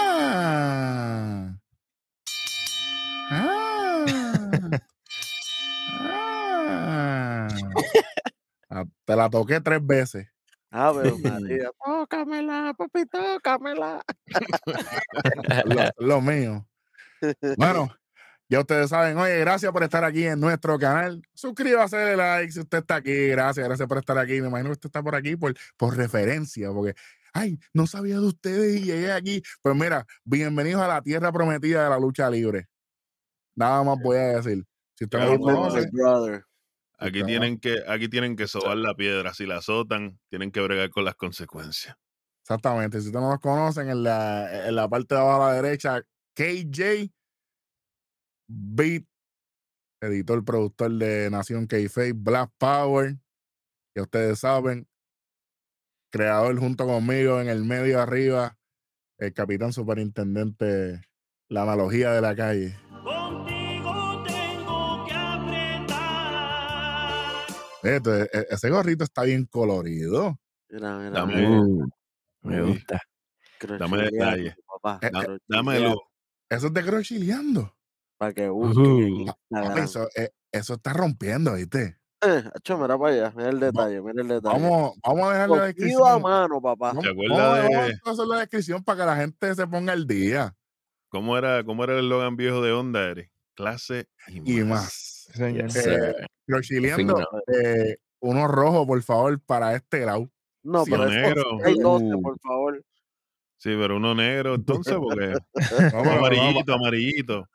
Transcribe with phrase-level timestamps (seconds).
[3.31, 4.05] Ah.
[5.99, 7.47] Ah.
[8.69, 10.27] Ah, Te la toqué tres veces.
[10.69, 14.03] A ver, María, tócamela, papi, tócamela.
[15.65, 16.67] Lo, lo mío.
[17.57, 17.89] Bueno,
[18.49, 21.21] ya ustedes saben, oye, gracias por estar aquí en nuestro canal.
[21.33, 23.27] Suscríbase, dale like si usted está aquí.
[23.27, 24.39] Gracias, gracias por estar aquí.
[24.39, 26.95] Me imagino que usted está por aquí por, por referencia, porque,
[27.33, 29.41] ay, no sabía de ustedes y llegué aquí.
[29.61, 32.67] Pues mira, bienvenidos a la tierra prometida de la lucha libre.
[33.55, 34.63] Nada más voy a decir.
[34.95, 35.89] Si usted no conoce.
[36.99, 39.33] Aquí tienen que, aquí tienen que sobar la piedra.
[39.33, 41.95] Si la azotan, tienen que bregar con las consecuencias.
[42.43, 43.01] Exactamente.
[43.01, 46.01] Si ustedes no los conocen, en la, en la parte de abajo a la derecha,
[46.33, 47.11] KJ
[48.47, 49.03] Beat,
[50.01, 51.77] editor, productor de Nación k
[52.15, 53.17] Black Power,
[53.93, 54.87] que ustedes saben,
[56.11, 58.57] creador junto conmigo en el medio arriba,
[59.17, 61.01] el capitán superintendente,
[61.49, 62.77] la analogía de la calle.
[63.03, 65.97] Contigo tengo que apretar.
[67.83, 70.39] Esto, e- ese gorrito está bien colorido.
[70.69, 71.87] Mira, mira, Dame, mira,
[72.41, 73.01] me gusta.
[73.79, 74.55] dame detalle.
[74.65, 76.01] papá, Eh, da- crocheteando, dámelo.
[76.49, 77.76] Eso es de crochileando.
[78.17, 79.09] Para que busquen
[79.51, 79.77] Instagram.
[79.77, 81.97] Eso, eh, eso está rompiendo, ¿viste?
[82.21, 84.59] Eh, acho, mira para allá, mira el detalle, mira el detalle.
[84.59, 86.21] Vamos, vamos a dejar la Cogido a descripción.
[86.23, 86.87] mano, papá.
[86.87, 89.67] Vamos, ¿Te vamos, acuerdas vamos de- a hacer la descripción para que la gente se
[89.67, 90.55] ponga al día
[91.09, 93.31] ¿Cómo era, cómo era el eslogan viejo de Onda, Eric?
[93.55, 95.27] Clase y, y más.
[95.37, 95.53] más.
[95.53, 96.13] Yes, Eh,
[96.95, 97.15] Fino.
[97.53, 100.29] eh, uno rojo, por favor, para este lado.
[100.63, 101.43] No, Sí, pero negro.
[101.63, 102.21] hay 12, Uh.
[102.21, 102.83] por favor.
[103.57, 105.33] Sí, pero uno negro, entonces, porque
[105.93, 107.47] Vamos, vamos, amarillito,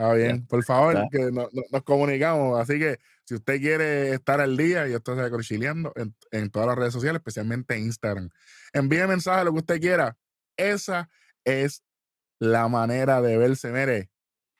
[0.00, 1.08] Está bien, por favor, Está.
[1.10, 2.58] que no- no- nos comunicamos.
[2.58, 6.68] Así que si usted quiere estar al día y esto se crochileando en, en todas
[6.68, 8.30] las redes sociales, especialmente en Instagram,
[8.72, 10.16] envíe mensaje, lo que usted quiera.
[10.56, 11.10] Esa
[11.44, 11.82] es
[12.38, 14.10] la manera de verse, mire,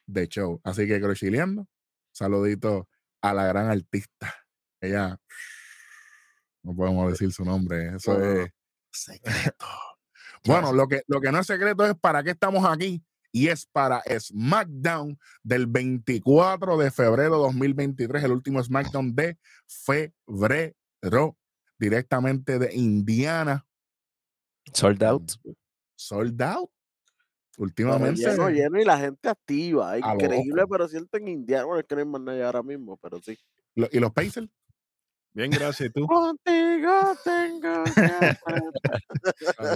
[0.06, 0.60] de show.
[0.62, 1.66] Así que crochileando,
[2.12, 2.86] saludito
[3.22, 4.34] a la gran artista.
[4.82, 5.18] Ella,
[6.62, 8.24] no podemos decir su nombre, eso no.
[8.42, 8.50] es
[8.92, 9.66] secreto.
[10.44, 13.66] Bueno, lo que, lo que no es secreto es para qué estamos aquí y es
[13.66, 21.36] para SmackDown del 24 de febrero 2023, el último SmackDown de febrero,
[21.78, 23.66] directamente de Indiana,
[24.72, 25.32] Sold out.
[25.96, 26.70] sold out.
[27.58, 29.98] Últimamente, lleno, lleno y la gente activa.
[29.98, 31.64] Increíble, pero cierto en Indiana.
[31.64, 33.38] Bueno, es que no hay más nadie ahora mismo, pero sí.
[33.74, 34.48] y los Pacers,
[35.32, 35.88] Bien, gracias.
[35.88, 36.06] ¿Y tú?
[36.06, 38.36] Contigo tengo que.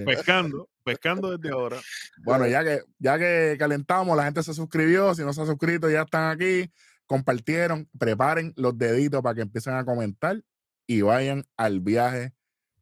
[0.05, 1.81] Pescando, pescando desde ahora.
[2.25, 5.15] Bueno, ya que, ya que calentamos, la gente se suscribió.
[5.15, 6.71] Si no se ha suscrito, ya están aquí.
[7.07, 7.89] Compartieron.
[7.99, 10.43] Preparen los deditos para que empiecen a comentar
[10.87, 12.33] y vayan al viaje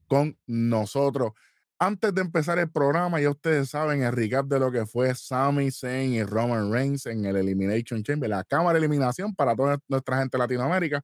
[0.07, 1.33] con nosotros.
[1.79, 5.71] Antes de empezar el programa, ya ustedes saben el recap de lo que fue Sami
[5.73, 10.19] Zayn y Roman Reigns en el Elimination Chamber, la cámara de eliminación para toda nuestra
[10.19, 11.03] gente de Latinoamérica.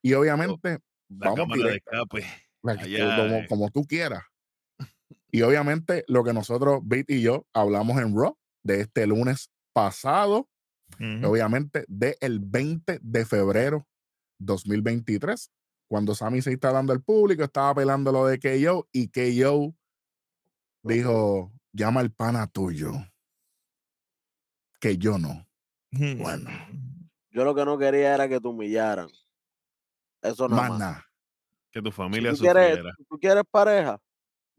[0.00, 0.78] Y obviamente,
[1.08, 2.24] La vamos cámara de escape.
[2.62, 3.46] La Allá, como, eh.
[3.48, 4.24] como tú quieras.
[5.30, 10.48] Y obviamente lo que nosotros, Beat y yo, hablamos en Raw de este lunes pasado,
[10.98, 13.86] obviamente del 20 de febrero
[14.38, 15.50] 2023,
[15.88, 19.74] cuando Sami se está dando al público, estaba pelando lo de KO y KO
[20.82, 22.92] dijo, llama al pana tuyo,
[24.80, 25.46] que yo no.
[25.90, 26.50] Bueno,
[27.30, 29.08] Yo lo que no quería era que te humillaran.
[30.26, 31.04] Eso no más nada.
[31.72, 32.94] Que tu Si familia tú quieres, sufriera.
[32.96, 33.98] si tú quieres pareja,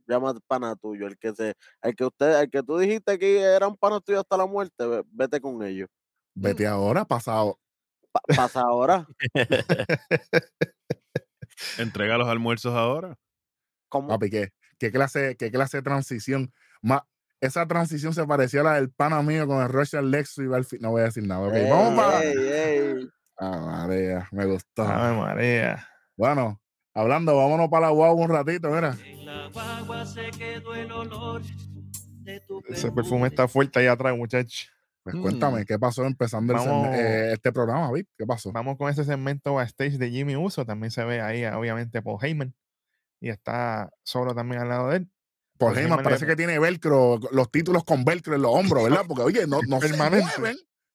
[0.07, 1.07] llama al pana tuyo.
[1.07, 4.38] El que se, el que usted, el que tú dijiste que eran panas tuyos hasta
[4.38, 5.89] la muerte, ve- vete con ellos.
[6.35, 7.59] Vete ahora, pasado.
[8.12, 9.07] Pa- pasa ahora.
[11.77, 13.18] Entrega los almuerzos ahora.
[13.89, 14.09] ¿Cómo?
[14.09, 16.53] Papi, ¿qué, qué clase, qué clase de transición.
[16.81, 17.07] Ma-
[17.39, 20.80] esa transición se parecía a la del pana mío con el Russian Lexus y Balfi-
[20.80, 21.47] No voy a decir nada.
[21.47, 22.24] ok, Ey, vamos para.
[22.24, 23.09] ey, ey.
[23.38, 24.84] Ah, María, me gustó.
[24.88, 25.88] Ay, María.
[26.16, 26.60] Bueno,
[26.94, 28.95] hablando, vámonos para la guagua un ratito, mira.
[29.06, 31.42] En la guagua se quedó el olor
[32.24, 34.69] de tu Ese perfume está fuerte ahí atrás, muchachos.
[35.04, 35.22] Pues Mm.
[35.22, 36.88] cuéntame, ¿qué pasó empezando Vamos.
[36.95, 38.07] eh, este programa, Vic?
[38.18, 38.51] ¿Qué pasó?
[38.51, 40.66] Vamos con ese segmento backstage de Jimmy Uso.
[40.66, 42.54] También se ve ahí, obviamente, Paul Heyman.
[43.22, 45.12] Y está solo también al lado de él.
[45.57, 48.51] Por Pues Heyman Heyman parece le- que tiene velcro, los títulos con velcro en los
[48.54, 49.06] hombros, ¿verdad?
[49.07, 50.24] Porque, oye, no, no se mueven.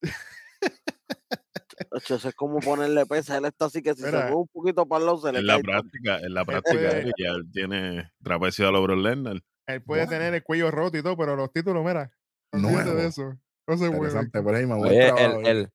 [1.90, 3.36] Ocho, Eso es como ponerle pesa.
[3.38, 4.20] Él está así que si se Mira.
[4.22, 7.14] mueve un poquito para el lado se le En la práctica, en la práctica, Eric,
[7.18, 9.40] ya él tiene trapecio a los Brock Lesnar.
[9.66, 10.10] Él puede Wow.
[10.10, 12.10] tener el cuello roto y todo, pero los títulos, mira.
[12.52, 12.94] Nuevo.
[12.94, 13.38] de eso.
[13.66, 13.86] No se.
[13.86, 14.78] Interesante, por Heyman.
[14.78, 15.68] buen Oye, trabajo, el, el,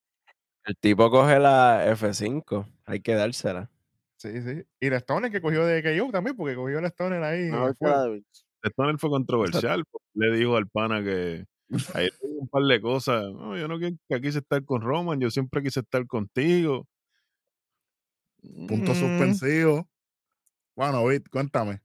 [0.65, 3.69] el tipo coge la F5, hay que dársela.
[4.17, 4.63] Sí, sí.
[4.79, 7.43] Y la Stoner que cogió de KO también, porque cogió la Stoner ahí.
[7.49, 8.43] De Vince.
[8.63, 9.83] Stoner fue controversial.
[9.89, 11.45] porque Le dijo al pana que
[11.93, 13.23] ahí dijo un par de cosas.
[13.33, 13.77] No, yo no
[14.21, 16.87] quise estar con Roman, yo siempre quise estar contigo.
[18.67, 18.95] Punto Mm.
[18.95, 19.89] suspensivo.
[20.75, 21.81] Bueno, Vic, cuéntame.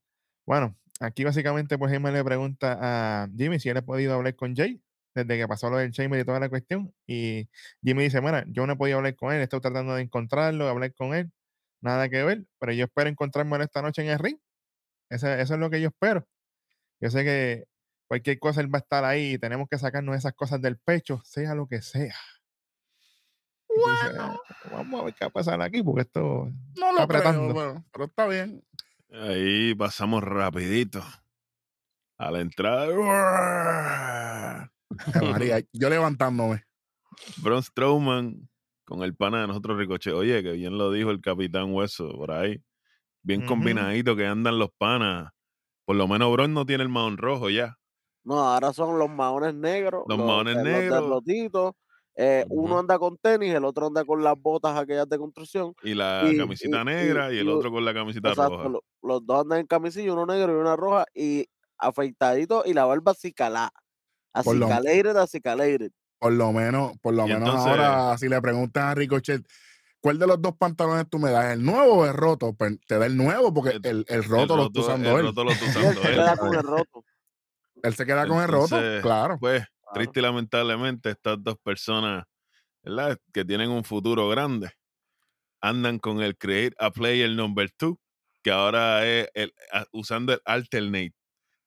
[0.46, 2.78] Bueno, aquí básicamente pues Heyman le pregunta
[3.24, 4.82] a Jimmy si él ha podido hablar con Jay
[5.14, 6.94] desde que pasó lo del Chamber y toda la cuestión.
[7.06, 7.48] Y
[7.82, 10.70] Jimmy dice, bueno, yo no he podido hablar con él, estoy tratando de encontrarlo, de
[10.70, 11.32] hablar con él,
[11.80, 14.38] nada que ver, pero yo espero encontrarme esta noche en el ring.
[15.10, 16.26] Eso, eso es lo que yo espero.
[17.00, 17.64] Yo sé que
[18.12, 21.22] cualquier cosa él va a estar ahí y tenemos que sacarnos esas cosas del pecho,
[21.24, 22.14] sea lo que sea.
[23.74, 24.36] Dices, "Ah,
[24.70, 27.54] vamos a ver qué va a pasar aquí, porque esto No Está lo creo, apretando.
[27.54, 28.62] pero, pero está bien.
[29.12, 31.02] Ahí pasamos rapidito
[32.18, 32.86] a la entrada.
[35.22, 36.64] María, yo levantándome.
[37.38, 38.46] Braun Strowman
[38.84, 40.12] con el pana de nosotros Ricochet.
[40.12, 42.62] Oye, que bien lo dijo el Capitán Hueso por ahí.
[43.22, 45.32] Bien combinadito que andan los panas.
[45.86, 47.78] Por lo menos Braun no tiene el maón rojo ya.
[48.24, 50.04] No, ahora son los maones negros.
[50.08, 51.00] Los maones de- negros.
[51.08, 51.72] Los derrotitos.
[52.14, 55.74] Eh, Uno anda con tenis, el otro anda con las botas aquellas de construcción.
[55.82, 58.56] Y la Y- camisita y- negra y, y- el otro con la camisita Exacto.
[58.58, 58.68] roja.
[58.68, 61.06] lo- los dos andan en camisilla, uno negro y una roja.
[61.14, 61.46] Y
[61.78, 63.14] afeitadito y la barba
[64.54, 65.90] lo- Acicalated, acicalated.
[66.18, 69.42] Por lo menos, por lo menos entonces- ahora, si le preguntan a Ricochet,
[70.00, 71.52] ¿cuál de los dos pantalones tú me das?
[71.54, 72.52] ¿El nuevo o el roto?
[72.54, 75.22] Pues te da el nuevo porque El- el, el roto lo está usando el él.
[75.26, 75.64] roto lo está
[76.00, 76.54] usando él.
[76.58, 77.04] el roto.
[77.82, 79.38] Él se queda con el roto, claro.
[79.38, 79.94] Pues, Claro.
[79.94, 82.24] triste y lamentablemente, estas dos personas,
[82.84, 83.18] ¿verdad?
[83.32, 84.70] Que tienen un futuro grande,
[85.60, 87.96] andan con el Create a Player Number 2,
[88.42, 89.54] que ahora es el-
[89.92, 91.14] usando el alternate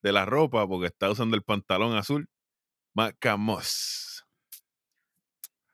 [0.03, 2.27] de la ropa, porque está usando el pantalón azul.
[2.95, 4.25] Macamos.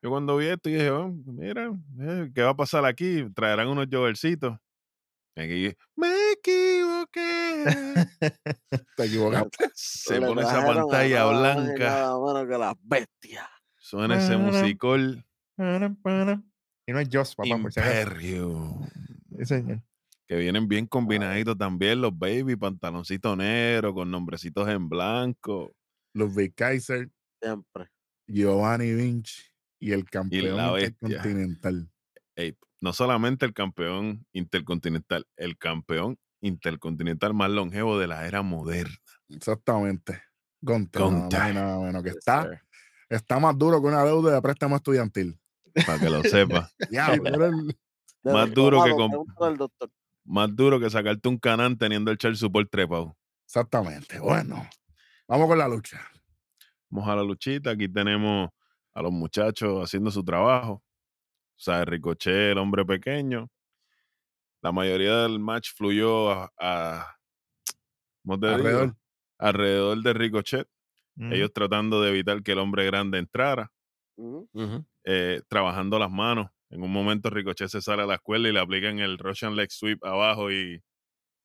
[0.01, 3.23] Yo cuando vi esto dije, "Oh, mira, eh, ¿qué va a pasar aquí?
[3.35, 4.57] Traerán unos jovercitos.
[5.35, 6.09] Y aquí, me
[7.11, 8.07] equivoqué.
[8.97, 9.71] Te equivocaste.
[9.73, 11.85] Se Le pone esa pantalla blanca.
[11.85, 13.47] Nada menos que las bestias.
[13.77, 14.37] Suena ese
[16.01, 16.43] para.
[16.87, 17.49] Y no es Joss, papá.
[17.49, 18.79] Imperio.
[19.37, 19.81] Sí, señor.
[20.27, 25.73] Que vienen bien combinaditos también los baby, pantaloncito negro con nombrecitos en blanco.
[26.13, 27.09] Ludwig Kaiser,
[27.41, 27.89] Siempre.
[28.27, 29.41] Giovanni Vinci
[29.79, 31.89] y el campeón intercontinental.
[32.35, 38.95] Ey, no solamente el campeón intercontinental, el campeón intercontinental más longevo de la era moderna.
[39.29, 40.21] Exactamente.
[40.61, 41.01] Y Gunter.
[41.53, 42.59] nada menos que Yes, está, sir.
[43.09, 45.39] está más duro que una deuda de préstamo estudiantil.
[45.85, 46.69] Para que lo sepa.
[48.23, 49.25] Más duro que con-.
[50.25, 53.17] Más duro que sacarte un canán teniendo el char support trepado.
[53.45, 54.19] Exactamente.
[54.19, 54.67] Bueno,
[55.27, 55.99] vamos con la lucha.
[56.89, 57.71] Vamos a la luchita.
[57.71, 58.49] Aquí tenemos
[58.93, 60.73] a los muchachos haciendo su trabajo.
[60.73, 60.83] O
[61.63, 63.49] sea, Ricochet, el hombre pequeño.
[64.61, 67.15] La mayoría del match fluyó a, a-
[68.23, 68.57] ¿cómo te digo?
[68.59, 68.95] Alrededor.
[69.39, 70.67] alrededor de Ricochet.
[71.15, 71.33] Mm.
[71.33, 73.71] Ellos tratando de evitar que el hombre grande entrara,
[75.03, 76.49] eh, trabajando las manos.
[76.69, 79.69] En un momento Ricochet se sale a la escuela y le aplican el Russian leg
[79.71, 80.81] sweep abajo y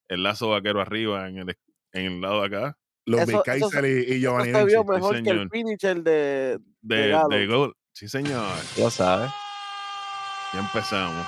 [0.09, 1.57] el lazo vaquero arriba en el,
[1.91, 2.77] en el lado de acá.
[3.05, 6.59] Ludwig Eso- eso Kaiser y, y Eso Giovanni se vio mejor que el finisher de,
[6.81, 6.97] De,
[7.29, 7.75] De de, gol.
[7.93, 8.53] Sí, señor.
[8.77, 9.31] Ya sabes.
[10.53, 11.25] Ya empezamos.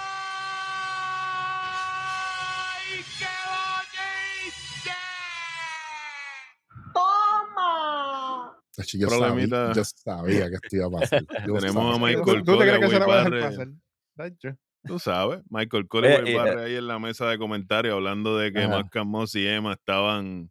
[8.93, 9.73] Yo sabía, Problemita.
[9.73, 11.23] yo sabía que esto iba a pasar.
[11.47, 11.99] Yo Tenemos a.
[11.99, 13.49] Michael ¿Tú, tú te crees que Cole, se la va a dejar Barre.
[13.49, 13.67] pasar?
[14.15, 14.57] Tacho.
[14.85, 18.67] Tú sabes, Michael Cole y Barre ahí en la mesa de comentarios hablando de que.
[18.67, 20.49] Mark Moss y Emma estaban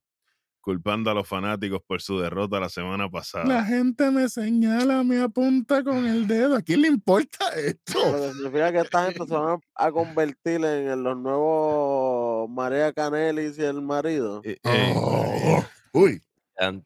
[0.61, 3.47] culpando a los fanáticos por su derrota la semana pasada.
[3.47, 6.57] La gente me señala, me apunta con el dedo.
[6.57, 7.95] ¿A quién le importa esto?
[7.95, 13.63] Que significa que esta gente se van a convertir en, los nuevos María Canelis y
[13.63, 14.43] el marido.
[14.45, 16.21] Eh, eh, Oh, uy, An-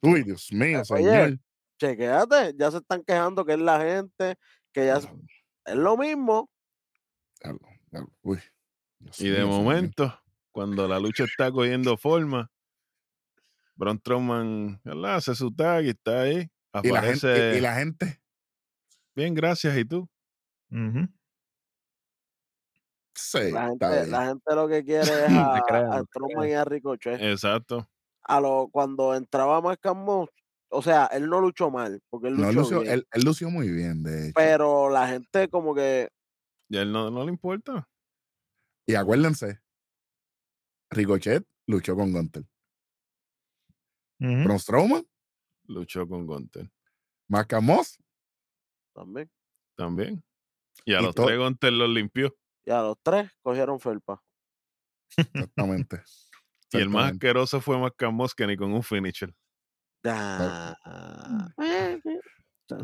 [0.03, 1.39] uy, Dios mío, Oye, señor.
[1.79, 4.37] Chequéate, ya se están quejando que es la gente,
[4.73, 5.09] que ya es,
[5.65, 6.49] es lo mismo.
[8.23, 8.39] Uy,
[9.19, 9.49] y de mío, señor.
[9.49, 10.21] momento,
[10.53, 12.51] cuando la lucha está cogiendo forma,
[13.75, 16.49] Braun Strowman hace su tag y está ahí.
[16.83, 18.23] Y la, Aparece gente, y, y la gente,
[19.15, 19.77] bien, gracias.
[19.77, 20.09] ¿Y tú?
[20.71, 21.09] Ujú.
[23.15, 25.09] sí, La gente, la gente lo que quiere es
[25.71, 27.21] a, a Strowman y a Ricochet.
[27.21, 27.89] Exacto.
[28.25, 30.29] A lo, cuando entraba Moss,
[30.71, 33.51] o sea, él no luchó mal, porque él No, luchó lució, bien, él, él lució
[33.51, 34.33] muy bien, de hecho.
[34.35, 36.09] pero la gente como que
[36.69, 37.89] Y a él no, no le importa.
[38.87, 39.61] Y acuérdense,
[40.91, 42.45] Ricochet luchó con Gunter.
[44.19, 45.05] Braun Strowman,
[45.65, 46.71] Luchó con Gunter
[47.29, 47.99] Mark Moss,
[48.95, 49.31] también.
[49.77, 50.25] también.
[50.85, 52.37] Y a Y los tres Gunter los limpió.
[52.65, 54.23] Y a los tres cogieron felpa.
[55.17, 56.03] Exactamente.
[56.73, 59.33] Y el más asqueroso fue Macamos que ni con un finisher.
[60.05, 60.77] Ah,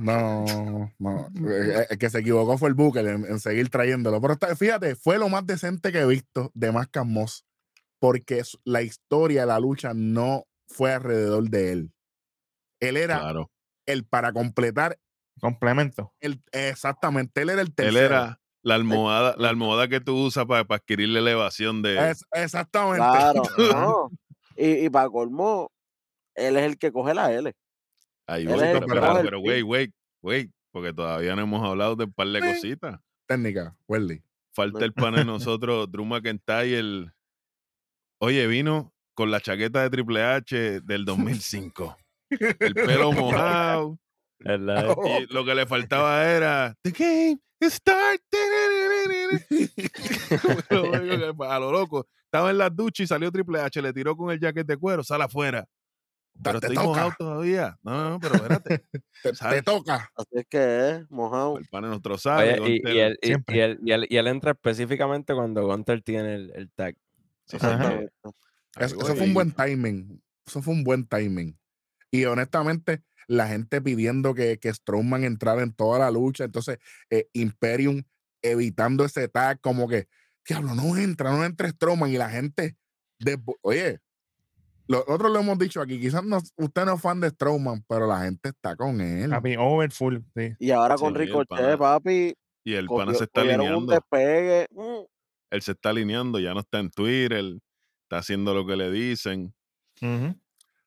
[0.01, 1.29] No, no.
[1.51, 4.21] eh, El que se equivocó fue el Booker en, en seguir trayéndolo.
[4.21, 7.45] Pero está- fíjate, fue lo más decente que he visto de Mascas Moss.
[8.01, 11.93] Porque la historia, la lucha no fue alrededor de él.
[12.81, 13.51] Él era Claro.
[13.87, 14.99] el para completar
[15.41, 16.13] Complemento.
[16.21, 18.07] el exactamente, él era el Él tercero.
[18.07, 22.11] era la almohada, la almohada que tú usas para, para adquirir la elevación de.
[22.11, 22.99] Es- exactamente.
[23.13, 24.11] claro, no.
[24.57, 25.71] Y, y para colmo,
[26.35, 27.53] él es el que coge la L.
[28.27, 32.13] Ahí voy, pero, pero, pero wait, wait, wait, porque todavía no hemos hablado de un
[32.13, 32.47] par de Sí.
[32.55, 33.01] cositas.
[33.27, 34.23] Técnica, Welly.
[34.53, 36.79] Falta el pan de nosotros, Drew McIntyre.
[36.79, 37.13] El...
[38.21, 41.97] Oye, vino con la chaqueta de Triple H del 2005.
[42.31, 43.99] El pelo mojado.
[44.45, 45.19] Oh.
[45.21, 48.21] Y lo que le faltaba era The game is start.
[50.69, 52.07] Que- a lo loco.
[52.25, 55.03] Estaba en la ducha y salió Triple H, le tiró con el jacket de cuero,
[55.03, 55.67] sal afuera.
[56.43, 56.87] Pero te estoy toca.
[56.87, 57.77] mojado todavía.
[57.83, 58.85] No, no, pero espérate.
[59.51, 60.11] Te, toca.
[60.15, 61.59] Así es que es, mojado.
[61.59, 62.61] El pan de nuestro sabe.
[62.61, 66.53] Oye, y, él, y, él, y, él, y él entra específicamente cuando Gunter tiene el,
[66.55, 66.97] el tag.
[67.47, 70.23] Eso, fue un buen timing.
[70.47, 71.59] Eso fue un buen timing.
[72.11, 76.45] Y honestamente, la gente pidiendo que, que Strowman entrara en toda la lucha.
[76.45, 76.79] Entonces,
[77.11, 78.03] eh, Imperium
[78.43, 80.07] evitando ese tag, como que,
[80.49, 82.11] diablo, no entra, no entra Strowman.
[82.11, 82.77] Y la gente,
[83.21, 84.01] despu- oye,
[84.89, 88.21] nosotros lo hemos dicho aquí, quizás no, usted no es fan de Strowman, pero la
[88.23, 89.31] gente está con él.
[89.31, 90.19] Papi, over full.
[90.37, 90.55] Sí.
[90.59, 93.93] Y ahora con Sí, Ricochet, papi, Y el pana se está cogieron un alineando.
[93.93, 94.67] despegue.
[94.71, 95.05] mm,
[95.51, 97.45] Él se está alineando, ya no está en Twitter,
[98.05, 99.55] está haciendo lo que le dicen.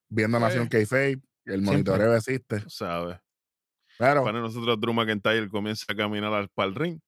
[0.10, 2.64] Viendo Nación Eh, K-Fape, el monitoreo existe.
[2.68, 3.18] sabes.
[3.98, 7.00] Pero, Para nosotros, Drew McIntyre comienza a caminar al pal ring.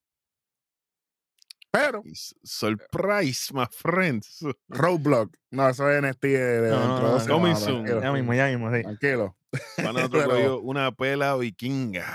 [1.74, 2.02] Pero,
[2.42, 4.44] surprise, my friends.
[4.68, 7.86] Roadblock, no, eso es NXT de, de No, dentro de dos no, coming soon.
[7.86, 8.82] Ya mismo, ya mismo, sí.
[8.82, 9.36] Tranquilo.
[9.76, 12.06] Para nosotros Pero- cogió una pela vikinga.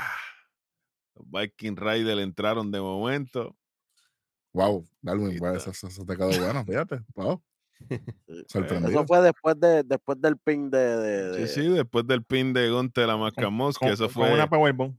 [1.15, 3.55] Los Viking Rider entraron de momento.
[4.53, 7.01] Wow, Darwin, pues, eso, eso te quedó bueno, fíjate.
[7.13, 7.41] Wow,
[8.47, 8.89] sorprendido.
[8.89, 12.53] Eso fue después de después del pin de, de- de- Sí, sí, después del pin
[12.53, 14.33] de Gonte de la Mascamos, que Con, eso con fue.
[14.33, 14.95] una powerbomb.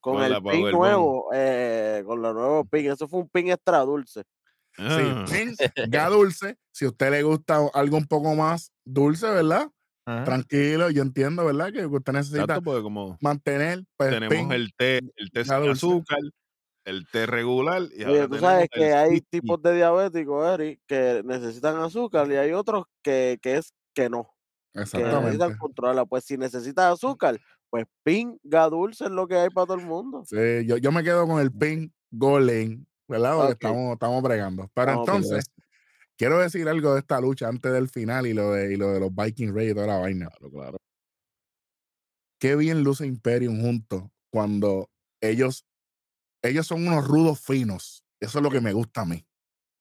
[0.00, 2.90] Con con el pin nuevo, eh, con los nuevos pin.
[2.90, 4.22] Eso fue un pin extra dulce.
[4.78, 5.54] Ah, Sí, pin,
[5.94, 6.56] ya dulce.
[6.72, 9.70] Si a usted le gusta algo un poco más dulce, ¿verdad?
[10.06, 10.24] Ajá.
[10.24, 11.72] Tranquilo, yo entiendo, ¿verdad?
[11.72, 15.56] Que usted necesita exacto, porque como mantener, pues, tenemos pin, el té, el té sin
[15.56, 15.70] dulce.
[15.72, 16.18] azúcar,
[16.84, 17.82] el té regular.
[17.94, 22.52] Y Oye, tú sabes que hay tipos de diabéticos, Eric, que necesitan azúcar y hay
[22.52, 24.34] otros que, que es que no,
[24.72, 25.58] que necesitan Exactamente.
[25.58, 26.06] controlarla.
[26.06, 27.38] Pues si necesitas azúcar,
[27.70, 30.24] pues pinga dulce es lo que hay para todo el mundo.
[30.26, 33.36] Sí, yo, yo me quedo con el pin Golem, ¿verdad?
[33.36, 34.70] Porque estamos, estamos bregando.
[34.74, 35.44] Pero Estamos entonces,
[36.16, 39.00] quiero decir algo de esta lucha antes del final y lo de, y lo de
[39.00, 40.28] los Viking Raid y toda la vaina.
[40.28, 40.78] Claro, claro.
[42.40, 45.66] Qué bien luce Imperium juntos cuando ellos,
[46.42, 48.04] ellos son unos rudos finos.
[48.18, 49.26] Eso es lo que me gusta a mí.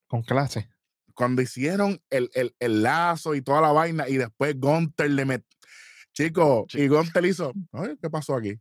[0.08, 0.70] Con clase.
[1.16, 5.58] Cuando hicieron el, el, el lazo y toda la vaina y después Gunter le metió.
[6.14, 8.56] Chico, y Gunter hizo, "Ay, ¿qué pasó aquí?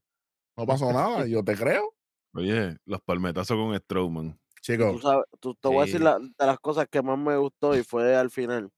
[0.57, 1.95] No pasó nada, yo te creo.
[2.35, 4.38] Oye, los palmetazos con Strowman.
[4.87, 7.37] Tú Chico, sabes, tú, te voy a decir la- de las cosas que más me
[7.37, 8.71] gustó y fue al final.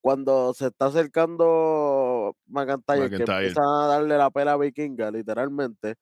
[0.00, 3.24] Cuando se está acercando McIntyre, que McIntyre.
[3.24, 5.96] empieza a darle la pela a Vikinga, literalmente,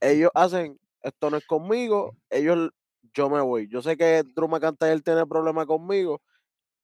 [0.00, 2.70] ellos hacen, esto no es conmigo, ellos,
[3.14, 3.68] yo me voy.
[3.68, 6.22] Yo sé que Drew McIntyre tiene problemas conmigo,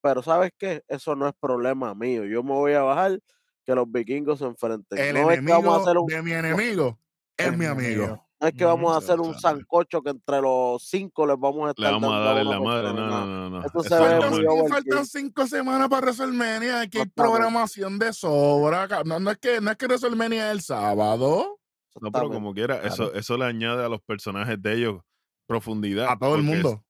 [0.02, 0.83] pero ¿sabes qué?
[0.88, 2.25] Eso no es problema mío.
[2.26, 3.21] Yo me voy a bajar,
[3.64, 4.99] que los vikingos se enfrenten.
[4.99, 6.99] el no es que vamos a enemigo hacer un, de mi enemigo
[7.37, 8.06] es mi amigo.
[8.40, 11.66] no es que vamos a hacer un sancocho que entre los cinco les vamos a
[11.66, 12.88] Le estar vamos a dando dar en la madre.
[12.92, 13.50] No, no.
[13.50, 14.68] no, no, se ve Faltan, cinco- overkill.
[14.73, 16.80] faltan cinco semanas para WrestleMania.
[16.83, 18.87] Aquí hay programación de sobra.
[19.04, 21.59] No, no es que, no es que WrestleMania es el sábado.
[22.00, 22.92] No, pero como quiera, Claro.
[22.94, 25.00] eso, eso le añade a los personajes de ellos
[25.47, 26.09] profundidad.
[26.11, 26.85] A todo el mundo.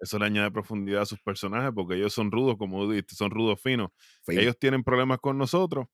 [0.00, 3.30] eso le añade profundidad a sus personajes porque ellos son rudos, como tú dijiste, son
[3.30, 3.90] rudos finos.
[4.24, 4.38] Fin.
[4.40, 5.86] Ellos tienen problemas con nosotros,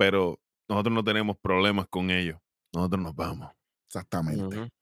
[0.00, 2.38] pero nosotros no tenemos problemas con ellos.
[2.72, 3.50] Nosotros nos vamos.
[3.86, 4.72] Exactamente.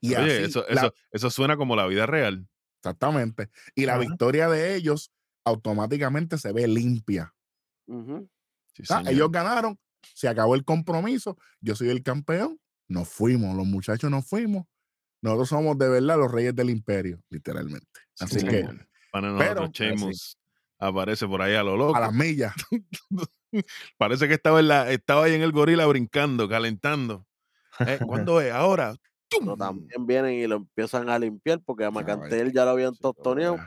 [0.00, 2.46] Y Oye, así, eso, la- eso, eso suena como la vida real.
[2.80, 3.48] exactamente.
[3.74, 5.10] Y la victoria de ellos
[5.44, 7.34] automáticamente se ve limpia.
[7.88, 9.76] Sí, Ah, ellos ganaron,
[10.14, 14.64] se acabó el compromiso, yo soy el campeón, nos fuimos, los muchachos nos fuimos.
[15.22, 17.88] Nosotros somos de verdad los reyes del imperio, literalmente.
[18.14, 18.62] Sí, Así que
[19.10, 20.38] Para pero- nosotros, Sheamus
[20.78, 21.96] aparece por ahí a lo loco.
[21.96, 22.54] a las millas.
[23.98, 27.26] Parece que estaba, en la, estaba ahí en el gorila brincando, calentando.
[27.80, 28.52] Eh, ¿Cuándo es?
[28.52, 28.94] Ahora.
[29.58, 33.58] También vienen y lo empiezan a limpiar porque a Macantel ya lo habían tostoneado.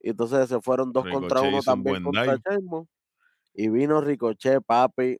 [0.00, 2.36] Y entonces se fueron dos contra uno un también contra.
[2.36, 2.88] Sheamus.
[3.54, 5.18] Y vino Ricochet, papi.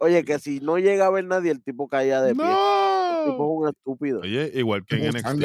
[0.00, 2.44] Oye, que si no llega a ver nadie, el tipo caía de pie.
[2.44, 2.50] El
[3.30, 4.20] tipo un estúpido.
[4.20, 5.42] Oye, igual que en NXT.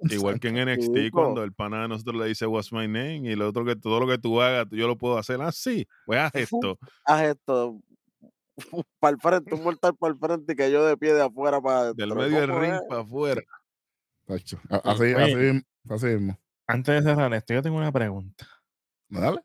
[0.10, 3.28] Igual que en NXT, cuando el pana de nosotros le dice What's my name y
[3.32, 5.86] el otro que todo lo que tú hagas, yo lo puedo hacer así.
[6.04, 6.32] Pues haz
[6.74, 6.78] esto.
[7.04, 7.80] Haz esto.
[9.00, 11.60] Para el frente, un mortal para el frente y que yo de pie de afuera
[11.60, 13.42] para Del medio del ¿Cómo ring para afuera.
[14.26, 15.14] Tacho, a- Así, Oye.
[15.24, 16.38] así, mismo, así mismo.
[16.66, 18.46] Antes de cerrar esto, yo tengo una pregunta.
[19.08, 19.40] Dale.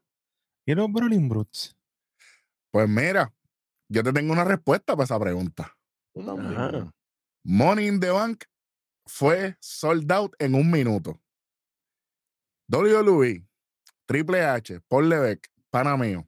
[0.66, 1.76] ¿Y los Brawling Brutes?
[2.72, 3.34] Pues mira,
[3.90, 5.76] yo te tengo una respuesta para esa pregunta.
[6.16, 6.92] Ajá.
[7.44, 8.46] Money in the Bank
[9.06, 11.20] fue sold out en un minuto.
[12.68, 13.48] WWE,
[14.06, 16.28] Triple H, Paul Levesque, pana mío,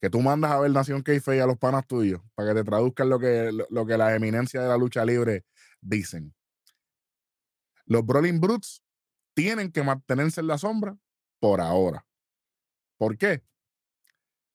[0.00, 3.08] que tú mandas a ver Nación Keife a los panas tuyos para que te traduzcan
[3.08, 5.44] lo que, lo, lo que la eminencia de la lucha libre
[5.80, 6.34] dicen.
[7.86, 8.82] Los Brawling Brutes
[9.34, 10.96] tienen que mantenerse en la sombra
[11.40, 12.06] por ahora.
[12.98, 13.42] ¿Por qué?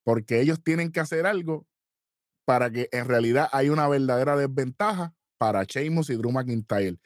[0.04, 1.68] Porque ellos tienen que hacer algo
[2.46, 6.98] para que en realidad hay una verdadera desventaja para Sheamus y Drew McIntyre.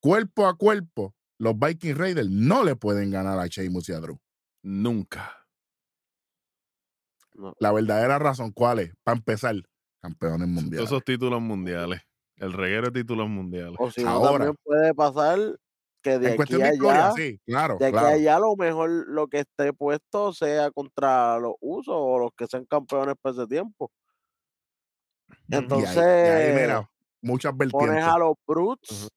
[0.00, 4.18] Cuerpo a cuerpo, los Viking Raiders no le pueden ganar a Sheamus y a Drew.
[4.62, 5.46] Nunca.
[7.34, 7.54] No.
[7.58, 8.92] La verdadera razón, ¿cuál es?
[9.02, 9.54] Para empezar,
[10.00, 10.86] campeones Todos mundiales.
[10.86, 12.00] esos títulos mundiales.
[12.36, 13.76] El reguero de títulos mundiales.
[13.78, 14.30] O si no, Ahora.
[14.30, 15.38] también puede pasar
[16.02, 18.14] que de En aquí cuestión a de historia, allá, sí, claro, de aquí a claro.
[18.14, 22.66] allá, lo mejor lo que esté puesto sea contra los usos o los que sean
[22.66, 23.90] campeones por ese tiempo.
[25.48, 25.74] Ujú.
[25.76, 26.90] Y ahí, Entonces, y ahí, mira,
[27.24, 29.08] muchas pones vertientes a los Brutes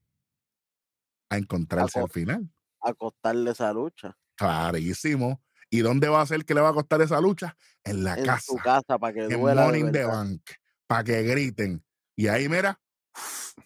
[1.30, 2.50] a encontrarse a al final.
[2.82, 5.42] a costarle esa lucha Clarísimo.
[5.70, 7.58] ¿Y dónde va a ser que le va a costar esa lucha?
[7.84, 8.42] En la en casa.
[8.46, 10.04] su casa para que en duela de Money in the.
[10.06, 10.42] Bank.
[10.88, 11.84] Para que griten.
[12.16, 12.80] Y ahí, mira,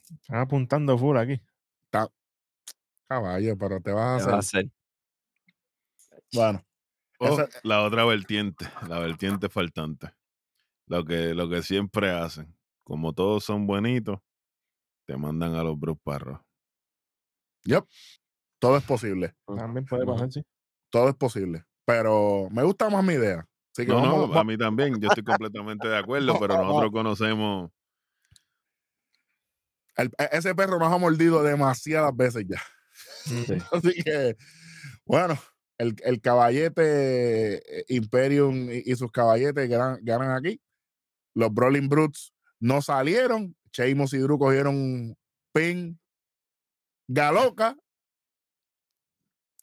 [0.09, 1.39] Están apuntando full aquí.
[3.07, 4.59] caballo, pero te vas ¿Qué va a a hacer.
[4.65, 4.71] hacer?
[6.33, 6.65] Bueno,
[7.19, 10.11] O esa- la otra vertiente, la vertiente faltante.
[10.87, 12.55] Lo que, lo que siempre hacen.
[12.83, 14.19] Como todos son buenitos,
[15.11, 16.39] te mandan a los Bruce Parros.
[17.65, 17.83] yep,
[18.59, 19.35] todo es posible.
[19.45, 20.41] También puede pasar, sí.
[20.89, 21.65] Todo es posible.
[21.83, 23.45] Pero me gusta más mi idea.
[23.73, 24.99] Así que No, vamos, no, a mí también.
[25.01, 27.71] Yo estoy completamente de acuerdo, pero nosotros conocemos.
[29.97, 32.61] el- e- ese perro nos ha mordido demasiadas veces ya.
[33.25, 33.57] Sí.
[33.71, 34.37] Así que,
[35.05, 35.37] bueno,
[35.77, 40.61] el, el caballete eh, Imperium y, y sus caballetes ganan, ganan aquí.
[41.33, 43.55] Los Brawling Brutes no salieron.
[43.73, 45.15] Sheamus y Drew cogieron
[45.53, 45.99] pin
[47.07, 47.77] galoca.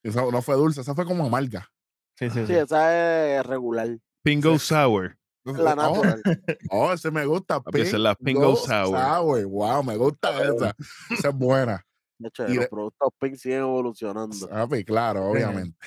[0.02, 1.68] Eso no fue dulce, esa fue como amarga.
[2.16, 2.54] Sí, sí, Sí, sí.
[2.54, 3.98] esa es regular.
[4.22, 5.16] Pingo Sour.
[5.44, 6.22] La Oh, natural.
[6.70, 7.60] oh, ese me gusta.
[7.60, 9.44] Papi, esa es la Pingo Sour.
[9.46, 10.74] Wow, me gusta esa.
[11.10, 11.84] Esa es buena.
[12.18, 14.48] De hecho, Y los de- productos Pink siguen evolucionando.
[14.48, 15.78] Papi, claro, obviamente.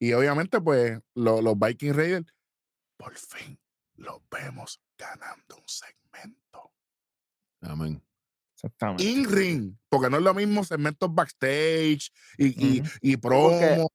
[0.00, 2.32] Y obviamente, pues, lo- los Viking Raiders,
[2.96, 3.58] por fin
[3.96, 5.99] los vemos ganando un segmento.
[7.62, 8.02] Amén.
[8.54, 9.02] Exactamente.
[9.04, 12.90] In ring, porque no es lo mismo segmentos backstage y, y, Ujú.
[13.00, 13.90] y porque- promo.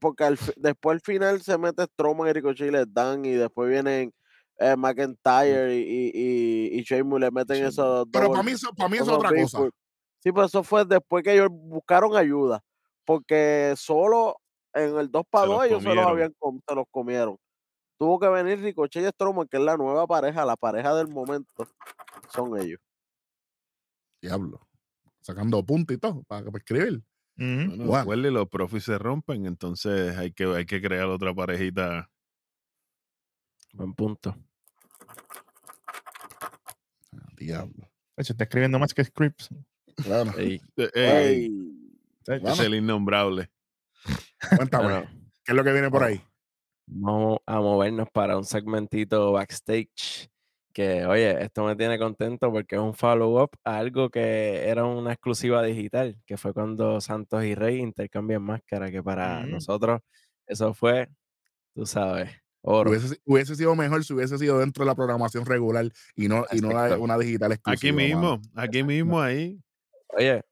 [0.00, 3.68] Porque al después al final se mete Strowman y Ricochet y les dan y después
[3.68, 4.14] vienen
[4.58, 7.72] eh, McIntyre y, y, y, y Sheamus y le meten Sheamus.
[7.74, 9.68] esos Pero double- para mí, eso, para mí es otra cosa.
[10.22, 12.62] Sí, pues eso fue después que ellos buscaron ayuda.
[13.04, 14.36] Porque solo
[14.72, 16.32] en el 2 para Se los 2 ellos se los, habían,
[16.68, 17.36] se los comieron.
[18.00, 21.68] Tuvo que venir Ricochet y Strowman, que es la nueva pareja, la pareja del momento.
[22.30, 22.80] Son ellos.
[24.22, 24.66] Diablo.
[25.20, 26.94] Sacando puntos y todo para, para escribir.
[26.94, 27.02] Ujú.
[27.36, 27.98] Bueno, Bueno.
[27.98, 32.10] recuerde, los profis se rompen, entonces hay que, hay que crear otra parejita.
[33.74, 34.34] Buen punto.
[37.12, 37.86] Ah, Diablo.
[38.16, 39.50] De hecho, está escribiendo más que scripts.
[39.96, 40.32] Claro.
[40.38, 40.58] Ey,
[40.94, 41.52] ey.
[42.26, 43.50] Es el innombrable.
[44.56, 45.10] Cuéntame, bueno,
[45.44, 46.24] ¿qué es lo que viene por ahí?
[46.92, 50.28] Vamos a movernos para un segmentito backstage.
[50.72, 55.12] Que, oye, esto me tiene contento porque es un follow-up a algo que era una
[55.12, 59.50] exclusiva digital, que fue cuando Santos y Rey intercambian máscara, que para Mm.
[59.50, 60.00] nosotros
[60.46, 61.08] eso fue,
[61.74, 62.30] tú sabes,
[62.62, 62.90] oro.
[62.90, 66.60] Hubiese, hubiese sido mejor si hubiese sido dentro de la programación regular y no, y
[66.60, 66.68] no
[67.00, 67.90] una digital exclusiva.
[67.90, 68.38] Aquí mano.
[68.38, 69.60] mismo, aquí mismo ahí.
[70.16, 70.42] Oye,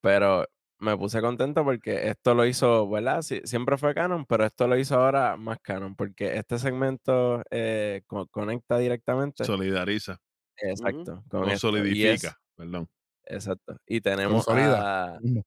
[0.00, 0.46] pero
[0.80, 3.22] me puse contento porque esto lo hizo, ¿verdad?
[3.22, 8.02] Sí, siempre fue canon, pero esto lo hizo ahora más canon, porque este segmento eh,
[8.06, 9.44] co- conecta directamente.
[9.44, 10.18] Solidariza.
[10.56, 11.22] Exacto.
[11.28, 12.36] Con O esto, y es- solidifica.
[12.56, 12.88] Perdón.
[13.24, 13.76] exacto.
[13.86, 15.18] Y tenemos a.
[15.22, 15.42] Sí,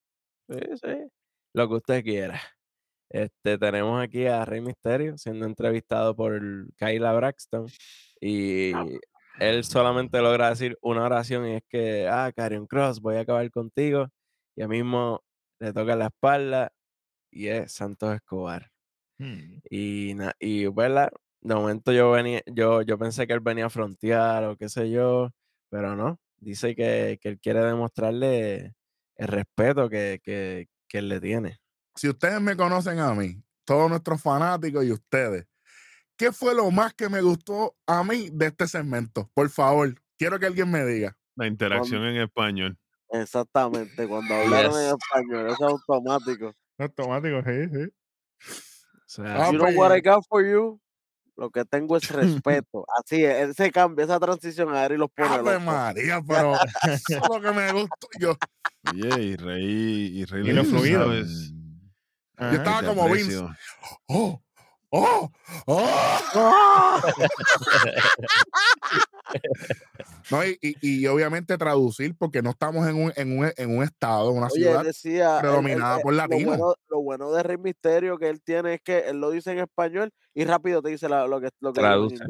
[0.81, 1.07] sí,
[1.53, 2.41] lo que usted quiera.
[3.09, 6.39] Este, tenemos aquí a Rey Misterio siendo entrevistado por
[6.77, 7.67] Kyla Braxton
[8.21, 8.71] y
[9.39, 13.49] él solamente logra decir una oración y es que, ah, Karrion Cross, voy a acabar
[13.51, 14.07] contigo.
[14.55, 15.23] Y ahí mismo
[15.59, 16.73] le toca la espalda
[17.31, 18.71] y es Santos Escobar.
[19.19, 19.59] Mm.
[19.69, 21.11] Y, na- y ¿verdad?
[21.41, 24.89] De momento yo venía, yo, yo pensé que él venía a frontear o qué sé
[24.91, 25.29] yo,
[25.69, 26.19] pero no.
[26.37, 28.73] Dice que, que él quiere demostrarle
[29.15, 31.59] el respeto que, que, que él le tiene.
[31.95, 35.47] Si ustedes me conocen a mí, todos nuestros fanáticos y ustedes,
[36.17, 39.29] ¿qué fue lo más que me gustó a mí de este segmento?
[39.33, 41.17] Por favor, quiero que alguien me diga.
[41.35, 42.77] La interacción en español.
[43.11, 44.33] Exactamente, cuando
[44.71, 44.93] hablaron en Yes.
[44.99, 46.53] español, eso es automático.
[46.77, 47.91] Automático, sí, sí.
[49.05, 50.79] O sea, You know what I got for you?
[51.35, 52.85] Lo que tengo es respeto.
[52.97, 55.59] Así es, él se cambia esa transición a él y los pone Ave.
[55.59, 58.07] María, pero eso es lo que me gustó.
[58.19, 58.35] Yo,
[58.89, 61.13] Oye, y Rey, y Rey Y lo fluido.
[61.13, 61.23] yo
[62.37, 63.37] estaba como Vince.
[63.37, 63.55] aprecio.
[64.93, 65.31] Oh,
[65.67, 65.89] oh,
[66.35, 67.01] oh.
[70.29, 73.83] No, y, y- y obviamente traducir, porque no estamos en un, en un, en un
[73.83, 74.83] estado, en una Oye, ciudad.
[74.83, 75.37] decía.
[75.39, 76.57] predominada él- por lo latinos.
[76.57, 79.59] bueno, lo bueno de Rey Misterio que él tiene es que él lo dice en
[79.59, 82.23] español y rápido te dice la- lo que, lo que en Traduce.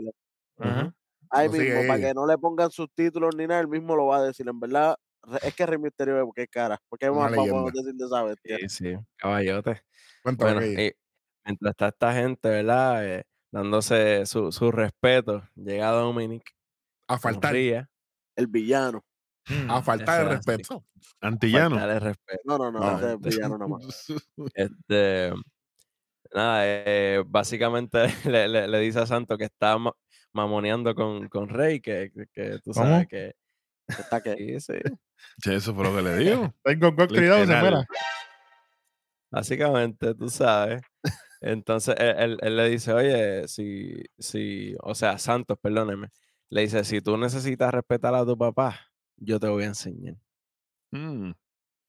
[0.60, 0.94] Ajá.
[1.32, 2.02] Ahí No, sí, mismo, para ey.
[2.02, 4.48] que no le pongan subtítulos ni nada, él mismo lo va a decir.
[4.48, 4.96] En verdad,
[5.44, 6.78] es que Rey Misterio es porque es cara.
[6.90, 7.72] Porque Una más leyenda.
[7.74, 8.58] decir de esa bestia.
[8.60, 9.82] sí, sí, caballote.
[10.24, 10.92] Cuéntame, Bueno,
[11.46, 13.06] mientras está esta gente, ¿verdad?
[13.06, 16.44] Eh, dándose su, su respeto, llega Dominic,
[17.08, 19.04] a faltar, El villano.
[19.50, 19.72] Mm.
[19.72, 20.52] a faltar de Eso es así.
[20.52, 20.86] respeto.
[21.20, 21.70] Antillano.
[21.72, 22.42] faltarle respeto.
[22.46, 22.98] No, no, no, No.
[22.98, 24.08] ese es el villano nada más.
[24.54, 25.34] Este,
[26.34, 29.94] nada, eh, básicamente le, le- le dice a Santo que está ma-
[30.34, 32.86] mamoneando con, con Rey, que, que- que tú ¿Cómo?
[32.86, 33.34] sabes que
[33.88, 34.36] Está que.
[34.38, 34.80] sí, sí.
[35.44, 36.54] Che, eso fue lo que le digo.
[36.64, 37.86] Tengo con cuidado, se muera.
[39.30, 40.82] Básicamente, tú sabes.
[41.42, 46.10] Entonces él, él- él le dice, oye, si, si, o sea, Santos, perdóneme,
[46.50, 48.80] le dice, si tú necesitas respetar a tu papá,
[49.18, 50.16] yo te voy a enseñar.
[50.92, 51.32] Mm.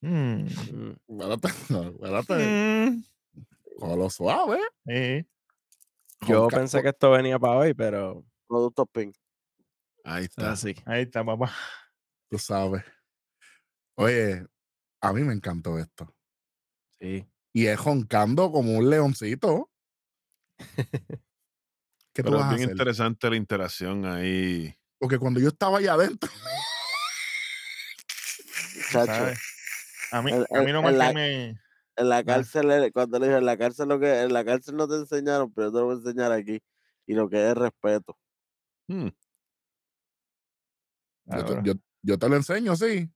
[0.00, 0.46] Mm.
[0.70, 2.34] Mm, Espérate, espérate.
[3.72, 3.78] Mm.
[3.78, 4.58] Cógelo suave.
[4.86, 5.26] Sí.
[6.28, 9.16] Yo Con pensé que esto venía para hoy, pero Productos Pink.
[10.04, 10.52] Ahí es está.
[10.52, 10.74] así.
[10.84, 11.50] Ahí está, papá.
[12.28, 12.84] Tú sabes.
[13.96, 14.44] Oye,
[15.00, 16.14] a mí me encantó esto.
[17.00, 17.26] Sí.
[17.52, 19.70] Y es joncando como un leoncito.
[22.14, 22.70] ¿Qué tú Pero vas es a bien hacer?
[22.72, 24.74] interesante la interacción ahí.
[24.98, 26.30] Porque cuando yo estaba allá adentro.
[30.12, 31.44] A mí, El- a el que la- me.
[31.96, 34.76] en la cárcel, él- cuando le dije, en la cárcel lo que, en la cárcel
[34.76, 36.60] no te enseñaron, pero yo te lo voy a enseñar aquí.
[37.06, 38.16] Y lo que es respeto.
[38.88, 39.08] Mm.
[41.24, 41.62] yo te, Claro.
[41.64, 43.08] yo- yo te lo enseño, sí.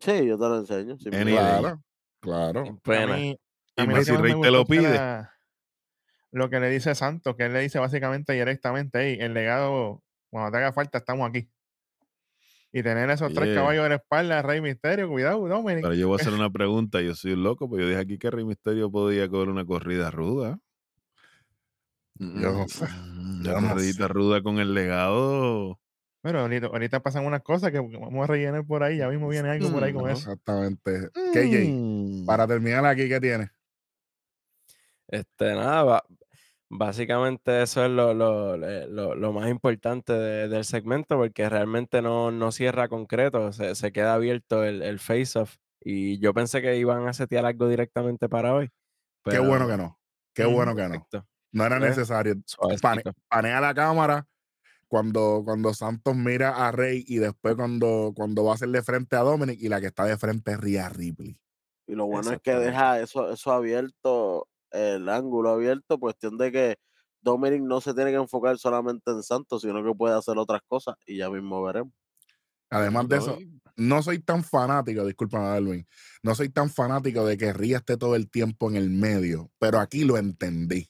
[0.00, 0.96] Sí, yo te lo enseño.
[0.98, 1.82] Claro,
[2.20, 2.60] claro.
[2.60, 3.38] A mí, Y
[3.82, 4.94] a mí más lo si que más Rey te lo pide.
[4.94, 5.32] la-
[6.32, 10.50] lo que le dice Santos, que él le dice básicamente directamente, "Ey, el legado, cuando
[10.52, 11.50] te haga falta, estamos aquí.
[12.72, 15.82] Y tener esos tres caballos en la espalda, Rey Misterio, cuidado, Dominic.
[15.82, 17.00] Pero yo voy a hacer una pregunta.
[17.00, 20.10] Yo soy un loco, pues yo dije aquí que Rey Misterio podía coger una corrida
[20.12, 20.60] ruda.
[22.18, 22.88] Yo no sé, Mm,
[23.44, 24.08] yo Una no corridita sé.
[24.12, 25.80] ruda con el legado.
[26.22, 29.48] Pero ahorita, ahorita pasan unas cosas que vamos a rellenar por ahí, ya mismo viene
[29.48, 30.30] algo por ahí con Mm, eso.
[30.30, 31.08] Exactamente.
[31.32, 32.26] KJ, Mm.
[32.26, 33.50] para terminar aquí, ¿qué tienes?
[35.10, 36.04] Este, nada,
[36.68, 42.30] básicamente eso es lo, lo, lo- lo más importante de- del segmento, porque realmente no,
[42.30, 45.56] no cierra concreto, se, se queda abierto el, el face-off.
[45.82, 48.68] Y yo pensé que iban a setear algo directamente para hoy.
[49.24, 49.98] Qué bueno que no.
[50.34, 50.90] Qué bueno que no.
[50.90, 51.96] perfecto, No era ¿Ves?
[51.96, 52.36] necesario.
[52.80, 54.26] Pane- panea la cámara
[54.86, 59.20] cuando, cuando Santos mira a Rey y después cuando, cuando va a hacerle frente a
[59.20, 61.36] Dominic y la que está de frente es Rhea Ripley.
[61.86, 66.76] Y lo bueno es que deja eso, eso abierto, el ángulo abierto, cuestión de que
[67.20, 70.94] Dominic no se tiene que enfocar solamente en Santos, sino que puede hacer otras cosas
[71.06, 71.92] y ya mismo veremos.
[72.70, 73.38] Además de No, eso,
[73.76, 75.86] no soy tan fanático, discúlpame, Darwin,
[76.22, 79.80] no soy tan fanático de que Rhea esté todo el tiempo en el medio, pero
[79.80, 80.88] aquí lo entendí.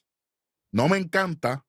[0.71, 1.65] No me encanta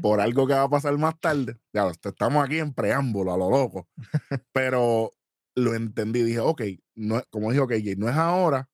[0.00, 1.58] por algo que va a pasar más tarde.
[1.72, 3.88] Ya, est- estamos aquí en preámbulo, a lo loco.
[4.52, 5.14] pero
[5.56, 6.22] lo entendí.
[6.22, 6.62] Dije, ok,
[6.96, 8.68] no, es- como dijo KJ, no es ahora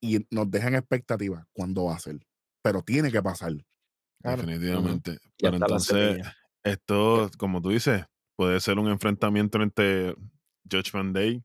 [0.00, 2.18] y nos dejan expectativas cuándo va a ser.
[2.62, 3.52] Pero tiene que pasar.
[4.22, 4.42] Claro.
[4.42, 5.18] Definitivamente.
[5.38, 6.26] Pero entonces,
[6.62, 8.04] esto, como tú dices,
[8.36, 10.14] puede ser un enfrentamiento entre
[10.70, 11.44] Judgment Day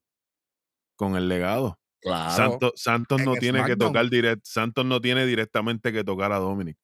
[0.97, 1.79] con el legado.
[2.01, 2.31] Claro.
[2.31, 6.77] Santos, Santos no tiene que tocar direct, Santos no tiene directamente que tocar a Dominic.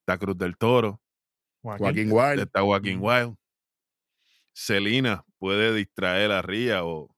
[0.00, 1.00] Está Cruz del Toro,
[1.62, 2.12] Joaquín.
[2.12, 2.40] Wild.
[2.40, 2.98] está Joaquín.
[3.00, 3.36] Wild.
[4.52, 7.13] Selina puede distraer a Ria o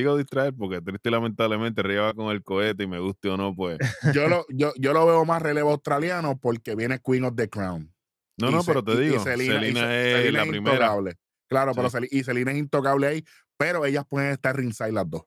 [0.00, 3.54] digo distraer porque triste y lamentablemente va con el cohete y me guste o no,
[3.54, 3.78] pues.
[4.14, 7.92] Yo lo, yo, yo lo veo más relevo australiano porque viene Queen of the Crown.
[8.38, 10.50] No, Y no, Se- pero te y- digo, Selena- y Selena Se- es Selena la
[10.50, 10.74] primera.
[10.76, 11.14] intocable.
[11.48, 11.96] Claro, pero Sí.
[11.96, 13.24] Sel- y Selena es intocable ahí,
[13.56, 15.22] pero ellas pueden estar ringside las dos.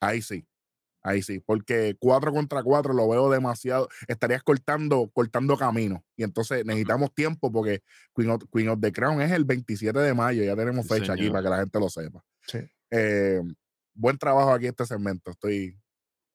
[0.00, 0.44] Ahí sí.
[1.02, 3.88] Ahí sí, porque 4 contra 4 lo veo demasiado.
[4.08, 6.04] Estarías cortando, cortando camino.
[6.16, 7.80] Y entonces necesitamos tiempo porque
[8.14, 10.42] Queen of, Queen of the Crown es el 27 de mayo.
[10.42, 12.22] Ya tenemos Sí, fecha aquí para que la gente lo sepa.
[12.46, 12.58] Sí.
[12.90, 13.40] Eh,
[13.94, 15.30] buen trabajo aquí este segmento.
[15.30, 15.78] Estoy,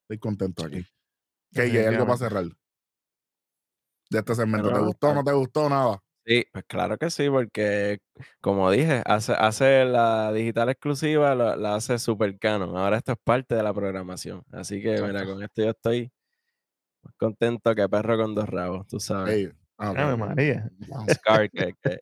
[0.04, 0.86] estoy contento aquí.
[1.52, 2.46] Que hay algo para cerrar
[4.10, 4.72] de este segmento.
[4.72, 6.04] ¿Te gustó o no te gustó nada?
[6.26, 8.00] Sí, pues claro que sí, porque
[8.40, 12.78] como dije, hace, hace la digital exclusiva, la hace super canon.
[12.78, 14.42] Ahora esto es parte de la programación.
[14.52, 16.12] Así que, mira, con esto yo estoy
[17.02, 19.36] más contento que perro con dos rabos, tú sabes.
[19.36, 20.72] Ey, ah, María.
[21.10, 22.00] Scar, que, que-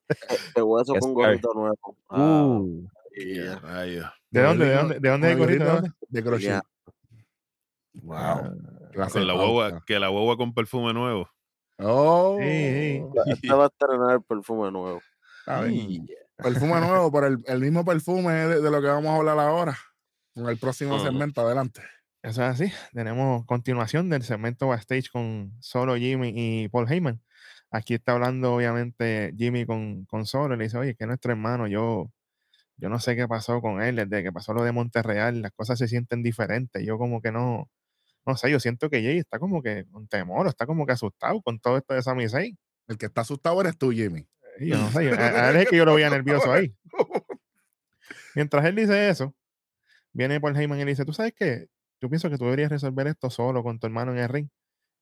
[0.55, 1.15] De hueso Yes, con sir.
[1.15, 1.97] gorrito nuevo.
[2.09, 4.65] Ah, Uh, ¿De dónde?
[4.65, 4.99] ¿De dónde?
[4.99, 5.63] ¿De dónde es el con gorrito?
[5.65, 5.91] ¿De gorrito dónde?
[6.09, 6.61] De crochet.
[8.03, 8.15] Wow.
[8.17, 8.51] Ah,
[8.93, 11.29] clase Con la guagua, que la guagua con perfume nuevo.
[11.79, 15.01] Oh, Sí, Este va a estrenar el perfume nuevo.
[15.47, 15.71] a ver.
[15.71, 16.05] y-
[16.37, 19.77] Perfume nuevo, pero el, el mismo perfume de, de lo que vamos a hablar ahora.
[20.33, 21.81] Con el próximo segmento, adelante.
[22.23, 22.73] Eso es así.
[22.93, 27.21] Tenemos continuación del segmento backstage con Solo, Jimmy y Paul Heyman.
[27.69, 30.55] Aquí está hablando, obviamente, Jimmy con, con Solo.
[30.55, 32.11] y Le dice, oye, que nuestro hermano, yo,
[32.81, 33.95] yo no sé qué pasó con él.
[33.95, 36.83] Desde que pasó lo de Monterreal, las cosas se sienten diferentes.
[36.85, 37.69] Yo como que no,
[38.25, 41.41] no sé, yo siento que Jay está como que con temor, está como que asustado
[41.41, 42.57] con todo esto de Sami Zayn.
[42.87, 44.27] El que está asustado eres tú, Jimmy.
[44.59, 46.75] Y Yo no sé, yo- a, a él es que yo lo veía nervioso ahí.
[48.35, 49.33] Mientras él dice eso,
[50.13, 51.67] viene Paul Heyman y le dice, ¿tú sabes qué?
[52.01, 54.49] Yo pienso que tú deberías resolver esto solo con tu hermano en el ring.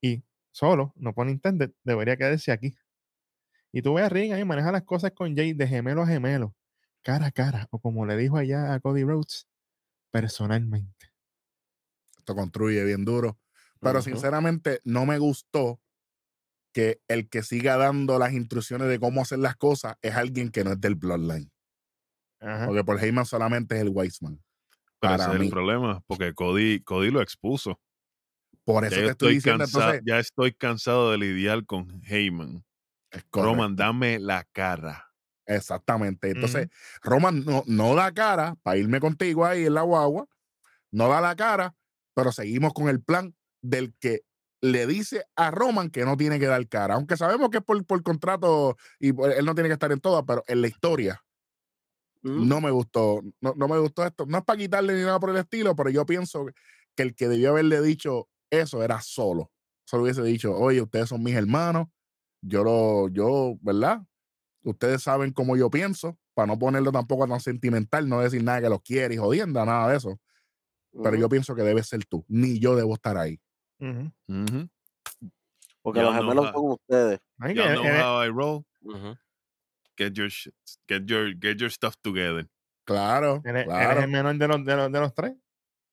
[0.02, 2.76] Y solo, no pone intended, debería quedarse aquí.
[3.72, 6.56] Y tú ves a Ring ahí, maneja las cosas con Jay de gemelo a gemelo,
[7.04, 9.48] cara a cara, o como le dijo allá a Cody Rhodes,
[10.12, 11.12] personalmente.
[12.18, 13.40] Esto construye bien duro.
[13.82, 15.80] Pero sinceramente, no me gustó
[16.74, 20.64] que el que siga dando las instrucciones de cómo hacer las cosas es alguien que
[20.64, 21.52] no es del Bloodline.
[22.42, 22.68] Ajá.
[22.68, 24.44] Porque Paul Heyman solamente es el Weissman.
[25.00, 27.80] Para ese es el problema, porque Cody, Cody lo expuso.
[28.66, 32.66] Por eso te estoy estoy, diciendo, cansa- entonces, ya estoy cansado de lidiar con Heyman.
[33.32, 35.09] Roman, dame la cara.
[35.50, 36.30] Exactamente.
[36.30, 36.68] Entonces,
[37.02, 40.28] Roman no, no da cara para irme contigo ahí en la guagua,
[40.92, 41.76] no da la cara,
[42.16, 44.22] pero seguimos con el plan del que
[44.62, 47.86] le dice a Roman que no tiene que dar cara, aunque sabemos que es por,
[47.86, 51.24] por contrato y por- él no tiene que estar en todas, pero en la historia
[52.34, 54.26] no me gustó, no, no me gustó esto.
[54.28, 56.46] No es para quitarle ni nada por el estilo, pero yo pienso
[56.96, 59.52] que el que debió haberle dicho eso era solo.
[59.86, 61.88] Solo hubiese dicho, oye, ustedes son mis hermanos,
[62.42, 64.02] yo lo, yo, ¿verdad?
[64.64, 68.70] Ustedes saben cómo yo pienso, para no ponerlo tampoco tan sentimental, no decir nada que
[68.70, 70.20] los quiere y jodienda, nada de eso.
[71.04, 73.40] Pero yo pienso que debe ser tú, ni yo debo estar ahí.
[75.82, 77.20] Porque Y'all los gemelos son ustedes.
[77.40, 78.66] Y'all know él- how I roll.
[79.98, 80.54] Get your, shit-
[80.88, 82.48] get your, get your stuff together.
[82.86, 84.02] Claro, él es- él es claro.
[84.02, 85.34] el menor de los, de los, de los tres.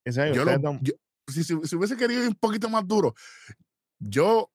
[0.04, 0.94] Dice, "Oye, Yo ustedes lo- dos- yo-
[1.28, 3.14] si, si- si hubiese querido ir un poquito más duro,
[3.98, 4.50] yo,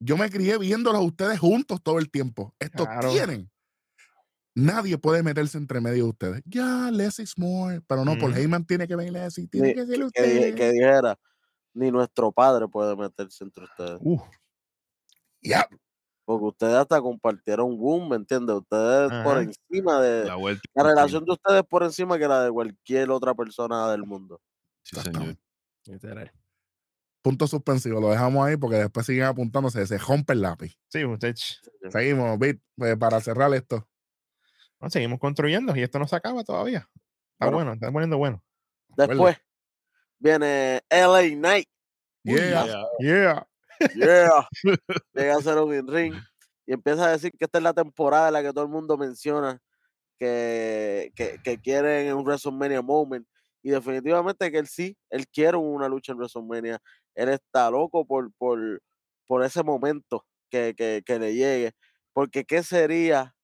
[0.00, 2.54] yo me crié viéndolos a ustedes juntos todo el tiempo.
[2.58, 3.10] Estos Claro.
[3.12, 3.50] tienen.
[4.54, 6.42] Nadie puede meterse entre medio de ustedes.
[6.44, 7.80] Ya, less is more.
[7.86, 8.40] Pero no, Paul Ujú.
[8.40, 9.46] Heyman tiene que venir así.
[9.46, 10.04] Tiene Ni- que ser Que, di-
[10.38, 10.54] usted.
[10.56, 11.18] que dijera,
[11.74, 13.98] ni nuestro padre puede meterse entre ustedes.
[14.02, 14.22] Uf,
[15.40, 15.68] Ya,
[16.24, 18.56] Porque ustedes hasta compartieron boom, ¿me entiendes?
[18.56, 20.24] Ustedes por encima de...
[20.26, 20.60] La vuelta.
[20.74, 24.40] La relación de ustedes por encima que la de cualquier otra persona del mundo.
[24.82, 25.06] Sí, señor.
[25.06, 25.42] Exactamente.
[25.86, 26.32] Literal.
[27.22, 28.00] Punto suspensivo.
[28.00, 29.86] Lo dejamos ahí porque después siguen apuntándose.
[29.86, 30.76] Se rompe el lápiz.
[30.88, 31.60] sí, muchachos.
[31.90, 33.86] Seguimos, Bit, pues, para cerrar esto.
[34.80, 36.88] No, seguimos construyendo y esto no se acaba todavía.
[37.32, 37.56] Está Bueno.
[37.56, 38.42] bueno, está poniendo bueno.
[38.96, 39.36] Después
[40.18, 41.68] viene LA Knight.
[42.24, 42.64] Yeah.
[42.64, 42.86] Yeah.
[43.00, 43.48] Yeah.
[43.94, 44.48] Yeah.
[45.14, 46.14] Llega a ser un ring
[46.66, 48.96] y empieza a decir que esta es la temporada en la que todo el mundo
[48.96, 49.60] menciona
[50.18, 53.26] que, que, que quieren un WrestleMania moment.
[53.62, 56.78] Y definitivamente que él sí, él quiere una lucha en WrestleMania.
[57.14, 58.80] Él está loco por, por,
[59.26, 61.72] por ese momento que, que, que le llegue.
[62.12, 63.34] Porque ¿qué sería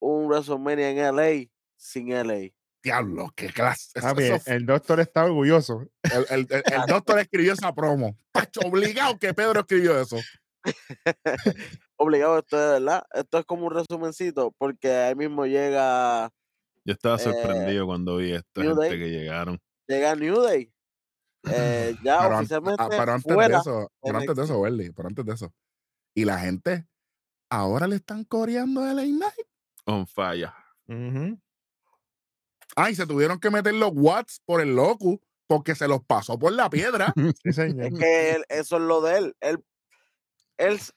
[0.00, 2.50] un WrestleMania en LA sin LA?
[2.84, 3.90] Diablo, qué clase.
[3.94, 5.82] Eso- Papi, eso el doctor está orgulloso.
[6.02, 8.16] El, el- el- el doctor escribió esa promo.
[8.32, 10.16] Pacho, obligado que Pedro escribió eso.
[11.96, 13.04] Obligado esto es verdad.
[13.12, 16.30] Esto es como un resumencito, porque ahí mismo llega,
[16.84, 18.98] Yo estaba Eh, sorprendido cuando vi a esta New gente Day.
[18.98, 19.60] que llegaron.
[19.88, 20.72] llega New Day.
[21.44, 24.90] Eh, ya Pero, an- oficialmente ah, pero antes de eso, pero antes de eso, Welly,
[24.92, 25.52] pero antes de eso.
[26.14, 26.86] Y la gente
[27.50, 29.46] ahora le están coreando a LA Knight.
[29.86, 30.50] On fire.
[30.88, 31.38] Ujú.
[32.76, 36.52] Ay, se tuvieron que meter los watts por el loco porque se los pasó por
[36.52, 37.12] la piedra.
[37.44, 37.86] Sí, señor.
[37.86, 39.36] Es que él- eso es lo de él.
[39.40, 39.64] Él,
[40.58, 40.92] él si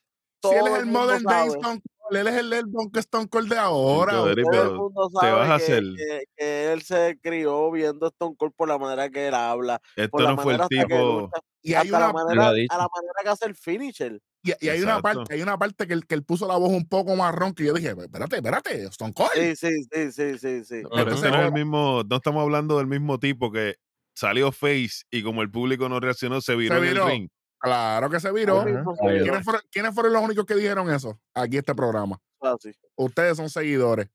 [0.51, 1.47] él es el Modern Day.
[1.49, 4.11] Stone Él es el, el Donkey Stone Cold de ahora.
[4.13, 5.83] Todo el mundo te vas sabe a que, hacer.
[5.97, 10.03] que- que él se crió viendo Stone Cold por la manera que él habla, por
[10.05, 11.21] Esto la no fue el tipo.
[11.21, 14.19] lucha, Y hay hasta la una, Lo manera, a la manera que hace el finisher.
[14.43, 16.69] y, y hay una parte, hay una parte que él, que él puso la voz
[16.69, 19.31] un poco marrón que yo dije, espérate, espérate, Stone Cold.
[19.33, 20.81] Sí, sí, sí, sí, sí, sí.
[20.89, 22.03] Pero Entonces, no es el mismo.
[22.07, 23.75] No estamos hablando del mismo tipo que
[24.15, 27.01] salió face y como el público no reaccionó, se viró, viró.
[27.01, 27.29] en el ring.
[27.59, 28.61] Claro que se viró.
[28.61, 28.83] Ajá.
[28.99, 31.19] ¿Quiénes fueron, quiénes fueron los únicos que dijeron eso?
[31.33, 32.19] Aquí este programa.
[32.41, 32.71] así.
[32.95, 34.07] Ustedes son seguidores.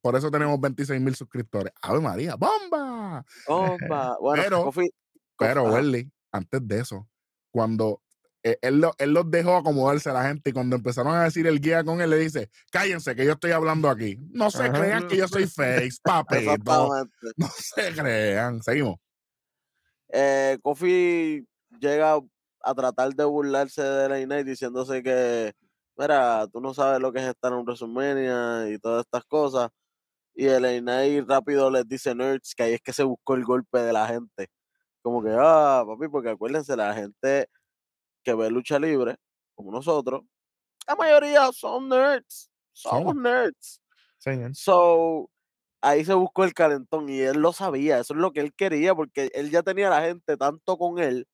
[0.00, 1.72] Por eso tenemos 26 mil suscriptores.
[1.82, 2.34] ¡Ave María!
[2.36, 3.24] ¡Bomba!
[3.46, 4.16] Compa.
[4.20, 4.72] Bueno, Pero-
[5.38, 5.64] Pero.
[5.64, 7.08] Welly, antes de eso,
[7.52, 8.00] cuando
[8.44, 11.46] eh, él, lo- él los dejó acomodarse a la gente y cuando empezaron a decir
[11.48, 14.16] el guía con él, le dice, cállense que yo estoy hablando aquí.
[14.30, 14.72] No se Ajá.
[14.80, 16.90] crean que yo soy face, papito.
[17.36, 18.62] No se crean.
[18.62, 18.96] Seguimos.
[20.10, 21.46] eh, Kofi
[21.80, 22.18] llega
[22.62, 25.52] a tratar de burlarse de la Knight diciéndose que,
[25.96, 29.70] mira, tú no sabes lo que es estar en WrestleMania y todas estas cosas.
[30.34, 33.80] Y el Knight rápido les dice nerds que ahí es que se buscó el golpe
[33.80, 34.48] de la gente.
[35.02, 37.48] Como que, ah, papi, porque acuérdense, la gente
[38.24, 39.16] que ve lucha libre,
[39.54, 40.22] como nosotros,
[40.86, 42.50] la mayoría son nerds.
[42.72, 43.80] Somos nerds.
[44.18, 44.54] Señor.
[44.54, 45.30] So,
[45.80, 48.94] ahí se buscó el calentón y él lo sabía, eso es lo que él quería,
[48.94, 51.26] porque él ya tenía a la gente tanto con él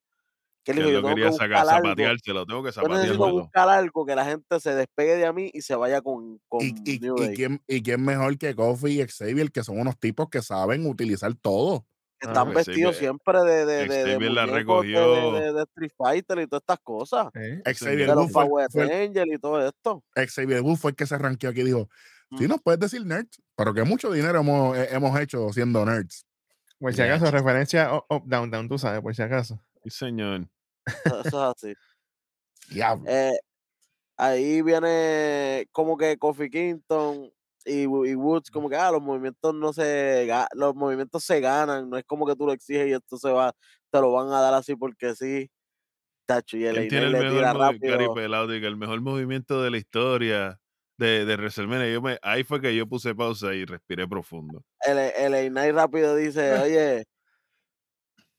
[0.64, 2.46] que él Que dijo, él yo lo tengo que quería sacar, zapateárselo.
[2.46, 5.74] Tengo que yo necesito buscar algo que la gente se despegue de mí y se
[5.77, 7.37] vaya con, con Y, y- New y Day.
[7.37, 11.33] quién, ¿Y quién mejor que Kofi y Xavier, que son unos tipos que saben utilizar
[11.35, 11.87] todo?
[12.18, 12.57] que Están Ajá.
[12.59, 15.37] vestidos siempre de, de, de, de la recogió.
[15.64, 17.27] Street Fighter y todas estas cosas.
[17.35, 20.03] Eh, Xavier De los Power fue el- Rangers y todo esto.
[20.14, 21.88] Xavier Woods fue el que se ranqueó aquí y dijo,
[22.38, 22.48] sí Mm.
[22.48, 26.24] nos puedes decir nerds, pero que mucho dinero hemos, eh, hemos hecho siendo nerds.
[26.79, 29.61] Por si acaso, referencia up, up, down, down, tú sabes, por si acaso.
[29.83, 30.46] Sí, señor.
[30.87, 31.75] Eso es así.
[32.70, 33.05] Diablo.
[33.09, 33.33] Eh,
[34.16, 37.31] ahí viene como que Kofi Kingston
[37.64, 41.90] y, Wo- y Woods, como que ah, los movimientos no se los movimientos se ganan,
[41.90, 43.53] no es como que tú lo exiges y esto se va,
[43.90, 45.51] te lo van a dar así porque sí.
[46.27, 48.66] Tacho, y el ¿Quién tiene el le mejor rápido.
[48.68, 50.61] El mejor movimiento de la historia
[50.97, 51.92] de, de WrestleMania.
[51.92, 54.64] Yo me, ahí fue que yo puse pausa y respiré profundo.
[54.87, 57.05] El, el Einay rápido dice, oye,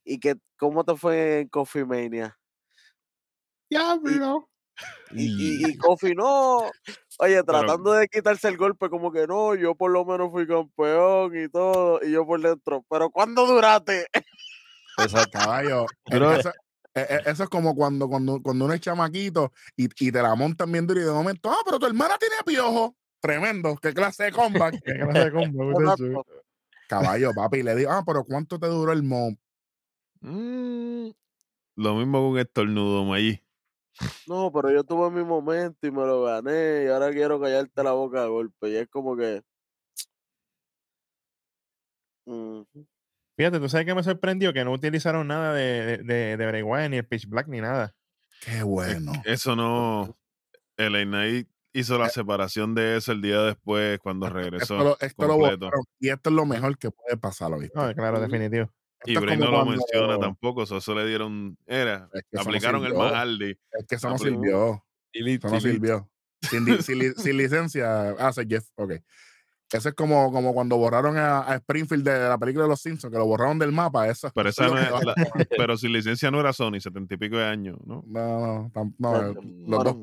[0.06, 2.38] ¿y que cómo te fue en Coffee Mania?
[3.70, 4.50] Diablo.
[5.12, 6.70] Y, y, y Kofi no,
[7.20, 7.44] oye,
[7.80, 11.50] tratando de quitarse el golpe, como que no, yo por lo menos fui campeón y
[11.50, 14.08] todo, y yo por dentro, pero ¿cuándo duraste?
[14.98, 15.40] Exacto.
[15.40, 15.86] Caballo.
[16.06, 16.50] Pero- eso,
[16.94, 20.36] eh, eh, eso es como cuando, cuando, cuando uno es chamaquito y, y te la
[20.36, 22.96] montan bien duro y de momento, ah, pero tu hermana tiene piojo.
[23.20, 24.76] Tremendo, qué clase de comeback.
[24.86, 26.12] Qué clase de.
[26.12, 26.26] Exacto.
[26.88, 29.36] Caballo, papi, le digo, ah, pero ¿cuánto te duró el mom?
[30.28, 31.12] Mm,
[31.76, 33.40] lo mismo con estornudo, Mayí.
[34.28, 37.92] No, pero yo tuve mi momento y me lo gané y ahora quiero callarte la
[37.92, 38.70] boca de golpe.
[38.70, 39.44] Y es como que...
[43.38, 46.64] Fíjate, tú sabes que me sorprendió que no utilizaron nada de, de, de, de Bray
[46.64, 47.94] Wyatt, ni el Pitch Black, ni nada.
[48.42, 49.12] Qué bueno.
[49.26, 50.18] Eso no.
[50.78, 52.12] El Knight hizo la Eh.
[52.12, 54.78] separación de eso el día después cuando Esto, regresó.
[54.78, 57.78] lo, esto lo borraron, y esto es lo mejor que puede pasar, ¿viste?
[57.78, 58.70] No, claro, definitivo.
[59.06, 61.58] Y Bray no lo cuando- menciona tampoco, eso, eso le dieron.
[61.66, 62.10] Era.
[62.14, 63.58] Es que eso no aplicaron el Hardy.
[63.72, 64.84] Es que eso no sirvió.
[65.14, 66.10] Y Eso no sirvió.
[66.42, 68.68] Sin, sin li- sin licencia, hace Jeff.
[68.76, 68.94] Ok.
[69.72, 73.12] Eso es como, como cuando borraron a, a Springfield de la película de los Simpsons,
[73.12, 74.08] que lo borraron del mapa.
[74.08, 75.16] Eso, Pero, esa no es la-
[75.58, 78.04] pero sin licencia no era Sony, setenta y pico de años, ¿no?
[78.06, 79.96] No, no, tam- no, Bueno, eh, Mm, los dos.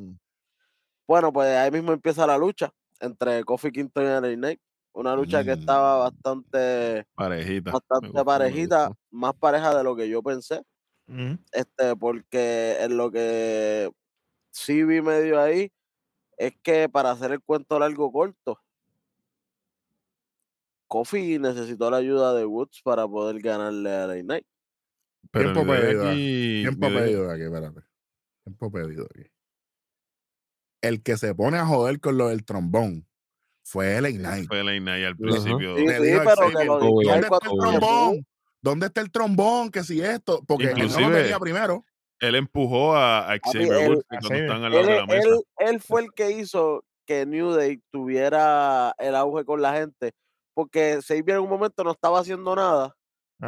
[1.06, 4.60] Bueno, pues ahí mismo empieza la lucha entre Kofi Kingston y LA Knight.
[4.94, 6.00] Una lucha que estaba Mm.
[6.12, 7.72] bastante, Parejita.
[7.72, 10.62] bastante gustó, parejita, más pareja de lo que yo pensé.
[11.52, 13.90] Este, porque en lo que
[14.50, 15.70] sí vi medio ahí
[16.38, 18.58] es que para hacer el cuento largo corto,
[20.88, 24.46] Kofi necesitó la ayuda de Woods para poder ganarle a LA Knight.
[25.30, 27.80] Pero Tiempo perdido, aquí- Tiempo pedido de aquí, espérate.
[28.44, 29.30] Tiempo pedido de aquí.
[30.82, 33.06] El que se pone a joder con lo del trombón
[33.64, 34.48] fue LA Knight.
[34.48, 35.76] Fue la Knight al principio.
[35.76, 38.26] Sí, pero que lo ¿dónde dijiste ¿Dónde ahí está el trombón?
[38.60, 39.70] ¿Dónde está el trombón?
[39.70, 41.84] Que si esto, porque él no lo Inclusive- tenía primero.
[42.20, 45.28] Él empujó a, a Xavier él- Woods cuando estaban al lado él, de la mesa.
[45.28, 50.12] él- él fue el que hizo que New Day tuviera el auge con la gente,
[50.54, 52.94] porque Xavier en un momento no estaba haciendo nada.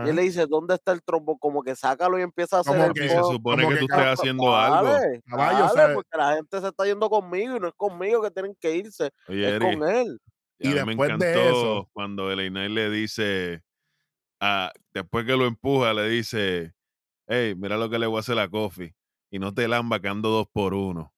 [0.04, 1.38] Y él le dice, ¿dónde está el trombo?
[1.38, 3.86] Como que sácalo y empieza a hacer Como el que se supone como que que
[3.86, 4.90] tú estés haciendo algo.
[4.92, 5.94] Dale, Caballo, dale, ¿sabes?
[5.94, 9.10] porque la gente se está yendo conmigo y no es conmigo que tienen que irse,
[9.28, 10.20] Oye, es con él.
[10.58, 13.62] y a mí me después de encantó eso- cuando el Knight le dice,
[14.40, 16.74] a- después que lo empuja, le dice,
[17.28, 18.92] hey, mira lo que le voy a hacer a Kofi.
[19.30, 21.12] Y no te lamba que ando dos por uno.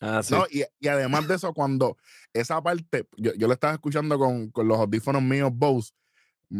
[0.00, 0.34] Ah, sí.
[0.34, 1.96] No, y, y además de eso, cuando
[2.32, 5.92] esa parte, yo, yo lo estaba escuchando con, con los audífonos míos Bose,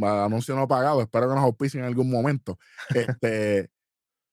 [0.02, 2.58] anuncio no pagado, espero que nos auspicien en algún momento.
[2.94, 3.70] Este,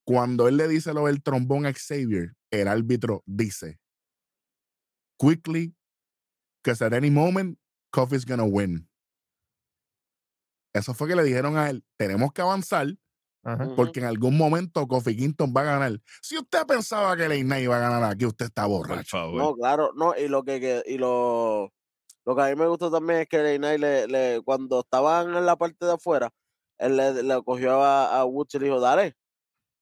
[0.06, 3.80] cuando él le dice lo del trombón a Xavier, el árbitro dice,
[5.20, 5.76] quickly,
[6.64, 7.58] because at any moment,
[7.92, 8.90] Coffee's gonna win.
[10.74, 12.88] Eso fue que le dijeron a él, tenemos que avanzar
[13.48, 13.74] Ajá.
[13.78, 16.02] Porque en algún momento Kofi Kingston va a ganar.
[16.22, 19.32] Si usted pensaba que Leinay iba a ganar aquí, usted está borracho.
[19.32, 21.72] No, claro, no, y lo que, que- y lo,
[22.28, 25.34] lo que a mí me gustó también es que Ley Knight le, le, cuando estaban
[25.34, 26.30] en la parte de afuera,
[26.78, 29.16] él le, le cogió a, a Woods y le dijo, dale,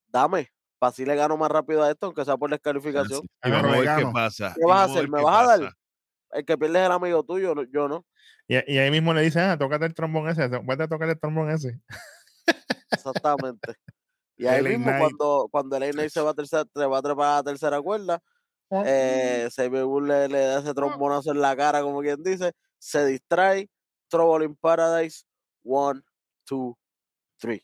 [0.10, 3.22] dame, para así le gano más rápido a esto, aunque sea por descalificación.
[3.24, 4.14] Y Pero vamos a ver qué vegano.
[4.14, 4.54] pasa.
[4.54, 5.10] ¿Qué y vas a hacer?
[5.10, 5.74] ¿Me vas a dar?
[6.34, 8.06] El que pierde es el amigo tuyo, yo no.
[8.48, 11.20] Y, y ahí mismo le dice, ah, tócate el trombón ese, vete a tocar el
[11.20, 11.80] trombón ese.
[12.91, 13.74] Exactamente.
[14.38, 15.00] Y ahí LA mismo, Knight.
[15.00, 18.22] cuando, cuando Knight se va a, tercera, se va a trepar a la tercera cuerda,
[18.86, 23.05] eh, Xavier Woods le, le da ese trombonazo en la cara, como quien dice, se
[23.05, 23.70] distrae,
[24.09, 25.24] Trouble in Paradise,
[25.63, 26.01] one,
[26.45, 26.78] two,
[27.39, 27.61] three.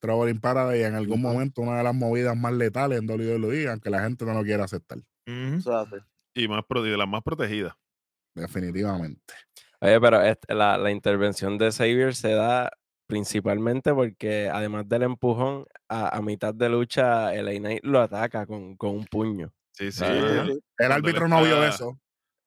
[0.00, 3.88] Trouble in Paradise en algún momento una de las movidas más letales en WWE, aunque
[3.90, 4.98] la gente no lo quiera aceptar.
[6.34, 7.74] Y más pro- y de las más protegidas.
[8.34, 9.34] Definitivamente.
[9.80, 12.70] Oye, pero este- la, la intervención de Xavier se da
[13.06, 18.76] principalmente porque además del empujón, a, a mitad de lucha, el Knight lo ataca con,
[18.76, 19.52] con un puño.
[19.72, 20.04] Sí, sí.
[20.04, 20.46] Ah.
[20.78, 21.98] El árbitro no vio eso.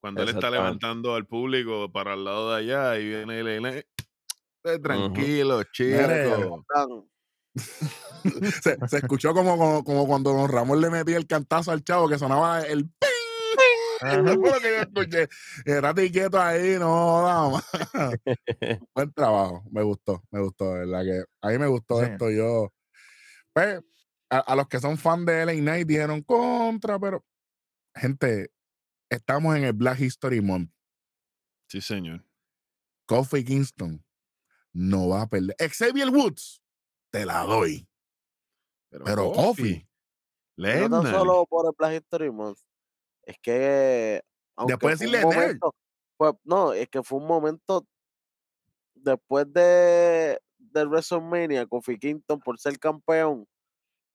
[0.01, 3.65] Cuando él está levantando al público para el lado de allá y viene el el-
[4.67, 5.97] eh, tranquilo, chico.
[5.97, 6.29] Mire,
[6.73, 7.09] Tan-
[8.63, 12.09] Se, se escuchó como, como, como cuando Don Ramón le metía el cantazo al chavo
[12.09, 13.09] que sonaba el ping.
[14.01, 15.29] Eso fue lo que yo escuché.
[15.65, 17.63] Estate quieto ahí, no, dama.
[18.93, 22.07] Buen trabajo, me gustó, me gustó, de verdad que a mí me gustó Sí.
[22.11, 22.29] esto.
[22.29, 22.73] Yo,
[23.53, 23.79] pues,
[24.29, 27.25] a, a los que son fan de LA Knight dijeron contra, pero,
[27.95, 28.51] gente,
[29.09, 30.71] estamos en el Black History Month.
[31.67, 32.23] Sí, señor.
[33.07, 34.03] Kofi Kingston
[34.73, 35.55] no va a perder.
[35.57, 36.61] Xavier Woods,
[37.11, 37.87] te la doy.
[38.89, 39.87] Pero Kofi,
[40.57, 42.59] no solo por el Black History Month.
[43.23, 44.21] Es que.
[44.57, 45.75] Aunque Después fue decirle momento,
[46.17, 47.85] fue- no, es que fue un momento
[48.93, 53.45] después de, de WrestleMania, Kofi Kingston, por ser campeón,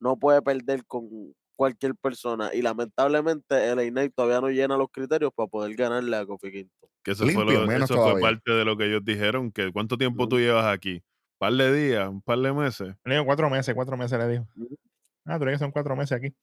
[0.01, 1.09] no puede perder con
[1.57, 2.51] cualquier persona.
[2.55, 6.91] Y lamentablemente, el Knight todavía no llena los criterios para poder ganarle a Kofi Kingston.
[7.03, 9.53] Que eso, fue, lo- eso parte de lo que ellos dijeron.
[9.53, 10.45] que ¿Cuánto tiempo tú Ujú.
[10.45, 10.95] llevas aquí?
[10.95, 12.09] ¿Un par de días?
[12.09, 12.95] ¿Un par de meses?
[13.05, 14.47] Le digo cuatro meses, cuatro meses le dijo.
[15.27, 16.35] Ah, tú que son cuatro meses aquí.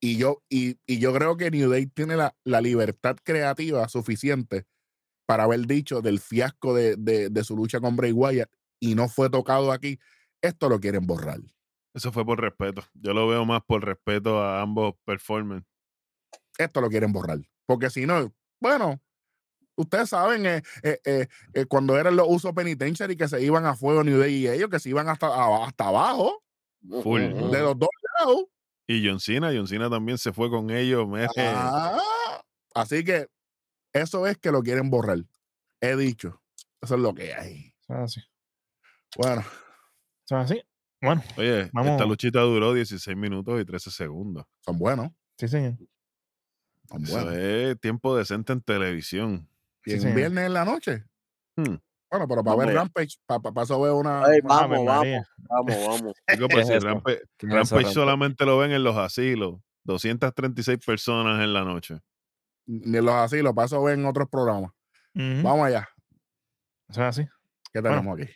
[0.00, 4.66] y yo, y, y yo creo que New Day tiene la, la libertad creativa suficiente
[5.26, 9.08] para haber dicho del fiasco de, de- de su lucha con Bray Wyatt y no
[9.08, 9.98] fue tocado aquí.
[10.42, 11.40] Esto lo quieren borrar.
[11.96, 12.84] Eso fue por respeto.
[12.94, 15.64] Yo lo veo más por respeto a ambos performers.
[16.58, 17.38] Esto lo quieren borrar.
[17.64, 19.00] Porque si no, bueno,
[19.76, 23.74] ustedes saben, eh, eh, eh, eh, cuando eran los usos penitentiary que se iban a
[23.74, 26.42] fuego New Day y ellos, que se iban hasta, a- hasta abajo,
[27.02, 27.20] Full.
[27.50, 27.88] De los dos
[28.20, 28.44] lados.
[28.86, 31.08] Y John Cena, John Cena también se fue con ellos.
[31.08, 31.98] me- Ah,
[32.74, 33.26] así que
[33.94, 35.18] eso es que lo quieren borrar.
[35.80, 36.40] He dicho.
[36.80, 37.74] Eso es lo que hay.
[37.80, 38.20] Eso es así.
[39.16, 39.40] Bueno,
[40.26, 40.62] Eso es así.
[41.06, 42.08] Bueno, Oye, esta Vamos.
[42.08, 44.44] luchita duró 16 minutos y 13 segundos.
[44.60, 45.10] son buenos.
[45.38, 45.74] sí, señor.
[46.88, 47.34] Son Eso buenos.
[47.36, 49.48] es tiempo decente en televisión.
[49.84, 50.16] Y Sí, en señor.
[50.16, 51.04] viernes en la noche.
[51.56, 51.76] Hmm.
[52.10, 52.74] Bueno, pero para ver.
[52.74, 54.24] Rampage, para, eso veo una.
[54.24, 56.14] Ay, una- vamos, vamos, vamos, vamos.
[56.28, 57.92] Digo, ¿Qué pues, eso, Rampage Rampage?
[57.92, 59.56] solamente lo ven en los asilos.
[59.84, 61.98] 236 personas en la noche.
[62.66, 64.70] Ni los asilos, para eso ven otros programas.
[65.14, 65.88] Vamos allá.
[66.88, 67.28] Eso es así.
[67.72, 67.96] ¿Qué Bueno.
[67.98, 68.32] tenemos aquí?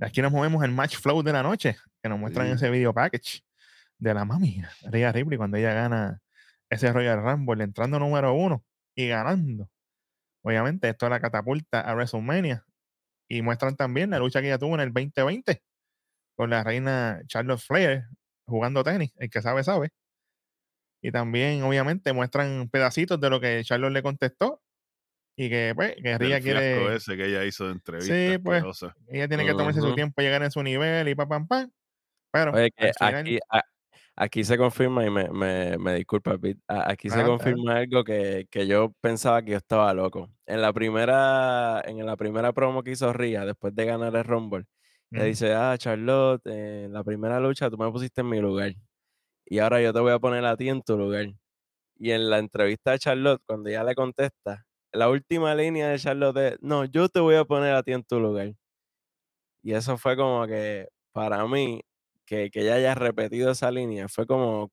[0.00, 2.52] Aquí nos movemos al match flow de la noche, que nos muestran Sí.
[2.54, 3.42] ese video package
[3.98, 6.20] de la mami, Rhea Ripley, cuando ella gana
[6.70, 9.68] ese Royal Rumble, entrando número uno y ganando.
[10.42, 12.64] Obviamente, esto la catapulta a WrestleMania.
[13.28, 15.62] Y muestran también la lucha que ella tuvo en el 2020
[16.36, 18.04] con la reina Charlotte Flair
[18.46, 19.12] jugando tenis.
[19.18, 19.90] El que sabe, sabe.
[21.02, 24.62] Y también, obviamente, muestran pedacitos de lo que Charlotte le contestó.
[25.42, 26.96] Y que, pues, Rhea fiasco quiere.
[26.96, 28.14] ese que ella hizo de entrevista.
[28.14, 28.62] Sí, pues.
[29.08, 31.70] Ella tiene que tomarse su tiempo llegar en su nivel y pa, pam, pam.
[32.30, 33.64] Pero Oye, que al final- aquí, a-
[34.16, 38.66] aquí se confirma, y me, me, me disculpa, Pete, aquí se confirma algo que, que
[38.66, 40.28] yo pensaba que yo estaba loco.
[40.44, 44.66] En la primera, en la primera promo que hizo Ria, después de ganar el Rumble,
[45.08, 48.74] le dice, ah, Charlotte, en la primera lucha tú me pusiste en mi lugar.
[49.46, 51.28] Y ahora yo te voy a poner a ti en tu lugar.
[51.98, 56.36] Y en la entrevista de Charlotte, cuando ella le contesta, la última línea de Charlotte
[56.38, 58.54] es, no, yo te voy a poner a ti en tu lugar.
[59.62, 61.82] Y eso fue como que, para mí,
[62.24, 64.70] que, que ella haya repetido esa línea, fue como,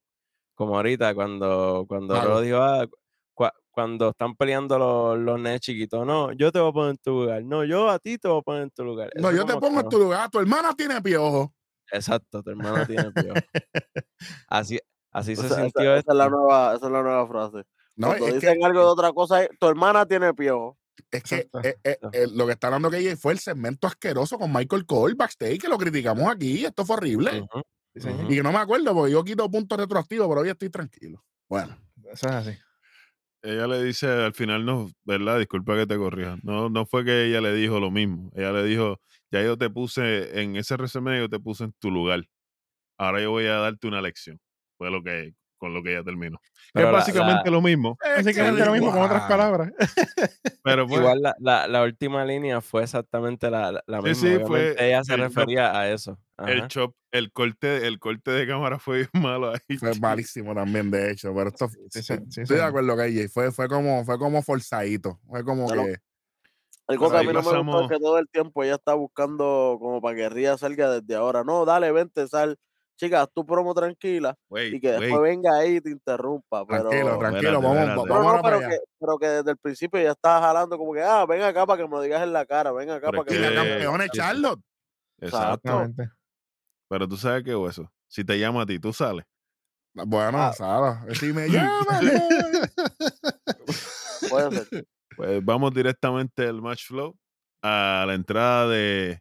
[0.56, 2.30] como ahorita cuando, cuando Claro.
[2.32, 2.88] Ro dijo, ah,
[3.36, 6.98] cua- cuando están peleando los, los nenes chiquitos, no, yo te voy a poner en
[6.98, 9.12] tu lugar, no, yo a ti te voy a poner en tu lugar.
[9.16, 9.90] No, Eso yo te pongo en no.
[9.90, 10.30] tu lugar.
[10.30, 11.54] Tu hermana tiene piojo.
[11.92, 13.40] Exacto, tu hermano tiene piojo.
[14.48, 14.80] Así,
[15.12, 17.64] así se Esa, esa- sintió esa es la nueva, esa es la nueva frase.
[17.98, 20.78] No, Cuando es que, algo de otra cosa, tu hermana tiene piojo.
[21.12, 24.54] es que eh, eh, eh, lo que está hablando que fue el segmento asqueroso con
[24.54, 26.64] Michael Cole backstage, que lo criticamos aquí.
[26.64, 27.48] Esto fue horrible.
[27.96, 28.10] Sí.
[28.30, 31.26] Y que no me acuerdo porque yo quito puntos retroactivos, pero hoy estoy tranquilo.
[31.50, 31.76] Bueno,
[32.12, 32.52] Eso es así.
[33.42, 35.40] Ella le dice al final, no, ¿verdad?
[35.40, 36.38] Disculpa que te corrija.
[36.44, 38.30] No, no fue que ella le dijo lo mismo.
[38.36, 39.00] Ella le dijo,
[39.32, 42.24] ya yo te puse en ese resumen, yo te puse en tu lugar.
[42.98, 44.40] Ahora yo voy a darte una lección.
[44.78, 46.40] Fue lo que, con lo que ella terminó.
[46.74, 47.98] Que es básicamente la- lo mismo.
[48.04, 49.30] es que Básicamente lo mismo con otras igual.
[49.40, 49.72] palabras.
[50.64, 54.14] Pero pues, Igual la, la, la última línea fue exactamente la, la- Sí, misma.
[54.16, 56.20] sí, Obviamente fue ella se el chop- refería a eso.
[56.46, 56.68] el Ajá.
[56.68, 59.60] chop, el corte, el corte de cámara fue malo ahí.
[59.80, 61.34] Fue malísimo también, de hecho.
[61.34, 63.30] Pero esto Sí, sí, sí, sí, estoy de acuerdo, KJ.
[63.30, 65.20] Fue, fue como, fue como forzadito.
[65.28, 65.96] Fue como Pero- que.
[66.90, 68.76] Algo Pero que a mí no me gusta es pasamos- que todo el tiempo ella
[68.76, 71.44] está buscando como para que Ría salga desde ahora.
[71.44, 72.58] No, dale, vente, sal.
[73.00, 76.66] Chicas, tu promo tranquila y Wait, que después venga ahí y te interrumpa.
[76.66, 77.62] Pero, Tranquilo, tranquilo.
[77.62, 81.04] Vamos, vamos No, pero que, pero que desde el principio ya estaba jalando como que,
[81.04, 83.32] ah, ven acá para que me lo digas en la cara, ven acá Pero para
[83.32, 83.68] es que la que- digas.
[83.84, 84.12] campeona es.
[84.12, 84.60] Charlotte.
[85.20, 85.48] Exacto.
[85.54, 86.10] Exactamente.
[86.90, 87.92] Pero tú sabes qué hueso.
[88.08, 89.26] Si te llama a ti, tú sales.
[89.94, 90.54] Bueno, Ah.
[90.54, 91.06] Sara.
[91.22, 92.00] Si me llama.
[94.30, 94.86] Puede ser.
[95.16, 97.16] Pues vamos directamente al match flow.
[97.64, 99.20] A la entrada de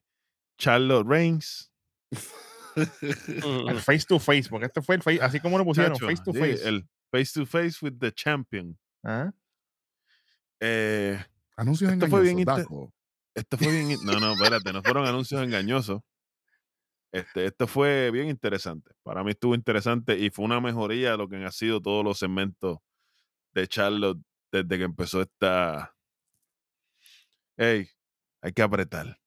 [0.58, 1.70] Charlotte Reigns.
[2.76, 6.22] El face to face, porque este fue el face, así como lo pusieron, Chacho, face
[6.24, 6.68] to sí, face.
[6.68, 8.78] El face to face with the champion.
[9.02, 9.32] Ah,
[10.60, 12.10] Anuncios Eh, Esto engañosos.
[12.10, 12.92] fue bien Daco.
[13.34, 13.98] esto fue bien.
[14.04, 16.00] No, no, espérate, no fueron anuncios engañosos.
[17.12, 18.90] Este, esto fue bien interesante.
[19.02, 22.18] Para mí estuvo interesante y fue una mejoría de lo que han sido todos los
[22.18, 22.78] segmentos
[23.54, 24.18] de Charlotte
[24.52, 25.94] desde que empezó esta.
[27.56, 27.88] Hey,
[28.42, 29.18] hay que apretar.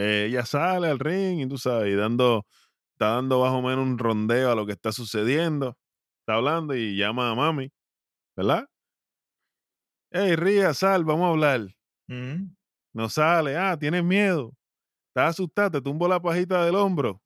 [0.00, 2.46] Eh, ella sale al ring y tú sabes, y dando,
[2.92, 5.76] está dando más o menos un rondeo a lo que está sucediendo.
[6.20, 7.70] Está hablando y llama a mami,
[8.36, 8.66] ¿verdad?
[10.12, 11.60] Hey, Ría, sal, vamos a hablar.
[12.08, 12.54] mm,
[12.94, 13.56] No sale.
[13.56, 14.54] Ah, tienes miedo.
[15.08, 17.22] Estás asustado, te tumbo la pajita del hombro.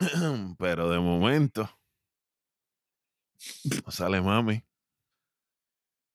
[0.58, 1.68] Pero de momento
[3.84, 4.62] no sale mami.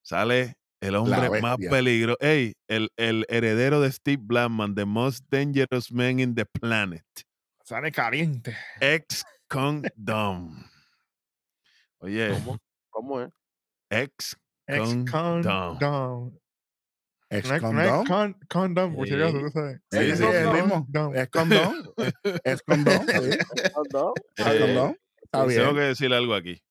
[0.02, 2.18] Sale el hombre más peligroso.
[2.20, 7.04] Ey, el, el heredero de Steve Blackman, the most dangerous man in the planet.
[7.64, 8.54] sale caliente.
[8.80, 10.64] Ex condom.
[11.98, 12.58] Oye, ¿Cómo?
[12.90, 13.30] ¿Cómo es?
[13.90, 14.80] ex Ex
[15.10, 15.78] Condom.
[15.78, 16.38] condom.
[17.30, 18.06] Ex es- es condom.
[18.06, 19.10] Sí,
[19.90, 20.86] Sí, sí, sí, el mismo.
[20.92, 21.14] Condom.
[21.14, 21.28] Es.
[22.04, 23.06] Es- Es condón.
[23.06, 23.38] sí,
[23.72, 24.14] ¿Cuándo?
[24.36, 26.62] Es Eh, tengo que decir algo aquí.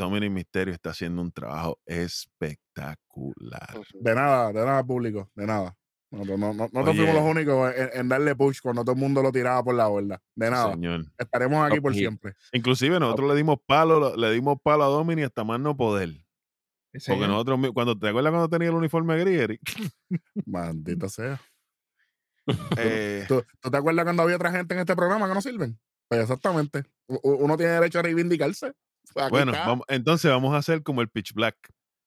[0.00, 3.80] Dominic Mysterio está haciendo un trabajo espectacular.
[3.94, 5.76] De nada, de nada público, de nada.
[6.10, 9.22] Nosotros no, no, nosotros fuimos los únicos en, en darle push cuando todo el mundo
[9.22, 10.20] lo tiraba por la borda.
[10.34, 10.72] De nada.
[10.72, 11.04] Señor.
[11.16, 12.34] Estaremos aquí por siempre.
[12.52, 16.08] Inclusive nosotros le dimos palo, le dimos palo a Dominic hasta más no poder.
[16.08, 16.24] Sí,
[16.92, 17.28] Porque señor.
[17.28, 19.60] nosotros, cuando te acuerdas cuando tenía el uniforme gris, Eric?
[20.46, 21.40] Maldito sea.
[22.78, 25.78] Eh, ¿Tú, tú te acuerdas cuando había otra gente en este programa que no sirven?
[26.08, 26.82] Pues exactamente.
[27.06, 28.72] Uno tiene derecho a reivindicarse.
[29.12, 31.56] Pues aquí bueno, vamos, entonces vamos a hacer como el Pitch Black.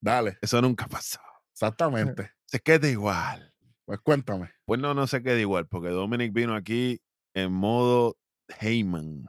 [0.02, 1.20] Dale, Eso nunca pasó.
[1.52, 2.32] exactamente.
[2.46, 3.54] Se queda igual.
[3.86, 4.52] Pues cuéntame.
[4.66, 7.02] Pues no, no se queda igual, porque Dominic vino aquí
[7.34, 8.18] en modo
[8.60, 9.26] Heyman.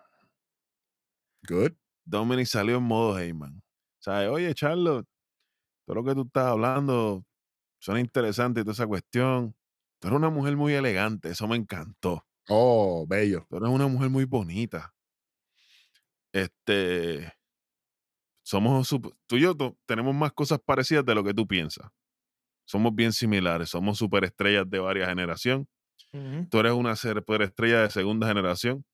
[1.48, 1.72] Good.
[2.04, 3.62] Dominic salió en modo Heyman.
[3.98, 4.28] ¿Sabes?
[4.28, 5.06] Oye, Charlotte,
[5.86, 7.24] todo lo que tú estás hablando
[7.78, 9.56] suena interesante y toda esa cuestión.
[9.98, 12.26] Tú eres una mujer muy elegante, eso me encantó.
[12.48, 13.46] Oh, bello.
[13.48, 14.94] Tú eres una mujer muy bonita.
[16.32, 17.32] Este.
[18.44, 18.88] Somos.
[19.26, 21.88] Tú y yo tenemos más cosas parecidas de lo que tú piensas.
[22.66, 23.70] Somos bien similares.
[23.70, 25.66] Somos superestrellas de varias generaciones.
[26.12, 26.46] Ujú.
[26.50, 28.84] Tú eres una superestrella de segunda generación.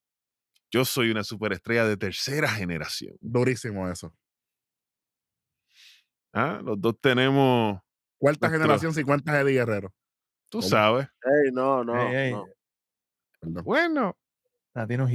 [0.72, 3.14] Yo soy una superestrella de tercera generación.
[3.20, 4.14] Durísimo eso.
[6.32, 6.60] ¿ah?
[6.64, 7.80] Los dos tenemos.
[8.18, 9.92] Cuarta Nuestro- generación si cuentas Eddie Guerrero.
[10.48, 10.68] Tú ¿Cómo?
[10.68, 11.08] sabes.
[11.24, 12.32] Ey, no, no, Ey, ey.
[12.32, 13.62] no.
[13.62, 14.16] Bueno.
[14.74, 15.08] Latino.